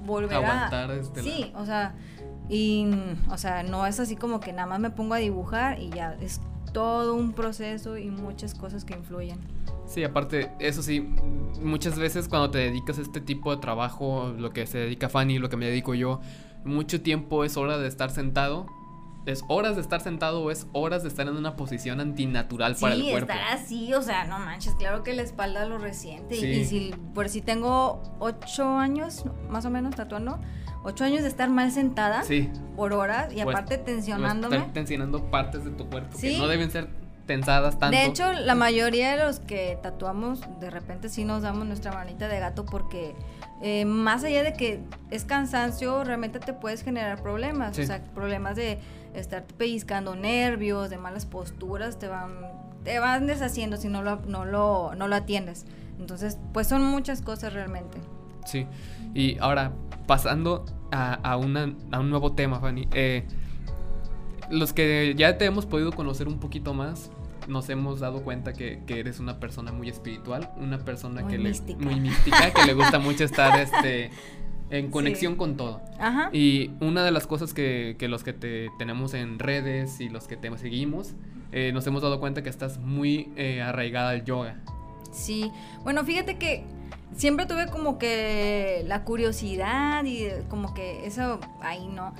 volver 0.06 0.38
Aguantar 0.38 0.92
a 0.92 0.96
este 0.96 1.22
Sí, 1.22 1.52
o 1.56 1.66
sea, 1.66 1.96
y 2.50 2.90
o 3.30 3.38
sea, 3.38 3.64
no 3.64 3.86
es 3.86 4.00
así 4.00 4.16
como 4.16 4.40
que 4.40 4.54
nada 4.54 4.68
más 4.68 4.80
me 4.80 4.90
pongo 4.90 5.14
a 5.14 5.18
dibujar 5.18 5.80
y 5.80 5.90
ya 5.90 6.18
es 6.22 6.42
todo 6.74 7.16
un 7.16 7.34
proceso 7.34 7.98
y 7.98 8.10
muchas 8.10 8.56
cosas 8.56 8.86
que 8.86 8.94
influyen. 8.94 9.40
Sí, 9.86 10.04
aparte, 10.04 10.52
eso 10.60 10.82
sí, 10.82 11.02
muchas 11.62 12.00
veces 12.00 12.30
cuando 12.30 12.50
te 12.50 12.60
dedicas 12.60 12.98
a 12.98 13.02
este 13.02 13.20
tipo 13.20 13.54
de 13.54 13.62
trabajo, 13.62 14.34
lo 14.38 14.52
que 14.52 14.66
se 14.66 14.78
dedica 14.78 15.10
Fanny, 15.10 15.38
lo 15.38 15.50
que 15.50 15.58
me 15.58 15.66
dedico 15.66 15.94
yo, 15.94 16.22
mucho 16.64 17.02
tiempo 17.02 17.44
es 17.44 17.58
hora 17.58 17.78
de 17.78 17.88
estar 17.88 18.10
sentado 18.12 18.68
es 19.26 19.44
horas 19.48 19.76
de 19.76 19.82
estar 19.82 20.02
sentado 20.02 20.42
o 20.44 20.52
es 20.52 20.68
horas 20.74 21.04
de 21.04 21.10
estar 21.10 21.28
en 21.28 21.36
una 21.36 21.56
posición 21.56 22.00
antinatural 22.00 22.76
para 22.76 22.96
el 22.96 23.04
cuerpo. 23.04 23.32
Sí, 23.32 23.40
estar 23.40 23.58
así, 23.58 23.94
o 23.94 24.02
sea, 24.02 24.26
no 24.26 24.40
manches, 24.40 24.76
claro 24.76 25.04
que 25.04 25.14
la 25.14 25.22
espalda 25.22 25.66
lo 25.66 25.78
resiente. 25.78 26.36
Y, 26.36 26.66
si 26.66 26.94
por 27.14 27.30
si 27.30 27.42
tengo 27.42 28.02
ocho 28.20 28.78
años, 28.78 29.26
más 29.50 29.66
o 29.66 29.70
menos, 29.70 29.96
tatuando, 29.96 30.40
ocho 30.84 31.04
años 31.04 31.22
de 31.22 31.28
estar 31.28 31.50
mal 31.50 31.72
sentada 31.72 32.24
por 32.76 32.94
horas 32.94 33.32
y 33.34 33.42
aparte 33.42 33.78
tensionándome. 33.78 34.58
Estar 34.58 34.74
tensionando 34.74 35.30
partes 35.30 35.64
de 35.64 35.72
tu 35.72 35.88
cuerpo 35.88 36.18
que 36.18 36.38
no 36.38 36.48
deben 36.48 36.72
ser 36.72 36.90
tensadas 37.28 37.78
tanto. 37.78 37.96
De 37.96 38.06
hecho, 38.06 38.34
la 38.34 38.56
mayoría 38.56 39.16
de 39.16 39.24
los 39.24 39.40
que 39.40 39.78
tatuamos, 39.82 40.42
de 40.60 40.70
repente 40.70 41.10
sí 41.10 41.24
nos 41.24 41.44
damos 41.44 41.66
nuestra 41.66 41.92
manita 41.92 42.28
de 42.28 42.40
gato 42.40 42.66
porque 42.66 43.16
eh, 43.62 43.86
más 43.86 44.24
allá 44.24 44.44
de 44.44 44.54
que 44.54 44.82
es 45.12 45.24
cansancio, 45.24 46.04
realmente 46.04 46.40
te 46.40 46.54
puedes 46.54 46.84
generar 46.84 47.22
problemas. 47.22 47.78
O 47.78 47.84
sea, 47.84 48.04
problemas 48.16 48.56
de 48.56 48.80
estar 49.14 49.44
pellizcando 49.46 50.16
nervios, 50.16 50.90
de 50.90 50.98
malas 50.98 51.26
posturas, 51.26 52.00
te 52.00 52.08
van, 52.08 52.32
te 52.84 53.00
van 53.00 53.28
deshaciendo 53.28 53.78
si 53.78 53.90
no 53.90 54.02
lo, 54.02 54.18
no, 54.28 54.46
lo, 54.46 54.94
no 54.96 55.08
lo 55.08 55.16
atiendes. 55.16 55.66
Entonces, 56.00 56.38
pues 56.54 56.68
son 56.68 56.84
muchas 56.84 57.22
cosas 57.22 57.54
realmente. 57.54 57.98
Sí, 58.46 58.66
y 59.14 59.38
ahora, 59.40 59.72
pasando 60.08 60.66
a, 60.92 61.14
a, 61.14 61.38
una, 61.38 61.76
a 61.92 62.00
un 62.00 62.10
nuevo 62.10 62.34
tema, 62.34 62.60
Fanny. 62.60 62.88
Eh, 62.94 63.26
los 64.50 64.74
que 64.74 65.14
ya 65.18 65.38
te 65.38 65.46
hemos 65.46 65.66
podido 65.66 65.92
conocer 65.92 66.28
un 66.28 66.40
poquito 66.40 66.74
más, 66.74 67.12
nos 67.48 67.70
hemos 67.70 68.00
dado 68.00 68.24
cuenta 68.24 68.54
que, 68.54 68.84
que 68.86 69.00
eres 69.00 69.20
una 69.20 69.40
persona 69.40 69.72
muy 69.72 69.90
espiritual, 69.90 70.52
una 70.58 70.80
persona 70.80 71.22
muy 71.22 71.32
que 71.32 71.38
mística. 71.38 71.80
le 71.80 71.86
muy 71.86 72.00
mística, 72.00 72.52
que 72.52 72.66
le 72.66 72.74
gusta 72.74 73.00
mucho 73.00 73.24
estar 73.26 73.60
este 73.60 74.12
en 74.72 74.90
conexión 74.90 75.36
con 75.36 75.58
todo. 75.58 75.82
Ajá. 76.00 76.30
Y 76.34 76.72
una 76.80 77.04
de 77.04 77.12
las 77.12 77.28
cosas 77.28 77.54
que, 77.54 77.96
que, 78.00 78.08
los 78.08 78.24
que 78.24 78.34
te 78.34 78.70
tenemos 78.78 79.14
en 79.14 79.40
redes 79.40 80.00
y 80.02 80.10
los 80.10 80.28
que 80.28 80.38
te 80.38 80.58
seguimos, 80.58 81.14
eh, 81.52 81.72
nos 81.74 81.86
hemos 81.88 82.02
dado 82.02 82.20
cuenta 82.20 82.42
que 82.42 82.50
estás 82.50 82.80
muy 82.80 83.32
eh, 83.36 83.62
arraigada 83.62 84.12
al 84.12 84.24
yoga. 84.24 84.58
Sí, 85.12 85.52
bueno, 85.84 86.04
fíjate 86.06 86.38
que 86.38 86.64
siempre 87.16 87.46
tuve 87.46 87.68
como 87.68 87.98
que 87.98 88.84
la 88.88 89.04
curiosidad 89.04 90.04
y 90.06 90.30
como 90.50 90.74
que 90.74 91.06
eso 91.06 91.40
ahí 91.62 91.88
no. 91.88 92.14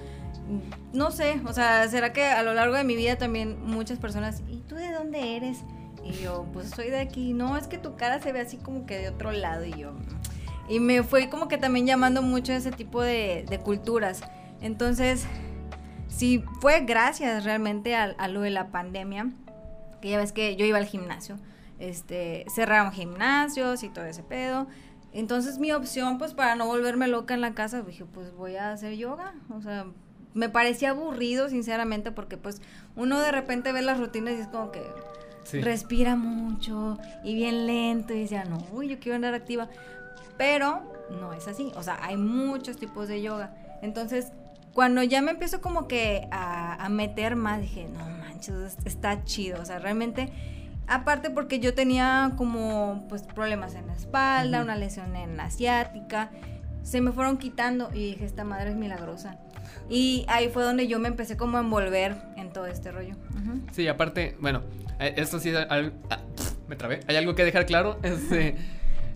No 0.92 1.12
sé, 1.12 1.40
o 1.46 1.54
sea, 1.54 1.88
será 1.88 2.12
que 2.12 2.26
a 2.26 2.44
lo 2.44 2.54
largo 2.54 2.76
de 2.76 2.84
mi 2.84 2.96
vida 2.96 3.18
también 3.18 3.64
muchas 3.64 4.00
personas, 4.00 4.44
¿y 4.50 4.58
tú 4.68 4.76
de 4.76 4.92
dónde 4.92 5.38
eres? 5.38 5.60
Y 6.04 6.14
yo, 6.14 6.46
pues 6.52 6.70
soy 6.72 6.90
de 6.90 7.00
aquí. 7.00 7.34
No, 7.34 7.58
es 7.58 7.68
que 7.68 7.78
tu 7.78 7.96
cara 7.96 8.20
se 8.22 8.34
ve 8.34 8.42
así 8.42 8.58
como 8.58 8.86
que 8.86 8.98
de 8.98 9.10
otro 9.10 9.32
lado. 9.32 9.66
Y 9.66 9.72
yo, 9.72 9.94
y 10.72 10.80
me 10.80 11.04
fue 11.04 11.30
como 11.30 11.50
que 11.50 11.58
también 11.58 11.86
llamando 11.86 12.22
mucho 12.22 12.54
ese 12.54 12.72
tipo 12.72 13.02
de, 13.02 13.60
culturas. 13.62 14.22
Entonces, 14.62 15.26
sí, 16.08 16.46
fue 16.62 16.86
gracias 16.86 17.44
realmente 17.44 17.94
a, 17.94 18.28
lo 18.30 18.40
de 18.40 18.52
la 18.52 18.68
pandemia, 18.70 19.32
que 20.02 20.12
ya 20.12 20.18
ves 20.18 20.32
que 20.32 20.56
yo 20.56 20.66
iba 20.66 20.78
al 20.78 20.86
gimnasio. 20.86 21.38
Este, 21.78 22.46
cerraron 22.48 22.94
gimnasios 22.94 23.84
y 23.84 23.90
todo 23.90 24.06
ese 24.06 24.24
pedo. 24.24 24.66
Entonces 25.12 25.60
mi 25.60 25.74
opción, 25.74 26.18
pues 26.18 26.34
para 26.34 26.56
no 26.56 26.68
volverme 26.68 27.10
loca 27.10 27.34
en 27.34 27.42
la 27.42 27.54
casa, 27.54 27.82
dije, 27.82 28.06
pues 28.06 28.34
voy 28.34 28.56
a 28.56 28.72
hacer 28.72 28.94
yoga. 28.96 29.34
O 29.50 29.62
sea, 29.62 29.88
me 30.34 30.48
parecía 30.48 30.92
aburrido, 30.92 31.50
sinceramente, 31.50 32.14
porque 32.14 32.38
pues 32.38 32.62
uno 32.96 33.20
de 33.20 33.34
repente 33.34 33.74
ve 33.74 33.82
las 33.82 34.00
rutinas 34.00 34.36
y 34.36 34.38
es 34.38 34.48
como 34.48 34.72
que 34.72 34.84
respira 35.52 36.16
mucho 36.16 36.98
y 37.26 37.34
bien 37.36 37.68
lento 37.68 38.14
y 38.14 38.22
decía, 38.22 38.46
no, 38.46 38.66
uy, 38.72 38.88
yo 38.88 39.00
quiero 39.00 39.18
andar 39.18 39.34
activa. 39.34 39.68
Pero 40.42 40.82
no 41.20 41.34
es 41.34 41.48
así. 41.48 41.72
O 41.76 41.84
sea, 41.84 42.00
hay 42.02 42.18
muchos 42.18 42.78
tipos 42.78 43.08
de 43.08 43.22
yoga. 43.22 43.54
Entonces, 43.84 44.32
cuando 44.74 45.04
ya 45.04 45.22
me 45.22 45.30
empiezo 45.30 45.62
como 45.62 45.88
que 45.88 46.28
a, 46.32 46.88
meter 46.90 47.36
más, 47.36 47.62
dije, 47.62 47.88
no 47.88 48.10
manches, 48.10 48.76
está 48.84 49.24
chido. 49.24 49.62
O 49.62 49.66
sea, 49.66 49.78
realmente, 49.78 50.34
aparte 50.88 51.30
porque 51.30 51.60
yo 51.60 51.76
tenía 51.76 52.32
como 52.38 53.06
pues 53.08 53.22
problemas 53.22 53.76
en 53.76 53.86
la 53.86 53.94
espalda, 53.94 54.64
una 54.64 54.76
lesión 54.76 55.16
en 55.16 55.38
la 55.38 55.44
asiática, 55.44 56.32
se 56.82 57.02
me 57.02 57.12
fueron 57.12 57.38
quitando 57.38 57.92
y 57.94 58.14
dije, 58.14 58.26
esta 58.26 58.44
madre 58.44 58.72
es 58.72 58.76
milagrosa. 58.76 59.38
Y 59.92 60.26
ahí 60.28 60.50
fue 60.50 60.64
donde 60.64 60.88
yo 60.88 60.98
me 60.98 61.08
empecé 61.08 61.38
como 61.38 61.60
a 61.60 61.62
envolver 61.62 62.18
en 62.36 62.52
todo 62.52 62.66
este 62.66 62.92
rollo. 62.92 63.14
Sí, 63.74 63.88
aparte, 63.88 64.36
bueno, 64.40 64.64
eh, 65.00 65.14
esto 65.18 65.40
sí, 65.40 65.54
ah, 65.56 65.92
me 66.68 66.76
trabé. 66.76 67.02
Hay 67.08 67.16
algo 67.16 67.36
que 67.36 67.46
dejar 67.46 67.68
claro. 67.68 68.00
Este, 68.04 68.56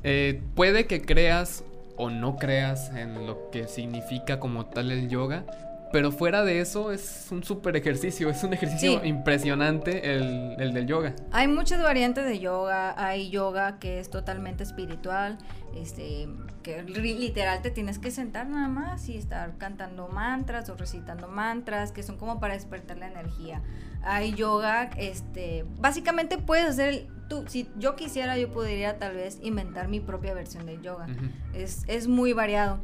eh, 0.07 0.39
puede 0.53 0.85
que 0.85 1.01
creas 1.01 1.63
o 1.97 2.11
no 2.11 2.37
creas 2.37 2.91
en 2.91 3.25
lo 3.25 3.49
que 3.49 3.67
significa 3.67 4.39
como 4.39 4.67
tal 4.67 4.91
el 4.91 5.09
yoga, 5.09 5.45
pero 5.91 6.11
fuera 6.11 6.43
de 6.43 6.59
eso 6.59 6.91
es 6.91 7.27
un 7.31 7.43
súper 7.43 7.75
ejercicio, 7.75 8.29
es 8.29 8.43
un 8.43 8.53
ejercicio 8.53 9.03
impresionante 9.03 10.13
el, 10.15 10.55
el, 10.59 10.73
del 10.73 10.85
yoga. 10.85 11.15
Hay 11.31 11.47
muchas 11.47 11.81
variantes 11.81 12.25
de 12.25 12.37
yoga, 12.39 12.93
hay 13.03 13.29
yoga 13.29 13.79
que 13.79 13.99
es 13.99 14.09
totalmente 14.09 14.63
espiritual, 14.63 15.37
este, 15.75 16.27
que 16.63 16.83
literal 16.83 17.61
te 17.61 17.71
tienes 17.71 17.97
que 17.97 18.11
sentar 18.11 18.47
nada 18.47 18.67
más 18.67 19.07
y 19.09 19.17
estar 19.17 19.57
cantando 19.57 20.07
mantras 20.07 20.69
o 20.69 20.75
recitando 20.75 21.27
mantras, 21.27 21.91
que 21.91 22.03
son 22.03 22.17
como 22.17 22.39
para 22.39 22.53
despertar 22.53 22.97
la 22.97 23.07
energía. 23.07 23.61
Hay 24.03 24.33
yoga, 24.33 24.89
este, 24.97 25.65
básicamente 25.79 26.37
puedes 26.37 26.65
hacer, 26.65 27.07
tú, 27.27 27.45
si 27.47 27.69
yo 27.77 27.95
quisiera, 27.95 28.37
yo 28.37 28.51
podría 28.51 28.97
tal 28.97 29.15
vez 29.15 29.39
inventar 29.41 29.87
mi 29.87 29.99
propia 29.99 30.33
versión 30.33 30.65
de 30.65 30.81
yoga. 30.81 31.07
es, 31.53 31.83
es 31.87 32.07
muy 32.07 32.33
variado. 32.33 32.79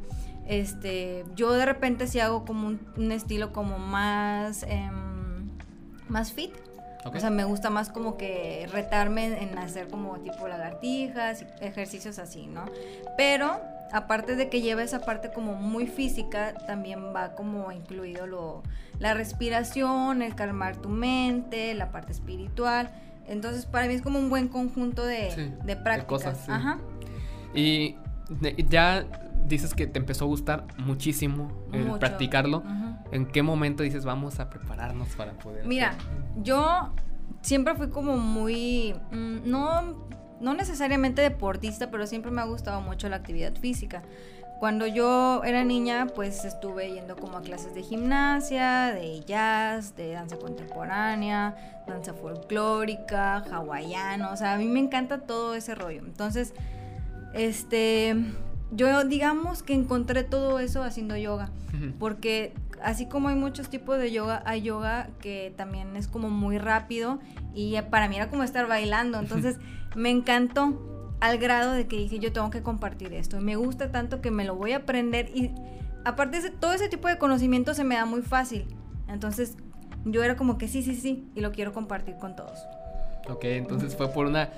Este, 0.47 1.23
yo 1.35 1.53
de 1.53 1.65
repente 1.65 2.07
si 2.07 2.19
hago 2.19 2.45
como 2.45 2.67
un, 2.67 3.11
estilo 3.11 3.53
como 3.53 3.77
más, 3.77 4.63
em, 4.63 5.49
más 6.07 6.33
fit. 6.33 6.51
O 7.03 7.19
sea, 7.19 7.31
me 7.31 7.45
gusta 7.45 7.71
más 7.71 7.89
como 7.89 8.15
que 8.15 8.67
retarme 8.71 9.41
en 9.41 9.57
hacer 9.57 9.87
como 9.87 10.19
tipo 10.19 10.47
lagartijas, 10.47 11.45
ejercicios 11.59 12.19
así, 12.19 12.45
¿no? 12.45 12.65
Pero 13.17 13.59
aparte 13.91 14.35
de 14.35 14.49
que 14.49 14.61
lleva 14.61 14.83
esa 14.83 14.99
parte 14.99 15.31
como 15.31 15.55
muy 15.55 15.87
física, 15.87 16.53
también 16.67 17.13
va 17.15 17.33
como 17.33 17.71
incluido 17.71 18.27
lo, 18.27 18.61
la 18.99 19.13
respiración, 19.15 20.21
el 20.21 20.35
calmar 20.35 20.77
tu 20.77 20.89
mente, 20.89 21.73
la 21.73 21.91
parte 21.91 22.11
espiritual. 22.11 22.91
Entonces, 23.31 23.65
para 23.65 23.87
mí 23.87 23.93
es 23.93 24.01
como 24.01 24.19
un 24.19 24.29
buen 24.29 24.49
conjunto 24.49 25.05
de, 25.05 25.53
de 25.63 25.75
prácticas. 25.77 26.49
Ajá. 26.49 26.79
Y 27.53 27.95
ya 28.69 29.05
dices 29.47 29.73
que 29.73 29.87
te 29.87 29.99
empezó 29.99 30.25
a 30.25 30.27
gustar 30.27 30.65
muchísimo 30.77 31.51
el 31.71 31.97
practicarlo. 31.97 32.63
¿En 33.11 33.25
qué 33.25 33.41
momento 33.41 33.83
dices 33.83 34.05
vamos 34.05 34.39
a 34.39 34.49
prepararnos 34.49 35.09
para 35.15 35.33
poder? 35.33 35.65
Mira, 35.65 35.95
yo 36.37 36.93
siempre 37.41 37.75
fui 37.75 37.89
como 37.89 38.17
muy, 38.17 38.95
mm, 39.11 39.49
no, 39.49 40.07
no 40.39 40.53
necesariamente 40.53 41.21
deportista, 41.21 41.89
pero 41.89 42.07
siempre 42.07 42.31
me 42.31 42.41
ha 42.41 42.45
gustado 42.45 42.81
mucho 42.81 43.09
la 43.09 43.17
actividad 43.17 43.55
física. 43.55 44.03
Cuando 44.61 44.85
yo 44.85 45.43
era 45.43 45.63
niña, 45.63 46.05
pues 46.13 46.45
estuve 46.45 46.93
yendo 46.93 47.15
como 47.15 47.37
a 47.37 47.41
clases 47.41 47.73
de 47.73 47.81
gimnasia, 47.81 48.93
de 48.93 49.21
jazz, 49.21 49.95
de 49.95 50.11
danza 50.11 50.37
contemporánea, 50.37 51.83
danza 51.87 52.13
folclórica, 52.13 53.37
hawaiano, 53.37 54.31
o 54.31 54.37
sea, 54.37 54.53
a 54.53 54.57
mí 54.59 54.67
me 54.67 54.79
encanta 54.79 55.21
todo 55.21 55.55
ese 55.55 55.73
rollo. 55.73 56.03
Entonces, 56.05 56.53
este, 57.33 58.15
yo 58.69 59.03
digamos 59.03 59.63
que 59.63 59.73
encontré 59.73 60.23
todo 60.23 60.59
eso 60.59 60.83
haciendo 60.83 61.17
yoga, 61.17 61.49
porque 61.97 62.53
así 62.83 63.07
como 63.07 63.29
hay 63.29 63.35
muchos 63.35 63.67
tipos 63.67 63.97
de 63.97 64.11
yoga, 64.11 64.43
hay 64.45 64.61
yoga 64.61 65.09
que 65.21 65.51
también 65.57 65.95
es 65.95 66.07
como 66.07 66.29
muy 66.29 66.59
rápido 66.59 67.17
y 67.55 67.81
para 67.89 68.07
mí 68.07 68.17
era 68.17 68.29
como 68.29 68.43
estar 68.43 68.67
bailando, 68.67 69.17
entonces 69.17 69.57
me 69.95 70.11
encantó 70.11 71.00
al 71.21 71.37
grado 71.37 71.71
de 71.71 71.87
que 71.87 71.95
dije 71.95 72.19
yo 72.19 72.33
tengo 72.33 72.49
que 72.49 72.61
compartir 72.61 73.13
esto, 73.13 73.39
me 73.39 73.55
gusta 73.55 73.91
tanto 73.91 74.21
que 74.21 74.31
me 74.31 74.43
lo 74.43 74.55
voy 74.55 74.73
a 74.73 74.77
aprender 74.77 75.29
y 75.33 75.51
aparte 76.03 76.41
de 76.41 76.49
todo 76.49 76.73
ese 76.73 76.89
tipo 76.89 77.07
de 77.07 77.17
conocimiento 77.17 77.73
se 77.73 77.83
me 77.83 77.95
da 77.95 78.05
muy 78.05 78.21
fácil, 78.21 78.65
entonces 79.07 79.55
yo 80.03 80.23
era 80.23 80.35
como 80.35 80.57
que 80.57 80.67
sí, 80.67 80.83
sí, 80.83 80.95
sí, 80.95 81.29
y 81.35 81.41
lo 81.41 81.51
quiero 81.51 81.73
compartir 81.73 82.15
con 82.17 82.35
todos. 82.35 82.59
Ok, 83.29 83.45
entonces 83.45 83.95
fue 83.95 84.09
por 84.09 84.25
una 84.25 84.49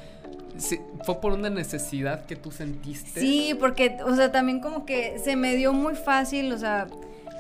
fue 1.04 1.20
por 1.20 1.34
una 1.34 1.50
necesidad 1.50 2.26
que 2.26 2.36
tú 2.36 2.52
sentiste. 2.52 3.20
Sí, 3.20 3.56
porque, 3.60 3.98
o 4.06 4.16
sea, 4.16 4.32
también 4.32 4.60
como 4.60 4.86
que 4.86 5.20
se 5.20 5.36
me 5.36 5.56
dio 5.56 5.74
muy 5.74 5.96
fácil, 5.96 6.52
o 6.54 6.58
sea, 6.58 6.88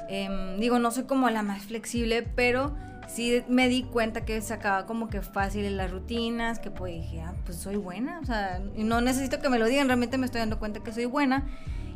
em, 0.09 0.59
digo, 0.59 0.79
no 0.79 0.91
soy 0.91 1.03
como 1.03 1.29
la 1.29 1.43
más 1.43 1.63
flexible, 1.63 2.23
pero 2.35 2.75
sí 3.07 3.43
me 3.47 3.69
di 3.69 3.83
cuenta 3.83 4.25
que 4.25 4.41
sacaba 4.41 4.85
como 4.85 5.09
que 5.09 5.21
fácil 5.21 5.65
en 5.65 5.77
las 5.77 5.91
rutinas, 5.91 6.59
que 6.59 6.71
pues 6.71 6.93
dije, 6.93 7.21
ah, 7.21 7.33
pues 7.45 7.57
soy 7.57 7.75
buena, 7.75 8.19
o 8.19 8.25
sea, 8.25 8.61
no 8.75 9.01
necesito 9.01 9.39
que 9.39 9.49
me 9.49 9.59
lo 9.59 9.65
digan, 9.67 9.87
realmente 9.87 10.17
me 10.17 10.25
estoy 10.25 10.39
dando 10.39 10.59
cuenta 10.59 10.81
que 10.81 10.91
soy 10.91 11.05
buena. 11.05 11.45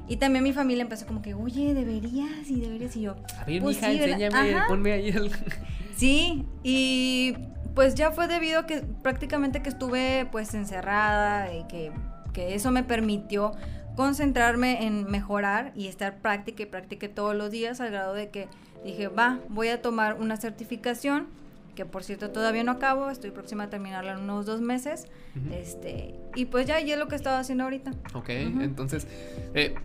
Y 0.09 0.17
también 0.17 0.41
mi 0.41 0.53
familia 0.53 0.83
empezó 0.83 1.05
como 1.05 1.21
que, 1.21 1.33
oye, 1.33 1.73
deberías 1.73 2.49
y 2.49 2.61
deberías. 2.61 2.95
Y 2.95 3.01
yo, 3.01 3.17
a 3.37 3.43
ver, 3.43 3.61
pues 3.61 3.75
mija, 3.75 3.91
enséñame, 3.91 4.55
ponme 4.69 4.93
ahí 4.93 5.09
el. 5.09 5.31
Sí, 5.97 6.45
y 6.63 7.35
pues 7.77 7.93
ya 7.93 8.11
fue 8.11 8.27
debido 8.27 8.61
a 8.61 8.65
que 8.65 8.81
prácticamente 8.81 9.61
que 9.61 9.69
estuve 9.69 10.27
pues 10.31 10.55
encerrada 10.55 11.53
y 11.53 11.63
que, 11.65 11.91
eso 12.35 12.71
me 12.71 12.83
permitió 12.83 13.51
concentrarme 13.95 14.85
en 14.85 15.05
mejorar 15.05 15.71
y 15.75 15.87
estar 15.87 16.17
práctica 16.17 16.63
y 16.63 16.65
práctica 16.67 17.07
todos 17.09 17.35
los 17.35 17.49
días 17.49 17.81
al 17.81 17.89
grado 17.91 18.13
de 18.13 18.29
que 18.29 18.47
dije, 18.87 19.07
va, 19.07 19.39
voy 19.49 19.69
a 19.69 19.81
tomar 19.81 20.19
una 20.19 20.37
certificación 20.37 21.27
que 21.77 21.85
por 21.85 22.03
cierto 22.03 22.31
todavía 22.31 22.63
no 22.63 22.71
acabo, 22.71 23.11
estoy 23.11 23.29
próxima 23.29 23.65
a 23.65 23.69
terminarla 23.69 24.13
en 24.13 24.21
unos 24.21 24.47
dos 24.47 24.61
meses, 24.61 25.05
este, 25.51 26.15
y 26.33 26.45
pues 26.45 26.65
ya, 26.65 26.79
es 26.79 26.97
lo 26.97 27.07
que 27.07 27.15
estaba 27.15 27.37
haciendo 27.37 27.65
ahorita. 27.65 27.91
Ok, 28.15 28.29
entonces, 28.29 29.07
eh, 29.53 29.75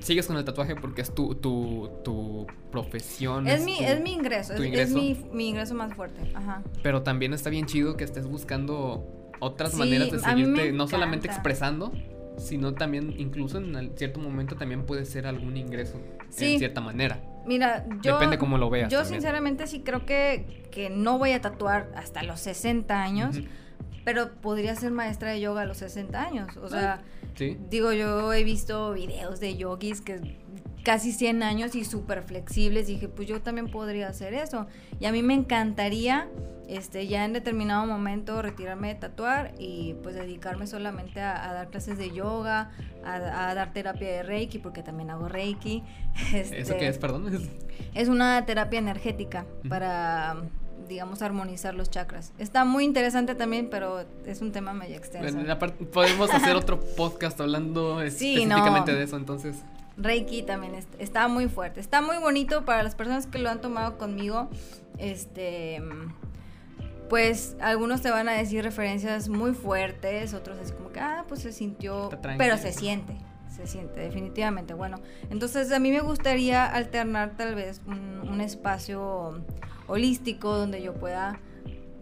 sigues 0.00 0.26
con 0.26 0.36
el 0.36 0.44
tatuaje 0.44 0.74
porque 0.74 1.02
es 1.02 1.14
tu, 1.14 1.36
tu, 1.36 1.88
tu 2.02 2.48
profesión. 2.72 3.46
Es, 3.46 3.64
mi, 3.64 3.78
es 3.78 4.00
mi 4.00 4.14
ingreso, 4.14 4.54
es, 4.54 4.90
mi, 4.90 5.16
mi, 5.32 5.50
ingreso 5.50 5.74
más 5.74 5.94
fuerte. 5.94 6.20
Ajá. 6.34 6.64
Pero 6.82 7.02
también 7.02 7.32
está 7.34 7.50
bien 7.50 7.66
chido 7.66 7.96
que 7.96 8.02
estés 8.02 8.26
buscando 8.26 9.30
otras 9.38 9.74
maneras 9.74 10.10
de 10.10 10.18
seguirte, 10.18 10.72
no 10.72 10.88
solamente 10.88 11.28
expresando, 11.28 11.92
sino 12.38 12.74
también, 12.74 13.14
incluso 13.18 13.58
en 13.58 13.96
cierto 13.96 14.20
momento 14.20 14.56
también 14.56 14.84
puede 14.84 15.04
ser 15.04 15.26
algún 15.26 15.56
ingreso 15.56 16.00
en 16.38 16.58
cierta 16.58 16.80
manera. 16.80 17.20
Mira, 17.46 17.86
yo. 18.02 18.14
Depende 18.14 18.38
cómo 18.38 18.58
lo 18.58 18.70
veas. 18.70 18.90
Yo, 18.90 19.04
sinceramente, 19.04 19.66
sí 19.66 19.80
creo 19.80 20.04
que, 20.04 20.64
que 20.70 20.90
no 20.90 21.18
voy 21.18 21.32
a 21.32 21.40
tatuar 21.40 21.92
hasta 21.94 22.22
los 22.22 22.40
60 22.40 23.02
años 23.02 23.40
pero 24.06 24.30
podría 24.40 24.76
ser 24.76 24.92
maestra 24.92 25.32
de 25.32 25.40
yoga 25.40 25.62
a 25.62 25.64
los 25.64 25.78
60 25.78 26.22
años. 26.22 26.56
O 26.58 26.68
sea, 26.68 27.02
digo, 27.68 27.92
yo 27.92 28.32
he 28.32 28.44
visto 28.44 28.92
videos 28.92 29.40
de 29.40 29.56
yogis 29.56 30.00
que 30.00 30.36
casi 30.86 31.10
100 31.10 31.42
años 31.42 31.74
y 31.74 31.84
súper 31.84 32.22
flexibles. 32.22 32.86
Dije, 32.86 33.08
pues 33.08 33.26
yo 33.26 33.42
también 33.42 33.68
podría 33.68 34.06
hacer 34.06 34.34
eso. 34.34 34.68
Y 35.00 35.06
a 35.06 35.12
mí 35.12 35.20
me 35.20 35.34
encantaría, 35.34 36.28
este, 36.68 37.08
ya 37.08 37.24
en 37.24 37.32
determinado 37.32 37.84
momento, 37.86 38.40
retirarme 38.40 38.86
de 38.86 38.94
tatuar 38.94 39.52
y 39.58 39.96
pues 40.04 40.14
dedicarme 40.14 40.68
solamente 40.68 41.20
a, 41.20 41.52
dar 41.52 41.70
clases 41.70 41.98
de 41.98 42.12
yoga, 42.12 42.70
a, 43.04 43.18
dar 43.18 43.72
terapia 43.72 44.06
de 44.06 44.22
Reiki, 44.22 44.60
porque 44.60 44.84
también 44.84 45.10
hago 45.10 45.28
Reiki. 45.28 45.82
¿Eso 46.32 46.50
qué 46.52 46.60
este, 46.60 46.86
es, 46.86 46.98
perdón? 46.98 47.32
Es 47.94 48.08
una 48.08 48.46
terapia 48.46 48.78
energética 48.78 49.44
para 49.68 50.36
digamos, 50.88 51.20
armonizar 51.20 51.74
los 51.74 51.90
chakras. 51.90 52.32
Está 52.38 52.64
muy 52.64 52.84
interesante 52.84 53.34
también, 53.34 53.68
pero 53.70 54.04
es 54.24 54.40
un 54.40 54.52
tema 54.52 54.72
medio 54.72 54.96
extenso. 54.96 55.36
podemos 55.92 56.32
hacer 56.32 56.54
otro 56.56 56.78
podcast 56.78 57.40
hablando 57.40 58.00
específicamente 58.02 58.94
de 58.94 59.02
eso, 59.02 59.16
entonces. 59.16 59.56
Reiki 59.96 60.42
también 60.42 60.74
está 60.98 61.28
muy 61.28 61.48
fuerte. 61.48 61.80
Está 61.80 62.02
muy 62.02 62.18
bonito 62.18 62.64
para 62.64 62.82
las 62.82 62.94
personas 62.94 63.26
que 63.26 63.38
lo 63.38 63.50
han 63.50 63.60
tomado 63.60 63.98
conmigo. 63.98 64.48
Este. 64.98 65.82
Pues 67.08 67.56
algunos 67.60 68.02
te 68.02 68.10
van 68.10 68.28
a 68.28 68.32
decir 68.32 68.64
referencias 68.64 69.28
muy 69.28 69.52
fuertes, 69.52 70.34
otros 70.34 70.58
así 70.58 70.72
como 70.72 70.90
que, 70.90 70.98
ah, 70.98 71.24
pues 71.28 71.40
se 71.42 71.52
sintió. 71.52 72.10
Pero 72.36 72.58
se 72.58 72.72
siente, 72.72 73.16
se 73.48 73.68
siente, 73.68 74.00
definitivamente. 74.00 74.74
Bueno, 74.74 74.98
entonces 75.30 75.70
a 75.70 75.78
mí 75.78 75.92
me 75.92 76.00
gustaría 76.00 76.66
alternar 76.66 77.36
tal 77.36 77.54
vez 77.54 77.80
un 77.86 78.40
espacio 78.40 79.40
holístico 79.86 80.56
donde 80.56 80.82
yo 80.82 80.94
pueda... 80.94 81.38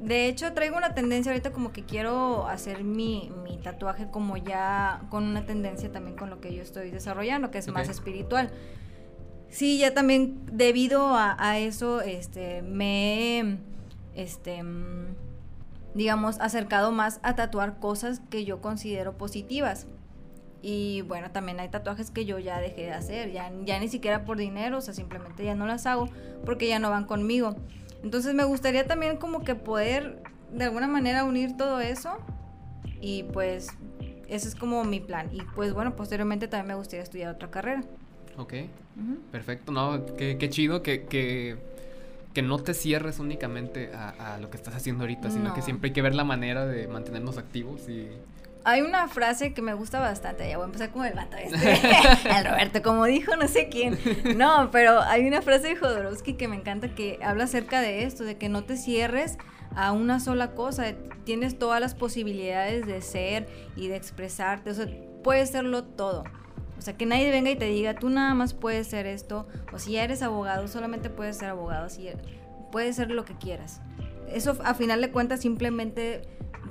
De 0.00 0.26
hecho, 0.26 0.52
traigo 0.52 0.76
una 0.76 0.94
tendencia 0.94 1.32
ahorita 1.32 1.52
como 1.52 1.72
que 1.72 1.84
quiero 1.84 2.46
hacer 2.46 2.84
mi, 2.84 3.30
mi 3.42 3.56
tatuaje 3.58 4.10
como 4.10 4.36
ya 4.36 5.02
con 5.08 5.24
una 5.24 5.46
tendencia 5.46 5.90
también 5.90 6.16
con 6.16 6.30
lo 6.30 6.40
que 6.40 6.54
yo 6.54 6.62
estoy 6.62 6.90
desarrollando, 6.90 7.50
que 7.50 7.58
es 7.58 7.68
más 7.68 7.88
espiritual. 7.88 8.50
Sí, 9.54 9.78
ya 9.78 9.94
también 9.94 10.44
debido 10.50 11.14
a, 11.14 11.58
eso, 11.58 12.00
este, 12.00 12.62
me 12.62 13.38
he, 13.38 13.58
este, 14.16 14.64
digamos, 15.94 16.40
acercado 16.40 16.90
más 16.90 17.20
a 17.22 17.36
tatuar 17.36 17.78
cosas 17.78 18.20
que 18.30 18.44
yo 18.44 18.60
considero 18.60 19.16
positivas. 19.16 19.86
Y 20.60 21.02
bueno, 21.02 21.30
también 21.30 21.60
hay 21.60 21.68
tatuajes 21.68 22.10
que 22.10 22.24
yo 22.24 22.38
ya 22.40 22.58
dejé 22.58 22.82
de 22.82 22.92
hacer, 22.94 23.30
ya, 23.30 23.52
ya 23.64 23.78
ni 23.78 23.88
siquiera 23.88 24.24
por 24.24 24.38
dinero, 24.38 24.78
o 24.78 24.80
sea, 24.80 24.92
simplemente 24.92 25.44
ya 25.44 25.54
no 25.54 25.66
las 25.66 25.86
hago 25.86 26.08
porque 26.44 26.66
ya 26.66 26.80
no 26.80 26.90
van 26.90 27.04
conmigo. 27.04 27.54
Entonces 28.04 28.34
me 28.34 28.44
gustaría 28.44 28.86
también 28.86 29.16
como 29.16 29.44
que 29.44 29.54
poder 29.54 30.22
de 30.52 30.64
alguna 30.64 30.86
manera 30.86 31.24
unir 31.24 31.56
todo 31.56 31.80
eso 31.80 32.18
y 33.00 33.22
pues 33.24 33.68
ese 34.28 34.48
es 34.48 34.54
como 34.54 34.84
mi 34.84 35.00
plan. 35.00 35.30
Y 35.32 35.40
pues 35.56 35.72
bueno, 35.72 35.96
posteriormente 35.96 36.46
también 36.46 36.68
me 36.68 36.74
gustaría 36.74 37.02
estudiar 37.02 37.34
otra 37.34 37.50
carrera. 37.50 37.82
Ok, 38.36 38.54
perfecto, 39.32 39.72
no, 39.72 40.04
qué, 40.18 40.36
qué 40.38 40.50
chido 40.50 40.82
que, 40.82 41.04
que, 41.04 41.56
que, 42.34 42.42
no 42.42 42.58
te 42.58 42.74
cierres 42.74 43.20
únicamente 43.20 43.90
a, 43.94 44.38
lo 44.40 44.50
que 44.50 44.56
estás 44.56 44.74
haciendo 44.74 45.04
ahorita, 45.04 45.30
sino 45.30 45.54
que 45.54 45.62
siempre 45.62 45.88
hay 45.88 45.92
que 45.94 46.02
ver 46.02 46.14
la 46.14 46.24
manera 46.24 46.66
de 46.66 46.88
mantenernos 46.88 47.38
activos 47.38 47.88
y 47.88 48.08
hay 48.64 48.80
una 48.80 49.08
frase 49.08 49.52
que 49.52 49.60
me 49.60 49.74
gusta 49.74 50.00
bastante, 50.00 50.48
ya 50.48 50.56
voy 50.56 50.64
a 50.64 50.66
empezar 50.66 50.90
como 50.90 51.04
el 51.04 51.12
vato 51.12 51.36
este, 51.36 51.74
el 52.38 52.44
Roberto, 52.44 52.82
como 52.82 53.04
dijo 53.04 53.36
no 53.36 53.46
sé 53.46 53.68
quién. 53.68 53.98
No, 54.36 54.70
pero 54.70 55.00
hay 55.02 55.26
una 55.26 55.42
frase 55.42 55.68
de 55.68 55.76
Jodorowsky 55.76 56.34
que 56.34 56.48
me 56.48 56.56
encanta 56.56 56.88
que 56.88 57.18
habla 57.22 57.44
acerca 57.44 57.80
de 57.80 58.04
esto, 58.04 58.24
de 58.24 58.38
que 58.38 58.48
no 58.48 58.64
te 58.64 58.76
cierres 58.76 59.36
a 59.76 59.92
una 59.92 60.18
sola 60.18 60.52
cosa, 60.52 60.94
tienes 61.24 61.58
todas 61.58 61.80
las 61.80 61.94
posibilidades 61.94 62.86
de 62.86 63.02
ser 63.02 63.48
y 63.76 63.88
de 63.88 63.96
expresarte, 63.96 64.70
o 64.70 64.74
sea, 64.74 64.86
puedes 65.22 65.50
serlo 65.50 65.84
todo. 65.84 66.24
O 66.78 66.80
sea, 66.80 66.96
que 66.96 67.06
nadie 67.06 67.30
venga 67.30 67.50
y 67.50 67.56
te 67.56 67.66
diga, 67.66 67.94
tú 67.94 68.08
nada 68.08 68.34
más 68.34 68.54
puedes 68.54 68.86
ser 68.86 69.06
esto, 69.06 69.46
o 69.72 69.78
si 69.78 69.92
ya 69.92 70.04
eres 70.04 70.22
abogado, 70.22 70.68
solamente 70.68 71.10
puedes 71.10 71.36
ser 71.36 71.50
abogado, 71.50 71.88
si 71.88 72.08
puedes 72.72 72.96
ser 72.96 73.10
lo 73.10 73.24
que 73.24 73.34
quieras. 73.34 73.80
Eso 74.28 74.56
a 74.64 74.74
final 74.74 75.00
de 75.00 75.10
cuentas 75.10 75.40
simplemente 75.40 76.22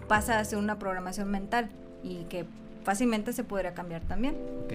pasa 0.08 0.40
a 0.40 0.46
ser 0.46 0.58
una 0.60 0.80
programación 0.80 1.30
mental 1.30 1.70
y 2.04 2.26
que 2.30 2.46
fácilmente 2.84 3.34
se 3.34 3.44
podría 3.44 3.74
cambiar 3.74 4.02
también. 4.02 4.36
Ok. 4.66 4.74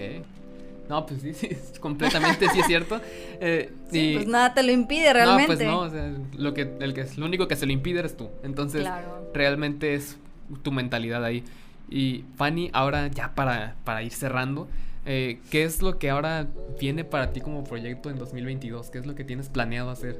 No, 0.89 1.05
pues 1.05 1.21
sí, 1.21 1.33
sí, 1.35 1.49
completamente 1.79 2.49
sí 2.49 2.59
es 2.59 2.65
cierto. 2.65 2.99
Eh, 3.41 3.71
sí, 3.89 4.11
pues 4.15 4.27
nada 4.27 4.53
te 4.53 4.63
lo 4.63 4.71
impide 4.73 5.13
realmente. 5.13 5.63
No, 5.65 5.79
pues 5.79 5.93
no, 5.93 6.25
lo, 6.37 6.53
que, 6.53 6.73
el 6.81 6.93
que, 6.93 7.05
lo 7.15 7.25
único 7.25 7.47
que 7.47 7.55
se 7.55 7.65
lo 7.65 7.71
impide 7.71 7.99
eres 7.99 8.17
tú. 8.17 8.29
Entonces, 8.43 8.85
realmente 9.33 9.93
es 9.93 10.17
tu 10.61 10.73
mentalidad 10.73 11.23
ahí. 11.23 11.45
Y 11.89 12.25
Fanny, 12.35 12.69
ahora 12.73 13.07
ya 13.07 13.33
para, 13.33 13.75
para 13.85 14.03
ir 14.03 14.11
cerrando, 14.11 14.67
eh, 15.05 15.39
¿qué 15.51 15.63
es 15.63 15.81
lo 15.81 15.97
que 15.99 16.09
ahora 16.09 16.47
viene 16.81 17.05
para 17.05 17.31
ti 17.31 17.39
como 17.39 17.63
proyecto 17.63 18.09
en 18.09 18.17
2022? 18.17 18.89
¿Qué 18.89 18.97
es 18.97 19.05
lo 19.05 19.15
que 19.15 19.23
tienes 19.23 19.47
planeado 19.47 19.89
hacer? 19.89 20.19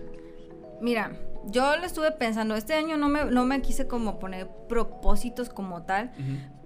Mira, 0.82 1.12
yo 1.46 1.76
lo 1.78 1.86
estuve 1.86 2.12
pensando, 2.12 2.56
este 2.56 2.74
año 2.74 2.98
no 2.98 3.10
me, 3.10 3.26
no 3.26 3.46
me 3.46 3.62
quise 3.62 3.88
como 3.88 4.20
poner 4.20 4.48
propósitos 4.68 5.50
como 5.50 5.84
tal, 5.84 6.12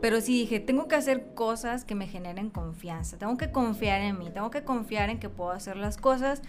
pero 0.01 0.19
sí 0.21 0.39
dije, 0.39 0.59
tengo 0.59 0.87
que 0.87 0.95
hacer 0.95 1.33
cosas 1.33 1.85
que 1.85 1.95
me 1.95 2.07
generen 2.07 2.49
confianza, 2.49 3.17
tengo 3.17 3.37
que 3.37 3.51
confiar 3.51 4.01
en 4.01 4.17
mí, 4.19 4.29
tengo 4.31 4.49
que 4.51 4.63
confiar 4.63 5.09
en 5.09 5.19
que 5.19 5.29
puedo 5.29 5.51
hacer 5.51 5.77
las 5.77 5.97
cosas. 5.97 6.41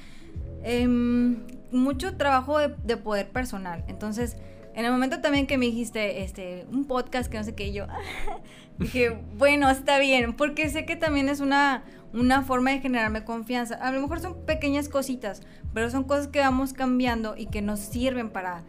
Em, 0.65 1.47
mucho 1.71 2.17
trabajo 2.17 2.59
de, 2.59 2.75
de, 2.85 2.97
poder 2.97 3.29
personal, 3.29 3.85
entonces 3.87 4.37
en 4.75 4.85
el 4.85 4.93
momento 4.93 5.21
también 5.21 5.47
que 5.47 5.57
me 5.57 5.67
dijiste, 5.67 6.23
este, 6.23 6.67
un 6.71 6.85
podcast 6.85 7.31
que 7.31 7.39
no 7.39 7.45
sé 7.45 7.55
qué, 7.55 7.73
yo 7.73 7.87
dije, 8.79 9.17
bueno, 9.37 9.71
está 9.71 9.99
bien, 9.99 10.35
porque 10.35 10.69
sé 10.69 10.85
que 10.85 10.97
también 10.97 11.29
es 11.29 11.41
una, 11.41 11.85
una 12.13 12.43
forma 12.43 12.71
de 12.71 12.81
generarme 12.81 13.25
confianza. 13.25 13.77
A 13.77 13.93
lo 13.93 14.01
mejor 14.01 14.21
son 14.21 14.45
pequeñas 14.45 14.89
cositas, 14.89 15.43
pero 15.73 15.91
son 15.91 16.05
cosas 16.05 16.29
que 16.29 16.41
vamos 16.41 16.73
cambiando 16.73 17.37
y 17.37 17.47
que 17.47 17.63
nos 17.63 17.81
sirven 17.81 18.31
para, 18.31 18.65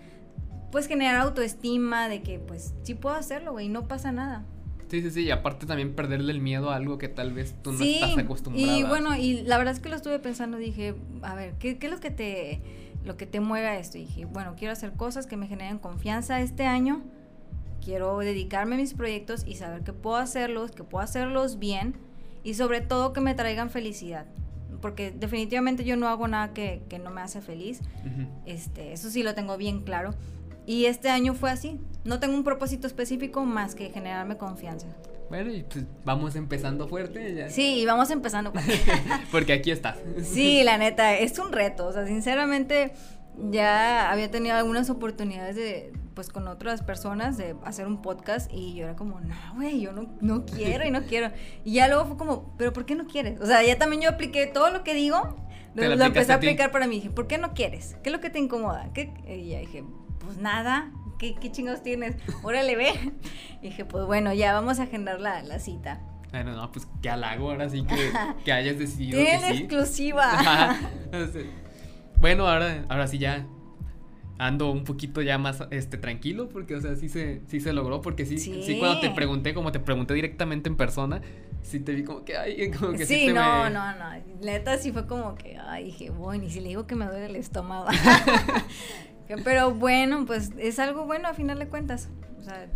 pues, 0.72 0.88
generar 0.88 1.16
autoestima 1.18 2.08
de 2.08 2.22
que, 2.22 2.40
pues, 2.40 2.76
sí 2.84 2.94
puedo 2.94 3.16
hacerlo, 3.16 3.54
güey, 3.54 3.68
no 3.68 3.88
pasa 3.88 4.12
nada. 4.12 4.46
Sí, 4.90 5.02
sí, 5.02 5.10
sí, 5.10 5.22
y 5.24 5.32
aparte 5.32 5.66
también 5.66 5.96
perderle 5.96 6.32
el 6.32 6.42
miedo 6.42 6.70
a 6.70 6.76
algo 6.76 7.00
que 7.00 7.10
tal 7.10 7.34
vez 7.34 7.56
tú 7.64 7.72
no 7.72 7.84
estás 7.84 8.16
acostumbrada. 8.18 8.78
Y 8.78 8.84
bueno, 8.84 9.16
y 9.16 9.42
la 9.42 9.58
verdad 9.58 9.74
es 9.74 9.80
que 9.80 9.90
lo 9.90 9.96
estuve 9.96 10.20
pensando, 10.20 10.58
dije, 10.58 10.94
a 11.24 11.34
ver, 11.34 11.54
¿qué, 11.58 11.80
qué 11.80 11.88
es 11.88 11.92
lo 11.92 12.00
que 12.00 12.12
te 12.12 12.62
lo 13.06 13.18
que 13.18 13.26
te 13.26 13.40
mueve 13.40 13.68
a 13.68 13.80
esto? 13.80 13.98
Y 13.98 14.02
dije, 14.02 14.26
bueno, 14.26 14.56
quiero 14.58 14.74
hacer 14.74 14.94
cosas 14.94 15.28
que 15.28 15.38
me 15.38 15.48
generen 15.48 15.80
confianza 15.80 16.42
este 16.42 16.66
año. 16.66 17.04
Quiero 17.84 18.18
dedicarme 18.18 18.76
a 18.76 18.78
mis 18.80 18.94
proyectos 18.94 19.46
y 19.46 19.56
saber 19.56 19.84
que 19.84 19.94
puedo 19.94 20.18
hacerlos, 20.18 20.72
que 20.72 20.84
puedo 20.84 21.04
hacerlos 21.04 21.60
bien 21.60 21.96
y 22.44 22.56
sobre 22.56 22.82
todo 22.82 23.14
que 23.14 23.22
me 23.22 23.36
traigan 23.36 23.70
felicidad. 23.70 24.26
Porque 24.82 25.12
definitivamente 25.12 25.84
yo 25.84 25.96
no 25.96 26.08
hago 26.08 26.28
nada 26.28 26.54
que, 26.54 26.82
no 27.04 27.12
me 27.12 27.22
hace 27.22 27.42
feliz. 27.42 27.82
este, 28.46 28.94
eso 28.94 29.10
sí 29.10 29.24
lo 29.24 29.36
tengo 29.36 29.58
bien 29.58 29.82
claro. 29.82 30.14
Y 30.66 30.86
este 30.86 31.10
año 31.10 31.34
fue 31.34 31.52
así. 31.52 31.80
No 32.04 32.20
tengo 32.20 32.36
un 32.36 32.44
propósito 32.44 32.88
específico 32.88 33.46
más 33.46 33.76
que 33.76 33.90
generarme 33.90 34.38
confianza. 34.38 34.88
Bueno, 35.30 35.52
y 35.52 35.64
pues 35.64 35.86
vamos 36.04 36.36
empezando 36.36 36.88
fuerte. 36.88 37.34
Ya. 37.34 37.50
Sí, 37.50 37.84
vamos 37.86 38.10
empezando 38.12 38.52
fuerte. 38.52 38.80
Porque 39.32 39.54
aquí 39.54 39.72
estás. 39.72 39.98
sí, 40.24 40.64
la 40.64 40.78
neta, 40.78 41.16
es 41.18 41.38
un 41.40 41.52
reto. 41.52 41.88
O 41.88 41.92
sea, 41.92 42.06
sinceramente, 42.06 42.94
ya 43.50 44.12
había 44.12 44.30
tenido 44.32 44.56
algunas 44.56 44.90
oportunidades 44.90 45.56
de, 45.56 45.94
pues 46.14 46.30
con 46.30 46.48
otras 46.48 46.82
personas 46.82 47.38
de 47.38 47.56
hacer 47.64 47.88
un 47.88 48.02
podcast 48.02 48.52
y 48.52 48.76
yo 48.76 48.86
era 48.86 48.96
como, 48.96 49.20
no, 49.20 49.36
güey, 49.56 49.82
yo 49.82 49.92
no, 49.92 50.08
no 50.22 50.46
quiero 50.46 50.86
y 50.86 50.92
no 50.92 51.04
quiero. 51.04 51.32
Y 51.64 51.74
ya 51.74 51.88
luego 51.88 52.06
fue 52.06 52.18
como, 52.18 52.56
pero 52.58 52.74
¿por 52.74 52.86
qué 52.86 52.96
no 52.96 53.08
quieres? 53.08 53.40
O 53.42 53.46
sea, 53.46 53.64
ya 53.64 53.78
también 53.78 54.02
yo 54.02 54.10
apliqué 54.10 54.48
todo 54.48 54.72
lo 54.72 54.84
que 54.84 54.94
digo, 54.94 55.36
lo, 55.76 55.84
empecé 56.06 56.32
a 56.32 56.36
aplicar 56.36 56.72
para 56.72 56.88
mí. 56.88 56.96
Dije, 56.96 57.10
¿por 57.10 57.28
qué 57.28 57.38
no 57.38 57.54
quieres? 57.54 57.98
¿Qué 58.02 58.10
es 58.10 58.14
lo 58.14 58.22
que 58.22 58.30
te 58.30 58.40
incomoda? 58.40 58.90
¿Qué? 58.94 59.14
Y 59.28 59.50
ya 59.50 59.60
dije, 59.60 59.84
pues 60.20 60.38
nada, 60.38 60.92
¿qué, 61.18 61.36
qué 61.36 61.52
chingos 61.52 61.84
tienes? 61.84 62.16
Órale, 62.44 62.76
ve. 62.76 63.14
Y 63.62 63.68
dije, 63.68 63.86
pues 63.86 64.06
bueno, 64.06 64.34
ya 64.34 64.54
vamos 64.54 64.80
a 64.80 64.84
agendar 64.84 65.20
la, 65.20 65.44
la 65.44 65.60
cita. 65.60 66.02
Bueno, 66.32 66.54
no, 66.54 66.72
pues 66.72 66.88
qué 67.02 67.10
halago 67.10 67.52
ahora 67.52 67.70
sí 67.70 67.86
que, 67.86 68.12
que 68.46 68.52
hayas 68.52 68.78
decidido. 68.78 69.18
Tienen 69.18 69.54
sí. 69.54 69.60
exclusiva. 69.60 70.78
bueno, 72.20 72.48
ahora, 72.48 72.86
ahora 72.90 73.08
sí 73.08 73.20
ya 73.20 73.46
ando 74.38 74.70
un 74.72 74.84
poquito 74.84 75.22
ya 75.22 75.38
más 75.38 75.64
este 75.72 75.98
tranquilo 75.98 76.50
porque 76.50 76.76
o 76.76 76.82
sea 76.82 76.96
sí 76.96 77.08
se 77.08 77.42
sí 77.48 77.62
se 77.62 77.72
logró 77.72 78.02
porque 78.02 78.26
sí 78.26 78.38
sí, 78.38 78.78
cuando 78.80 79.00
te 79.00 79.10
pregunté 79.12 79.54
como 79.54 79.72
te 79.72 79.80
pregunté 79.80 80.14
directamente 80.14 80.68
en 80.68 80.76
persona 80.76 81.22
sí 81.62 81.80
te 81.80 81.94
vi 81.94 82.04
como 82.04 82.26
que 82.26 82.36
ay 82.36 82.70
como 82.72 82.92
que 82.92 83.06
sí, 83.06 83.28
sí 83.28 83.34
no 83.34 83.70
no 83.70 83.94
no 83.94 84.10
neta 84.42 84.78
sí 84.78 84.92
fue 84.92 85.08
como 85.08 85.36
que 85.36 85.58
ay 85.58 85.86
dije 85.86 86.10
bueno 86.10 86.44
y 86.44 86.50
si 86.50 86.60
le 86.60 86.68
digo 86.68 86.86
que 86.86 86.96
me 86.96 87.06
duele 87.06 87.28
el 87.28 87.36
estómago 87.38 87.88
pero 89.44 89.72
bueno 89.72 90.26
pues 90.26 90.52
es 90.58 90.80
algo 90.80 91.06
bueno 91.06 91.28
a 91.28 91.34
final 91.34 91.60
de 91.60 91.68
cuentas 91.68 92.10
o 92.40 92.44
sea 92.44 92.68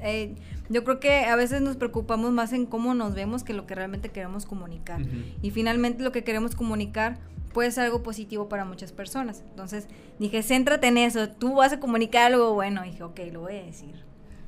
eh, 0.00 0.34
yo 0.68 0.84
creo 0.84 1.00
que 1.00 1.24
a 1.24 1.36
veces 1.36 1.62
nos 1.62 1.76
preocupamos 1.76 2.32
más 2.32 2.52
en 2.52 2.66
cómo 2.66 2.94
nos 2.94 3.14
vemos 3.14 3.44
que 3.44 3.54
lo 3.54 3.66
que 3.66 3.74
realmente 3.74 4.10
queremos 4.10 4.44
comunicar 4.46 5.00
y 5.42 5.50
finalmente 5.50 6.02
lo 6.02 6.12
que 6.12 6.22
queremos 6.24 6.54
comunicar 6.54 7.18
puede 7.56 7.70
ser 7.70 7.84
algo 7.84 8.02
positivo 8.02 8.50
para 8.50 8.66
muchas 8.66 8.92
personas. 8.92 9.42
Entonces 9.48 9.88
dije, 10.18 10.42
céntrate 10.42 10.88
en 10.88 10.98
eso, 10.98 11.30
tú 11.30 11.54
vas 11.54 11.72
a 11.72 11.80
comunicar 11.80 12.30
algo 12.30 12.52
bueno. 12.52 12.84
Y 12.84 12.90
dije, 12.90 13.02
ok, 13.02 13.18
lo 13.32 13.40
voy 13.40 13.54
a 13.54 13.62
decir. 13.62 13.94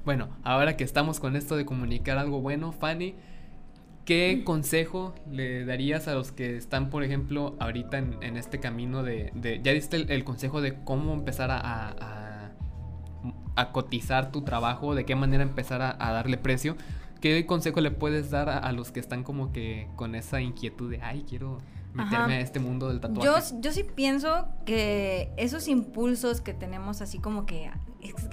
Bueno, 0.04 0.28
ahora 0.42 0.76
que 0.76 0.84
estamos 0.84 1.18
con 1.18 1.34
esto 1.34 1.56
de 1.56 1.64
comunicar 1.64 2.18
algo 2.18 2.42
bueno, 2.42 2.70
Fanny, 2.70 3.14
¿qué 4.08 4.40
consejo 4.42 5.14
le 5.30 5.66
darías 5.66 6.08
a 6.08 6.14
los 6.14 6.32
que 6.32 6.56
están, 6.56 6.88
por 6.88 7.04
ejemplo, 7.04 7.56
ahorita 7.60 7.98
en, 7.98 8.38
este 8.38 8.58
camino 8.58 9.02
de, 9.02 9.60
Ya 9.62 9.72
diste 9.72 9.98
el, 9.98 10.24
consejo 10.24 10.62
de 10.62 10.82
cómo 10.82 11.12
empezar 11.12 11.50
a, 11.50 12.54
a, 13.54 13.72
cotizar 13.72 14.32
tu 14.32 14.44
trabajo, 14.44 14.94
de 14.94 15.04
qué 15.04 15.14
manera 15.14 15.42
empezar 15.42 15.82
a, 15.82 16.12
darle 16.12 16.38
precio. 16.38 16.74
¿Qué 17.20 17.44
consejo 17.44 17.82
le 17.82 17.90
puedes 17.90 18.30
dar 18.30 18.48
a, 18.48 18.72
los 18.72 18.92
que 18.92 19.00
están 19.00 19.24
como 19.24 19.52
que 19.52 19.88
con 19.94 20.14
esa 20.14 20.40
inquietud 20.40 20.90
de, 20.90 21.02
ay, 21.02 21.26
quiero 21.28 21.60
meterme 21.92 22.36
a 22.36 22.40
este 22.40 22.60
mundo 22.60 22.88
del 22.88 23.00
tatuaje. 23.00 23.26
Yo, 23.26 23.60
yo 23.60 23.72
sí 23.72 23.82
pienso 23.82 24.48
que 24.64 25.34
esos 25.36 25.68
impulsos 25.68 26.40
que 26.40 26.54
tenemos 26.54 27.02
así 27.02 27.18
como 27.18 27.44
que 27.44 27.70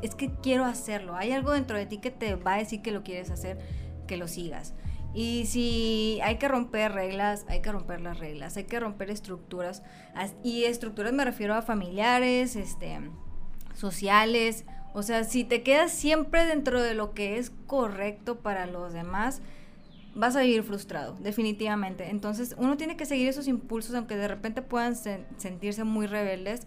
es, 0.02 0.16
que 0.16 0.32
quiero 0.42 0.64
hacerlo, 0.64 1.18
hay 1.18 1.34
algo 1.34 1.52
dentro 1.52 1.78
de 1.78 1.86
ti 1.86 1.98
que 1.98 2.12
te 2.12 2.36
va 2.36 2.54
a 2.54 2.58
decir 2.60 2.82
que 2.82 2.92
lo 2.92 3.04
quieres 3.04 3.30
hacer, 3.30 3.58
que 4.08 4.16
lo 4.16 4.30
sigas. 4.30 4.74
Y 5.16 5.46
si 5.46 6.20
hay 6.24 6.36
que 6.38 6.50
romper 6.50 6.92
reglas, 6.92 7.46
hay 7.48 7.62
que 7.62 7.72
romper 7.72 8.02
las 8.02 8.20
reglas, 8.20 8.58
hay 8.58 8.66
que 8.66 8.80
romper 8.82 9.10
estructuras. 9.10 9.82
Y 10.44 10.66
estructuras 10.66 11.14
me 11.14 11.24
refiero 11.24 11.56
a 11.56 11.62
familiares, 11.62 12.58
este, 12.58 13.00
sociales. 13.74 14.66
O 14.94 15.04
sea, 15.04 15.24
si 15.24 15.46
te 15.46 15.64
quedas 15.64 15.94
siempre 15.94 16.46
dentro 16.46 16.82
de 16.82 16.96
lo 16.96 17.14
que 17.14 17.38
es 17.38 17.54
correcto 17.66 18.40
para 18.40 18.66
los 18.66 18.92
demás, 18.92 19.42
vas 20.16 20.36
a 20.36 20.42
vivir 20.42 20.64
frustrado, 20.64 21.16
definitivamente. 21.22 22.10
Entonces, 22.10 22.54
uno 22.58 22.76
tiene 22.76 22.98
que 22.98 23.06
seguir 23.06 23.30
esos 23.30 23.48
impulsos, 23.48 23.96
aunque 23.96 24.18
de 24.18 24.28
repente 24.28 24.62
puedan 24.62 24.96
sentirse 24.96 25.86
muy 25.86 26.08
rebeldes, 26.08 26.64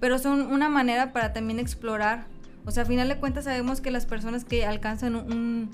pero 0.00 0.18
son 0.18 0.52
una 0.52 0.70
manera 0.70 1.12
para 1.12 1.34
también 1.34 1.58
explorar. 1.58 2.26
O 2.64 2.70
sea, 2.70 2.84
a 2.84 2.86
final 2.86 3.08
de 3.08 3.18
cuentas 3.18 3.44
sabemos 3.44 3.82
que 3.82 3.90
las 3.90 4.06
personas 4.06 4.44
que 4.44 4.64
alcanzan 4.64 5.16
un, 5.16 5.70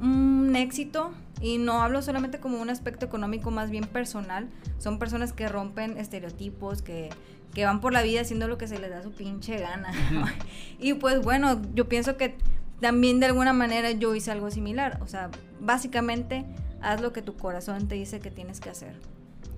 un 0.00 0.56
éxito, 0.56 1.12
y 1.40 1.58
no 1.58 1.82
hablo 1.82 2.02
solamente 2.02 2.38
como 2.38 2.60
un 2.60 2.70
aspecto 2.70 3.06
económico, 3.06 3.50
más 3.50 3.70
bien 3.70 3.84
personal, 3.84 4.48
son 4.78 4.98
personas 4.98 5.32
que 5.32 5.48
rompen 5.48 5.96
estereotipos, 5.96 6.82
que, 6.82 7.10
que 7.54 7.64
van 7.64 7.80
por 7.80 7.92
la 7.92 8.02
vida 8.02 8.20
haciendo 8.20 8.46
lo 8.48 8.58
que 8.58 8.68
se 8.68 8.78
les 8.78 8.90
da 8.90 9.02
su 9.02 9.12
pinche 9.12 9.58
gana. 9.58 9.92
y 10.78 10.94
pues 10.94 11.22
bueno, 11.22 11.60
yo 11.74 11.88
pienso 11.88 12.16
que 12.16 12.36
también 12.80 13.20
de 13.20 13.26
alguna 13.26 13.52
manera 13.52 13.90
yo 13.92 14.14
hice 14.14 14.30
algo 14.30 14.50
similar. 14.50 14.98
O 15.02 15.06
sea, 15.06 15.30
básicamente 15.60 16.44
haz 16.80 17.00
lo 17.00 17.12
que 17.12 17.22
tu 17.22 17.36
corazón 17.36 17.88
te 17.88 17.94
dice 17.94 18.20
que 18.20 18.30
tienes 18.30 18.60
que 18.60 18.70
hacer. 18.70 18.94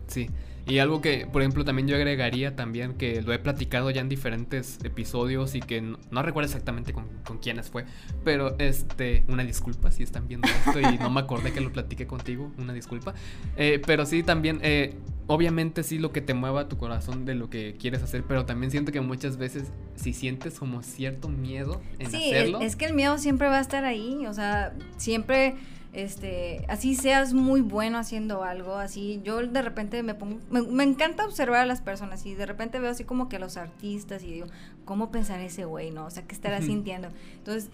Sí, 0.08 0.28
y 0.66 0.78
algo 0.78 1.00
que, 1.00 1.26
por 1.26 1.42
ejemplo, 1.42 1.64
también 1.64 1.88
yo 1.88 1.96
agregaría 1.96 2.54
también, 2.54 2.94
que 2.94 3.20
lo 3.20 3.32
he 3.32 3.38
platicado 3.38 3.90
ya 3.90 4.00
en 4.00 4.08
diferentes 4.08 4.78
episodios 4.84 5.54
y 5.54 5.60
que 5.60 5.80
no, 5.80 6.22
recuerdo 6.22 6.46
exactamente 6.46 6.92
con, 6.92 7.08
quiénes 7.40 7.70
fue, 7.70 7.84
pero 8.24 8.56
este, 8.58 9.24
una 9.26 9.42
disculpa 9.42 9.90
si 9.90 10.02
están 10.04 10.28
viendo 10.28 10.46
esto 10.48 10.80
y 10.80 10.98
no 10.98 11.10
me 11.10 11.20
acordé 11.20 11.52
que 11.52 11.60
lo 11.60 11.72
platiqué 11.72 12.06
contigo, 12.06 12.52
una 12.58 12.72
disculpa. 12.72 13.14
Eh, 13.56 13.82
pero 13.84 14.06
sí, 14.06 14.22
también, 14.22 14.60
eh, 14.62 14.94
obviamente 15.26 15.82
sí 15.82 15.98
lo 15.98 16.12
que 16.12 16.20
te 16.20 16.34
mueva 16.34 16.68
tu 16.68 16.78
corazón 16.78 17.24
de 17.24 17.34
lo 17.34 17.50
que 17.50 17.76
quieres 17.78 18.02
hacer, 18.02 18.22
pero 18.22 18.44
también 18.44 18.70
siento 18.70 18.92
que 18.92 19.00
muchas 19.00 19.38
veces 19.38 19.72
si 19.96 20.12
sientes 20.12 20.60
como 20.60 20.82
cierto 20.82 21.28
miedo 21.28 21.80
en 21.98 22.06
hacerlo. 22.06 22.60
Sí, 22.60 22.64
es 22.66 22.76
que 22.76 22.84
el 22.84 22.94
miedo 22.94 23.18
siempre 23.18 23.48
va 23.48 23.58
a 23.58 23.62
estar 23.62 23.84
ahí, 23.84 24.26
o 24.26 24.34
sea, 24.34 24.74
siempre 24.96 25.56
este, 25.92 26.64
así 26.68 26.94
seas 26.94 27.34
muy 27.34 27.60
bueno 27.60 27.98
haciendo 27.98 28.44
algo, 28.44 28.76
así 28.76 29.20
yo 29.24 29.46
de 29.46 29.60
repente 29.60 30.02
me 30.02 30.14
pongo, 30.14 30.38
me, 30.50 30.84
encanta 30.84 31.24
observar 31.26 31.60
a 31.60 31.66
las 31.66 31.82
personas 31.82 32.24
y 32.24 32.34
de 32.34 32.46
repente 32.46 32.78
veo 32.78 32.90
así 32.90 33.04
como 33.04 33.28
que 33.28 33.36
a 33.36 33.38
los 33.38 33.58
artistas 33.58 34.22
y 34.22 34.32
digo, 34.32 34.46
¿cómo 34.86 35.10
pensar 35.10 35.40
ese 35.40 35.66
güey, 35.66 35.90
no? 35.90 36.06
O 36.06 36.10
sea, 36.10 36.22
¿qué 36.22 36.34
estará 36.34 36.62
sintiendo? 36.62 37.08
Entonces, 37.36 37.70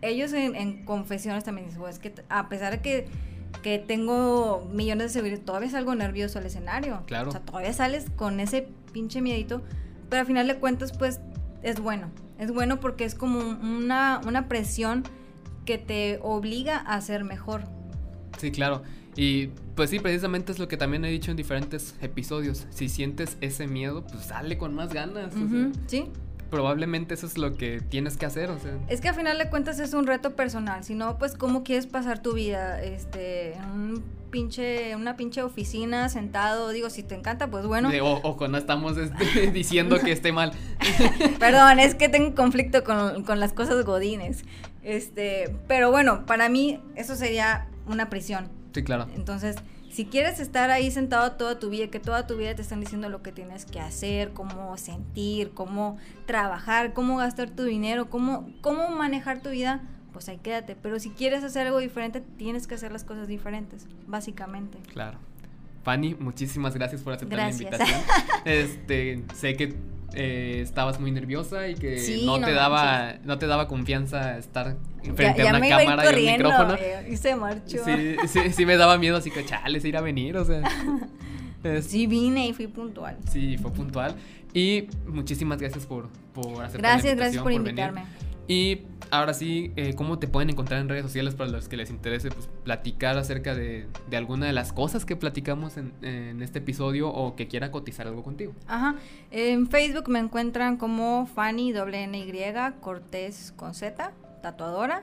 ellos 0.00 0.32
en, 0.32 0.84
confesiones 0.86 1.44
también 1.44 1.68
dicen, 1.68 1.82
es 1.88 1.98
que 1.98 2.14
a 2.30 2.48
pesar 2.48 2.72
de 2.72 2.80
que, 2.80 3.06
que 3.62 3.78
tengo 3.78 4.66
millones 4.72 5.08
de 5.08 5.20
seguidores, 5.20 5.44
todavía 5.44 5.68
salgo 5.68 5.94
nervioso 5.94 6.38
al 6.38 6.46
escenario. 6.46 7.02
Claro. 7.06 7.28
O 7.28 7.32
sea, 7.32 7.42
todavía 7.42 7.72
sales 7.74 8.06
con 8.16 8.40
ese 8.40 8.66
pinche 8.92 9.20
miedito, 9.20 9.60
pero 10.08 10.20
al 10.20 10.26
final 10.26 10.46
de 10.46 10.56
cuentas, 10.56 10.96
pues, 10.96 11.20
es 11.62 11.80
bueno. 11.80 12.08
Es 12.38 12.50
bueno 12.52 12.80
porque 12.80 13.04
es 13.04 13.14
como 13.14 13.40
una, 13.40 14.20
una 14.24 14.48
presión 14.48 15.04
que 15.68 15.76
te 15.76 16.18
obliga 16.22 16.78
a 16.78 16.98
ser 17.02 17.24
mejor. 17.24 17.64
Sí, 18.38 18.50
claro. 18.50 18.82
Y 19.16 19.48
pues 19.74 19.90
sí, 19.90 19.98
precisamente 19.98 20.50
es 20.50 20.58
lo 20.58 20.66
que 20.66 20.78
también 20.78 21.04
he 21.04 21.10
dicho 21.10 21.30
en 21.30 21.36
diferentes 21.36 21.94
episodios. 22.00 22.66
Si 22.70 22.88
sientes 22.88 23.36
ese 23.42 23.66
miedo, 23.66 24.02
pues 24.06 24.24
sale 24.24 24.56
con 24.56 24.74
más 24.74 24.94
ganas. 24.94 25.34
sí. 25.86 26.06
Probablemente 26.48 27.12
eso 27.12 27.26
es 27.26 27.36
lo 27.36 27.58
que 27.58 27.82
tienes 27.82 28.16
que 28.16 28.24
hacer, 28.24 28.48
o 28.48 28.58
sea. 28.58 28.78
Es 28.88 29.02
que 29.02 29.10
a 29.10 29.12
final 29.12 29.36
de 29.36 29.50
cuentas 29.50 29.78
es 29.78 29.92
un 29.92 30.06
reto 30.06 30.34
personal, 30.34 30.82
si 30.82 30.94
no, 30.94 31.18
pues 31.18 31.34
cómo 31.34 31.62
quieres 31.62 31.86
pasar 31.86 32.22
tu 32.22 32.32
vida, 32.32 32.82
este, 32.82 33.52
en 33.52 33.70
un 33.70 34.04
pinche, 34.30 34.94
una 34.96 35.16
pinche 35.16 35.42
oficina 35.42 36.08
sentado, 36.08 36.70
digo, 36.70 36.90
si 36.90 37.02
te 37.02 37.14
encanta, 37.14 37.48
pues 37.48 37.66
bueno. 37.66 37.90
o, 38.02 38.20
o, 38.22 38.56
estamos 38.56 38.96
este, 38.96 39.50
diciendo 39.52 39.98
que 39.98 40.12
esté 40.12 40.32
mal. 40.32 40.52
Perdón, 41.38 41.78
es 41.80 41.94
que 41.94 42.08
tengo 42.08 42.34
conflicto 42.34 42.84
con, 42.84 43.24
con 43.24 43.40
las 43.40 43.52
cosas 43.52 43.84
godines. 43.84 44.44
Este, 44.82 45.54
pero 45.66 45.90
bueno, 45.90 46.24
para 46.26 46.48
mí 46.48 46.80
eso 46.96 47.16
sería 47.16 47.66
una 47.86 48.08
prisión. 48.08 48.48
Sí, 48.72 48.82
claro. 48.82 49.06
Entonces, 49.14 49.56
si 49.90 50.04
quieres 50.04 50.38
estar 50.38 50.70
ahí 50.70 50.90
sentado 50.90 51.32
toda 51.32 51.58
tu 51.58 51.70
vida, 51.70 51.88
que 51.88 51.98
toda 51.98 52.26
tu 52.26 52.36
vida 52.36 52.54
te 52.54 52.62
están 52.62 52.80
diciendo 52.80 53.08
lo 53.08 53.22
que 53.22 53.32
tienes 53.32 53.64
que 53.64 53.80
hacer, 53.80 54.32
cómo 54.32 54.76
sentir, 54.76 55.50
cómo 55.54 55.96
trabajar, 56.26 56.92
cómo 56.92 57.16
gastar 57.16 57.50
tu 57.50 57.64
dinero, 57.64 58.08
cómo, 58.08 58.48
cómo 58.60 58.90
manejar 58.90 59.42
tu 59.42 59.50
vida, 59.50 59.82
pues 60.18 60.28
ahí 60.28 60.38
quédate. 60.38 60.74
Pero 60.74 60.98
si 60.98 61.10
quieres 61.10 61.44
hacer 61.44 61.68
algo 61.68 61.78
diferente, 61.78 62.20
tienes 62.38 62.66
que 62.66 62.74
hacer 62.74 62.90
las 62.90 63.04
cosas 63.04 63.28
diferentes, 63.28 63.86
básicamente. 64.08 64.76
Claro. 64.92 65.16
Fanny, 65.84 66.16
muchísimas 66.16 66.74
gracias 66.74 67.02
por 67.02 67.12
aceptar 67.12 67.38
la 67.38 67.50
invitación. 67.52 68.00
Este, 68.44 69.22
sé 69.36 69.54
que 69.54 69.76
eh, 70.14 70.58
estabas 70.60 70.98
muy 70.98 71.12
nerviosa 71.12 71.68
y 71.68 71.76
que 71.76 72.20
no, 72.24 72.40
te 72.40 72.52
daba 72.52 73.14
no 73.22 73.38
te 73.38 73.46
daba 73.46 73.68
confianza 73.68 74.38
estar 74.38 74.76
frente 75.14 75.46
a 75.46 75.54
una 75.54 75.68
cámara 75.68 76.18
y 76.18 76.26
un 76.26 76.32
micrófono. 76.32 76.76
Y 77.08 77.16
se 77.16 77.36
marchó. 77.36 77.84
Sí, 77.84 78.16
sí, 78.26 78.52
sí, 78.52 78.66
me 78.66 78.76
daba 78.76 78.98
miedo, 78.98 79.18
así 79.18 79.30
que 79.30 79.44
chales, 79.44 79.84
ir 79.84 79.96
a 79.96 80.00
venir, 80.00 80.36
o 80.36 80.44
sea. 80.44 80.62
Sí 81.82 82.06
vine 82.06 82.46
y 82.46 82.52
fui 82.52 82.68
puntual. 82.68 83.18
Sí, 83.28 83.58
fue 83.58 83.72
puntual. 83.72 84.14
Y 84.54 84.86
muchísimas 85.08 85.58
gracias 85.58 85.86
por, 85.86 86.08
por 86.32 86.64
aceptar 86.64 86.80
Gracias, 86.80 87.16
gracias 87.16 87.42
por, 87.42 87.52
invitarme. 87.52 88.04
Y 88.48 88.80
ahora 89.10 89.34
sí, 89.34 89.72
eh, 89.76 89.94
¿cómo 89.94 90.18
te 90.18 90.26
pueden 90.26 90.48
encontrar 90.48 90.80
en 90.80 90.88
redes 90.88 91.02
sociales 91.02 91.34
para 91.34 91.50
los 91.50 91.68
que 91.68 91.76
les 91.76 91.90
interese 91.90 92.30
pues, 92.30 92.48
platicar 92.64 93.18
acerca 93.18 93.54
de, 93.54 93.86
alguna 94.12 94.46
de 94.46 94.54
las 94.54 94.72
cosas 94.72 95.04
que 95.04 95.16
platicamos 95.16 95.76
en, 95.76 95.92
en, 96.00 96.42
este 96.42 96.60
episodio 96.60 97.10
o 97.10 97.36
que 97.36 97.46
quiera 97.46 97.70
cotizar 97.70 98.06
algo 98.06 98.22
contigo? 98.22 98.54
Ajá. 98.66 98.96
En 99.30 99.68
Facebook 99.68 100.08
me 100.08 100.18
encuentran 100.18 100.78
como 100.78 101.26
Fanny 101.26 101.74
WNY 101.74 102.32
Cortés 102.80 103.52
con 103.54 103.74
Z, 103.74 104.12
tatuadora. 104.42 105.02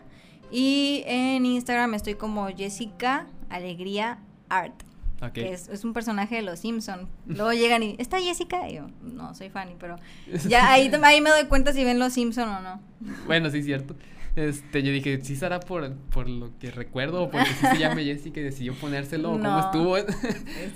Y 0.51 1.03
en 1.05 1.45
Instagram 1.45 1.93
estoy 1.93 2.15
como 2.15 2.47
Jessica 2.47 3.27
Alegría 3.49 4.19
Art. 4.49 4.84
Que 5.33 5.53
es, 5.53 5.83
un 5.83 5.93
personaje 5.93 6.35
de 6.35 6.41
los 6.41 6.59
Simpson. 6.59 7.07
Luego 7.25 7.53
llegan 7.53 7.83
y 7.83 7.95
¿está 7.97 8.19
Jessica? 8.19 8.69
Y 8.69 8.75
yo, 8.75 8.87
no, 9.01 9.33
soy 9.33 9.49
Fanny, 9.49 9.75
pero 9.79 9.97
ya 10.47 10.71
ahí, 10.71 10.91
ahí 11.03 11.21
me 11.21 11.29
doy 11.29 11.45
cuenta 11.45 11.73
si 11.73 11.83
ven 11.83 11.99
los 11.99 12.13
Simpson 12.13 12.49
o 12.49 12.61
no. 12.61 12.81
Bueno, 13.25 13.49
sí, 13.49 13.63
cierto. 13.63 13.95
Este, 14.35 14.83
yo 14.83 14.91
dije, 14.91 15.21
sí 15.23 15.37
será 15.37 15.61
por, 15.61 15.93
por 15.95 16.27
lo 16.27 16.51
que 16.59 16.69
recuerdo 16.69 17.23
o 17.23 17.31
porque 17.31 17.47
sí 17.47 17.65
se 17.65 17.77
llama 17.77 17.95
Jessica 18.01 18.41
y 18.41 18.43
decidió 18.43 18.73
ponérselo 18.73 19.31
o 19.31 19.39
cómo 19.39 19.59
estuvo. 19.59 19.97
es, 19.97 20.07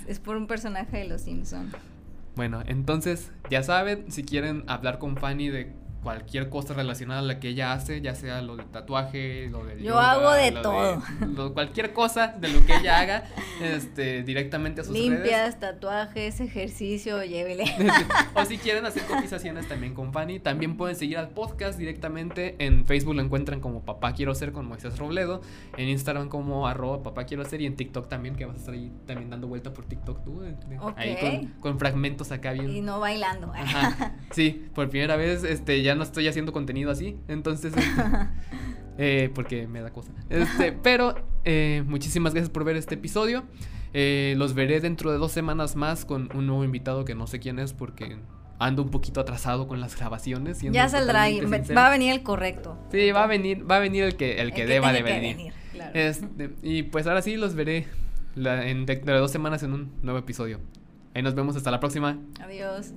es 0.06 0.18
por 0.18 0.36
un 0.36 0.46
personaje 0.46 0.98
de 0.98 1.04
los 1.06 1.20
Simpson. 1.20 1.70
Bueno, 2.36 2.62
entonces, 2.66 3.32
ya 3.50 3.62
saben, 3.62 4.10
si 4.10 4.22
quieren 4.24 4.64
hablar 4.66 4.98
con 4.98 5.16
Fanny 5.16 5.50
de 5.50 5.72
cualquier 6.02 6.48
cosa 6.48 6.74
relacionada 6.74 7.20
a 7.20 7.22
la 7.22 7.40
que 7.40 7.48
ella 7.48 7.72
hace, 7.72 8.00
ya 8.00 8.14
sea 8.14 8.40
lo 8.42 8.56
de 8.56 8.64
tatuaje, 8.64 9.48
lo 9.50 9.64
de 9.64 9.82
Yo 9.82 9.98
hago 9.98 10.32
de 10.32 10.52
todo. 10.52 11.02
cualquier 11.52 11.92
cosa 11.92 12.28
de 12.28 12.48
lo 12.48 12.64
que 12.64 12.76
ella 12.76 12.98
haga, 12.98 13.24
este, 13.62 14.22
directamente 14.22 14.80
a 14.80 14.84
sus 14.84 14.94
Limpias, 14.94 15.60
tatuajes, 15.60 16.40
ejercicio, 16.40 17.22
llévele. 17.22 17.64
o 18.34 18.44
si 18.44 18.58
quieren 18.58 18.86
hacer 18.86 19.02
cotizaciones 19.04 19.68
también 19.68 19.94
con 19.94 20.12
Fanny, 20.12 20.40
también 20.40 20.76
pueden 20.76 20.96
seguir 20.96 21.18
al 21.18 21.30
podcast 21.30 21.78
directamente. 21.78 22.56
En 22.58 22.86
Facebook 22.86 23.14
lo 23.14 23.22
encuentran 23.22 23.60
como 23.60 23.84
Papá 23.84 24.12
Quiero 24.14 24.34
Ser 24.34 24.52
con 24.52 24.66
Moisés 24.66 24.98
Robledo, 24.98 25.42
en 25.76 25.88
Instagram 25.88 26.28
como 26.28 26.66
arroba 26.66 27.02
Papá 27.02 27.24
Quiero 27.24 27.44
Ser 27.44 27.60
y 27.60 27.66
en 27.66 27.76
TikTok 27.76 28.08
también, 28.08 28.36
que 28.36 28.46
vas 28.46 28.56
a 28.56 28.58
estar 28.58 28.74
ahí 28.74 28.90
también 29.06 29.30
dando 29.30 29.48
vuelta 29.48 29.72
por 29.72 29.84
TikTok 29.84 30.24
tú, 30.24 30.42
ahí 30.96 31.50
con, 31.60 31.78
fragmentos 31.78 32.32
acá 32.32 32.52
bien. 32.52 32.70
Y 32.70 32.80
no 32.80 33.00
bailando. 33.00 33.52
Sí, 34.30 34.68
por 34.74 34.88
primera 34.88 35.16
vez, 35.16 35.44
este, 35.44 35.82
ya 35.82 35.89
ya 35.90 35.96
no 35.96 36.04
estoy 36.04 36.28
haciendo 36.28 36.52
contenido 36.52 36.90
así. 36.90 37.16
Entonces, 37.26 37.74
este, 37.76 38.02
eh, 38.98 39.30
porque 39.34 39.66
me 39.66 39.80
da 39.80 39.92
cosa. 39.92 40.12
Este, 40.28 40.72
pero 40.72 41.16
eh, 41.44 41.82
muchísimas 41.84 42.32
gracias 42.32 42.50
por 42.50 42.64
ver 42.64 42.76
este 42.76 42.94
episodio. 42.94 43.42
Eh, 43.92 44.34
los 44.36 44.54
veré 44.54 44.80
dentro 44.80 45.10
de 45.10 45.18
dos 45.18 45.32
semanas 45.32 45.74
más 45.74 46.04
con 46.04 46.28
un 46.36 46.46
nuevo 46.46 46.62
invitado 46.62 47.04
que 47.04 47.16
no 47.16 47.26
sé 47.26 47.40
quién 47.40 47.58
es 47.58 47.72
porque 47.72 48.18
ando 48.60 48.84
un 48.84 48.90
poquito 48.90 49.20
atrasado 49.20 49.66
con 49.66 49.80
las 49.80 49.96
grabaciones. 49.96 50.60
Ya 50.62 50.88
saldrá, 50.88 51.26
va 51.76 51.86
a 51.88 51.90
venir 51.90 52.12
el 52.12 52.22
correcto. 52.22 52.78
Sí, 52.92 53.10
va 53.10 53.24
a 53.24 53.26
venir, 53.26 53.68
va 53.68 53.76
a 53.76 53.80
venir 53.80 54.04
el 54.04 54.16
que, 54.16 54.40
el 54.40 54.52
que, 54.52 54.66
deba 54.66 54.92
de 54.92 55.02
venir. 55.02 55.52
Este, 55.92 56.50
y 56.62 56.84
pues 56.84 57.08
ahora 57.08 57.20
sí 57.20 57.36
los 57.36 57.56
veré 57.56 57.88
en, 58.36 58.86
de 58.86 59.00
dos 59.00 59.32
semanas 59.32 59.64
en 59.64 59.72
un 59.72 59.92
nuevo 60.02 60.20
episodio. 60.20 60.60
Ahí 61.14 61.22
nos 61.22 61.34
vemos 61.34 61.56
hasta 61.56 61.72
la 61.72 61.80
próxima. 61.80 62.16
Adiós. 62.40 62.92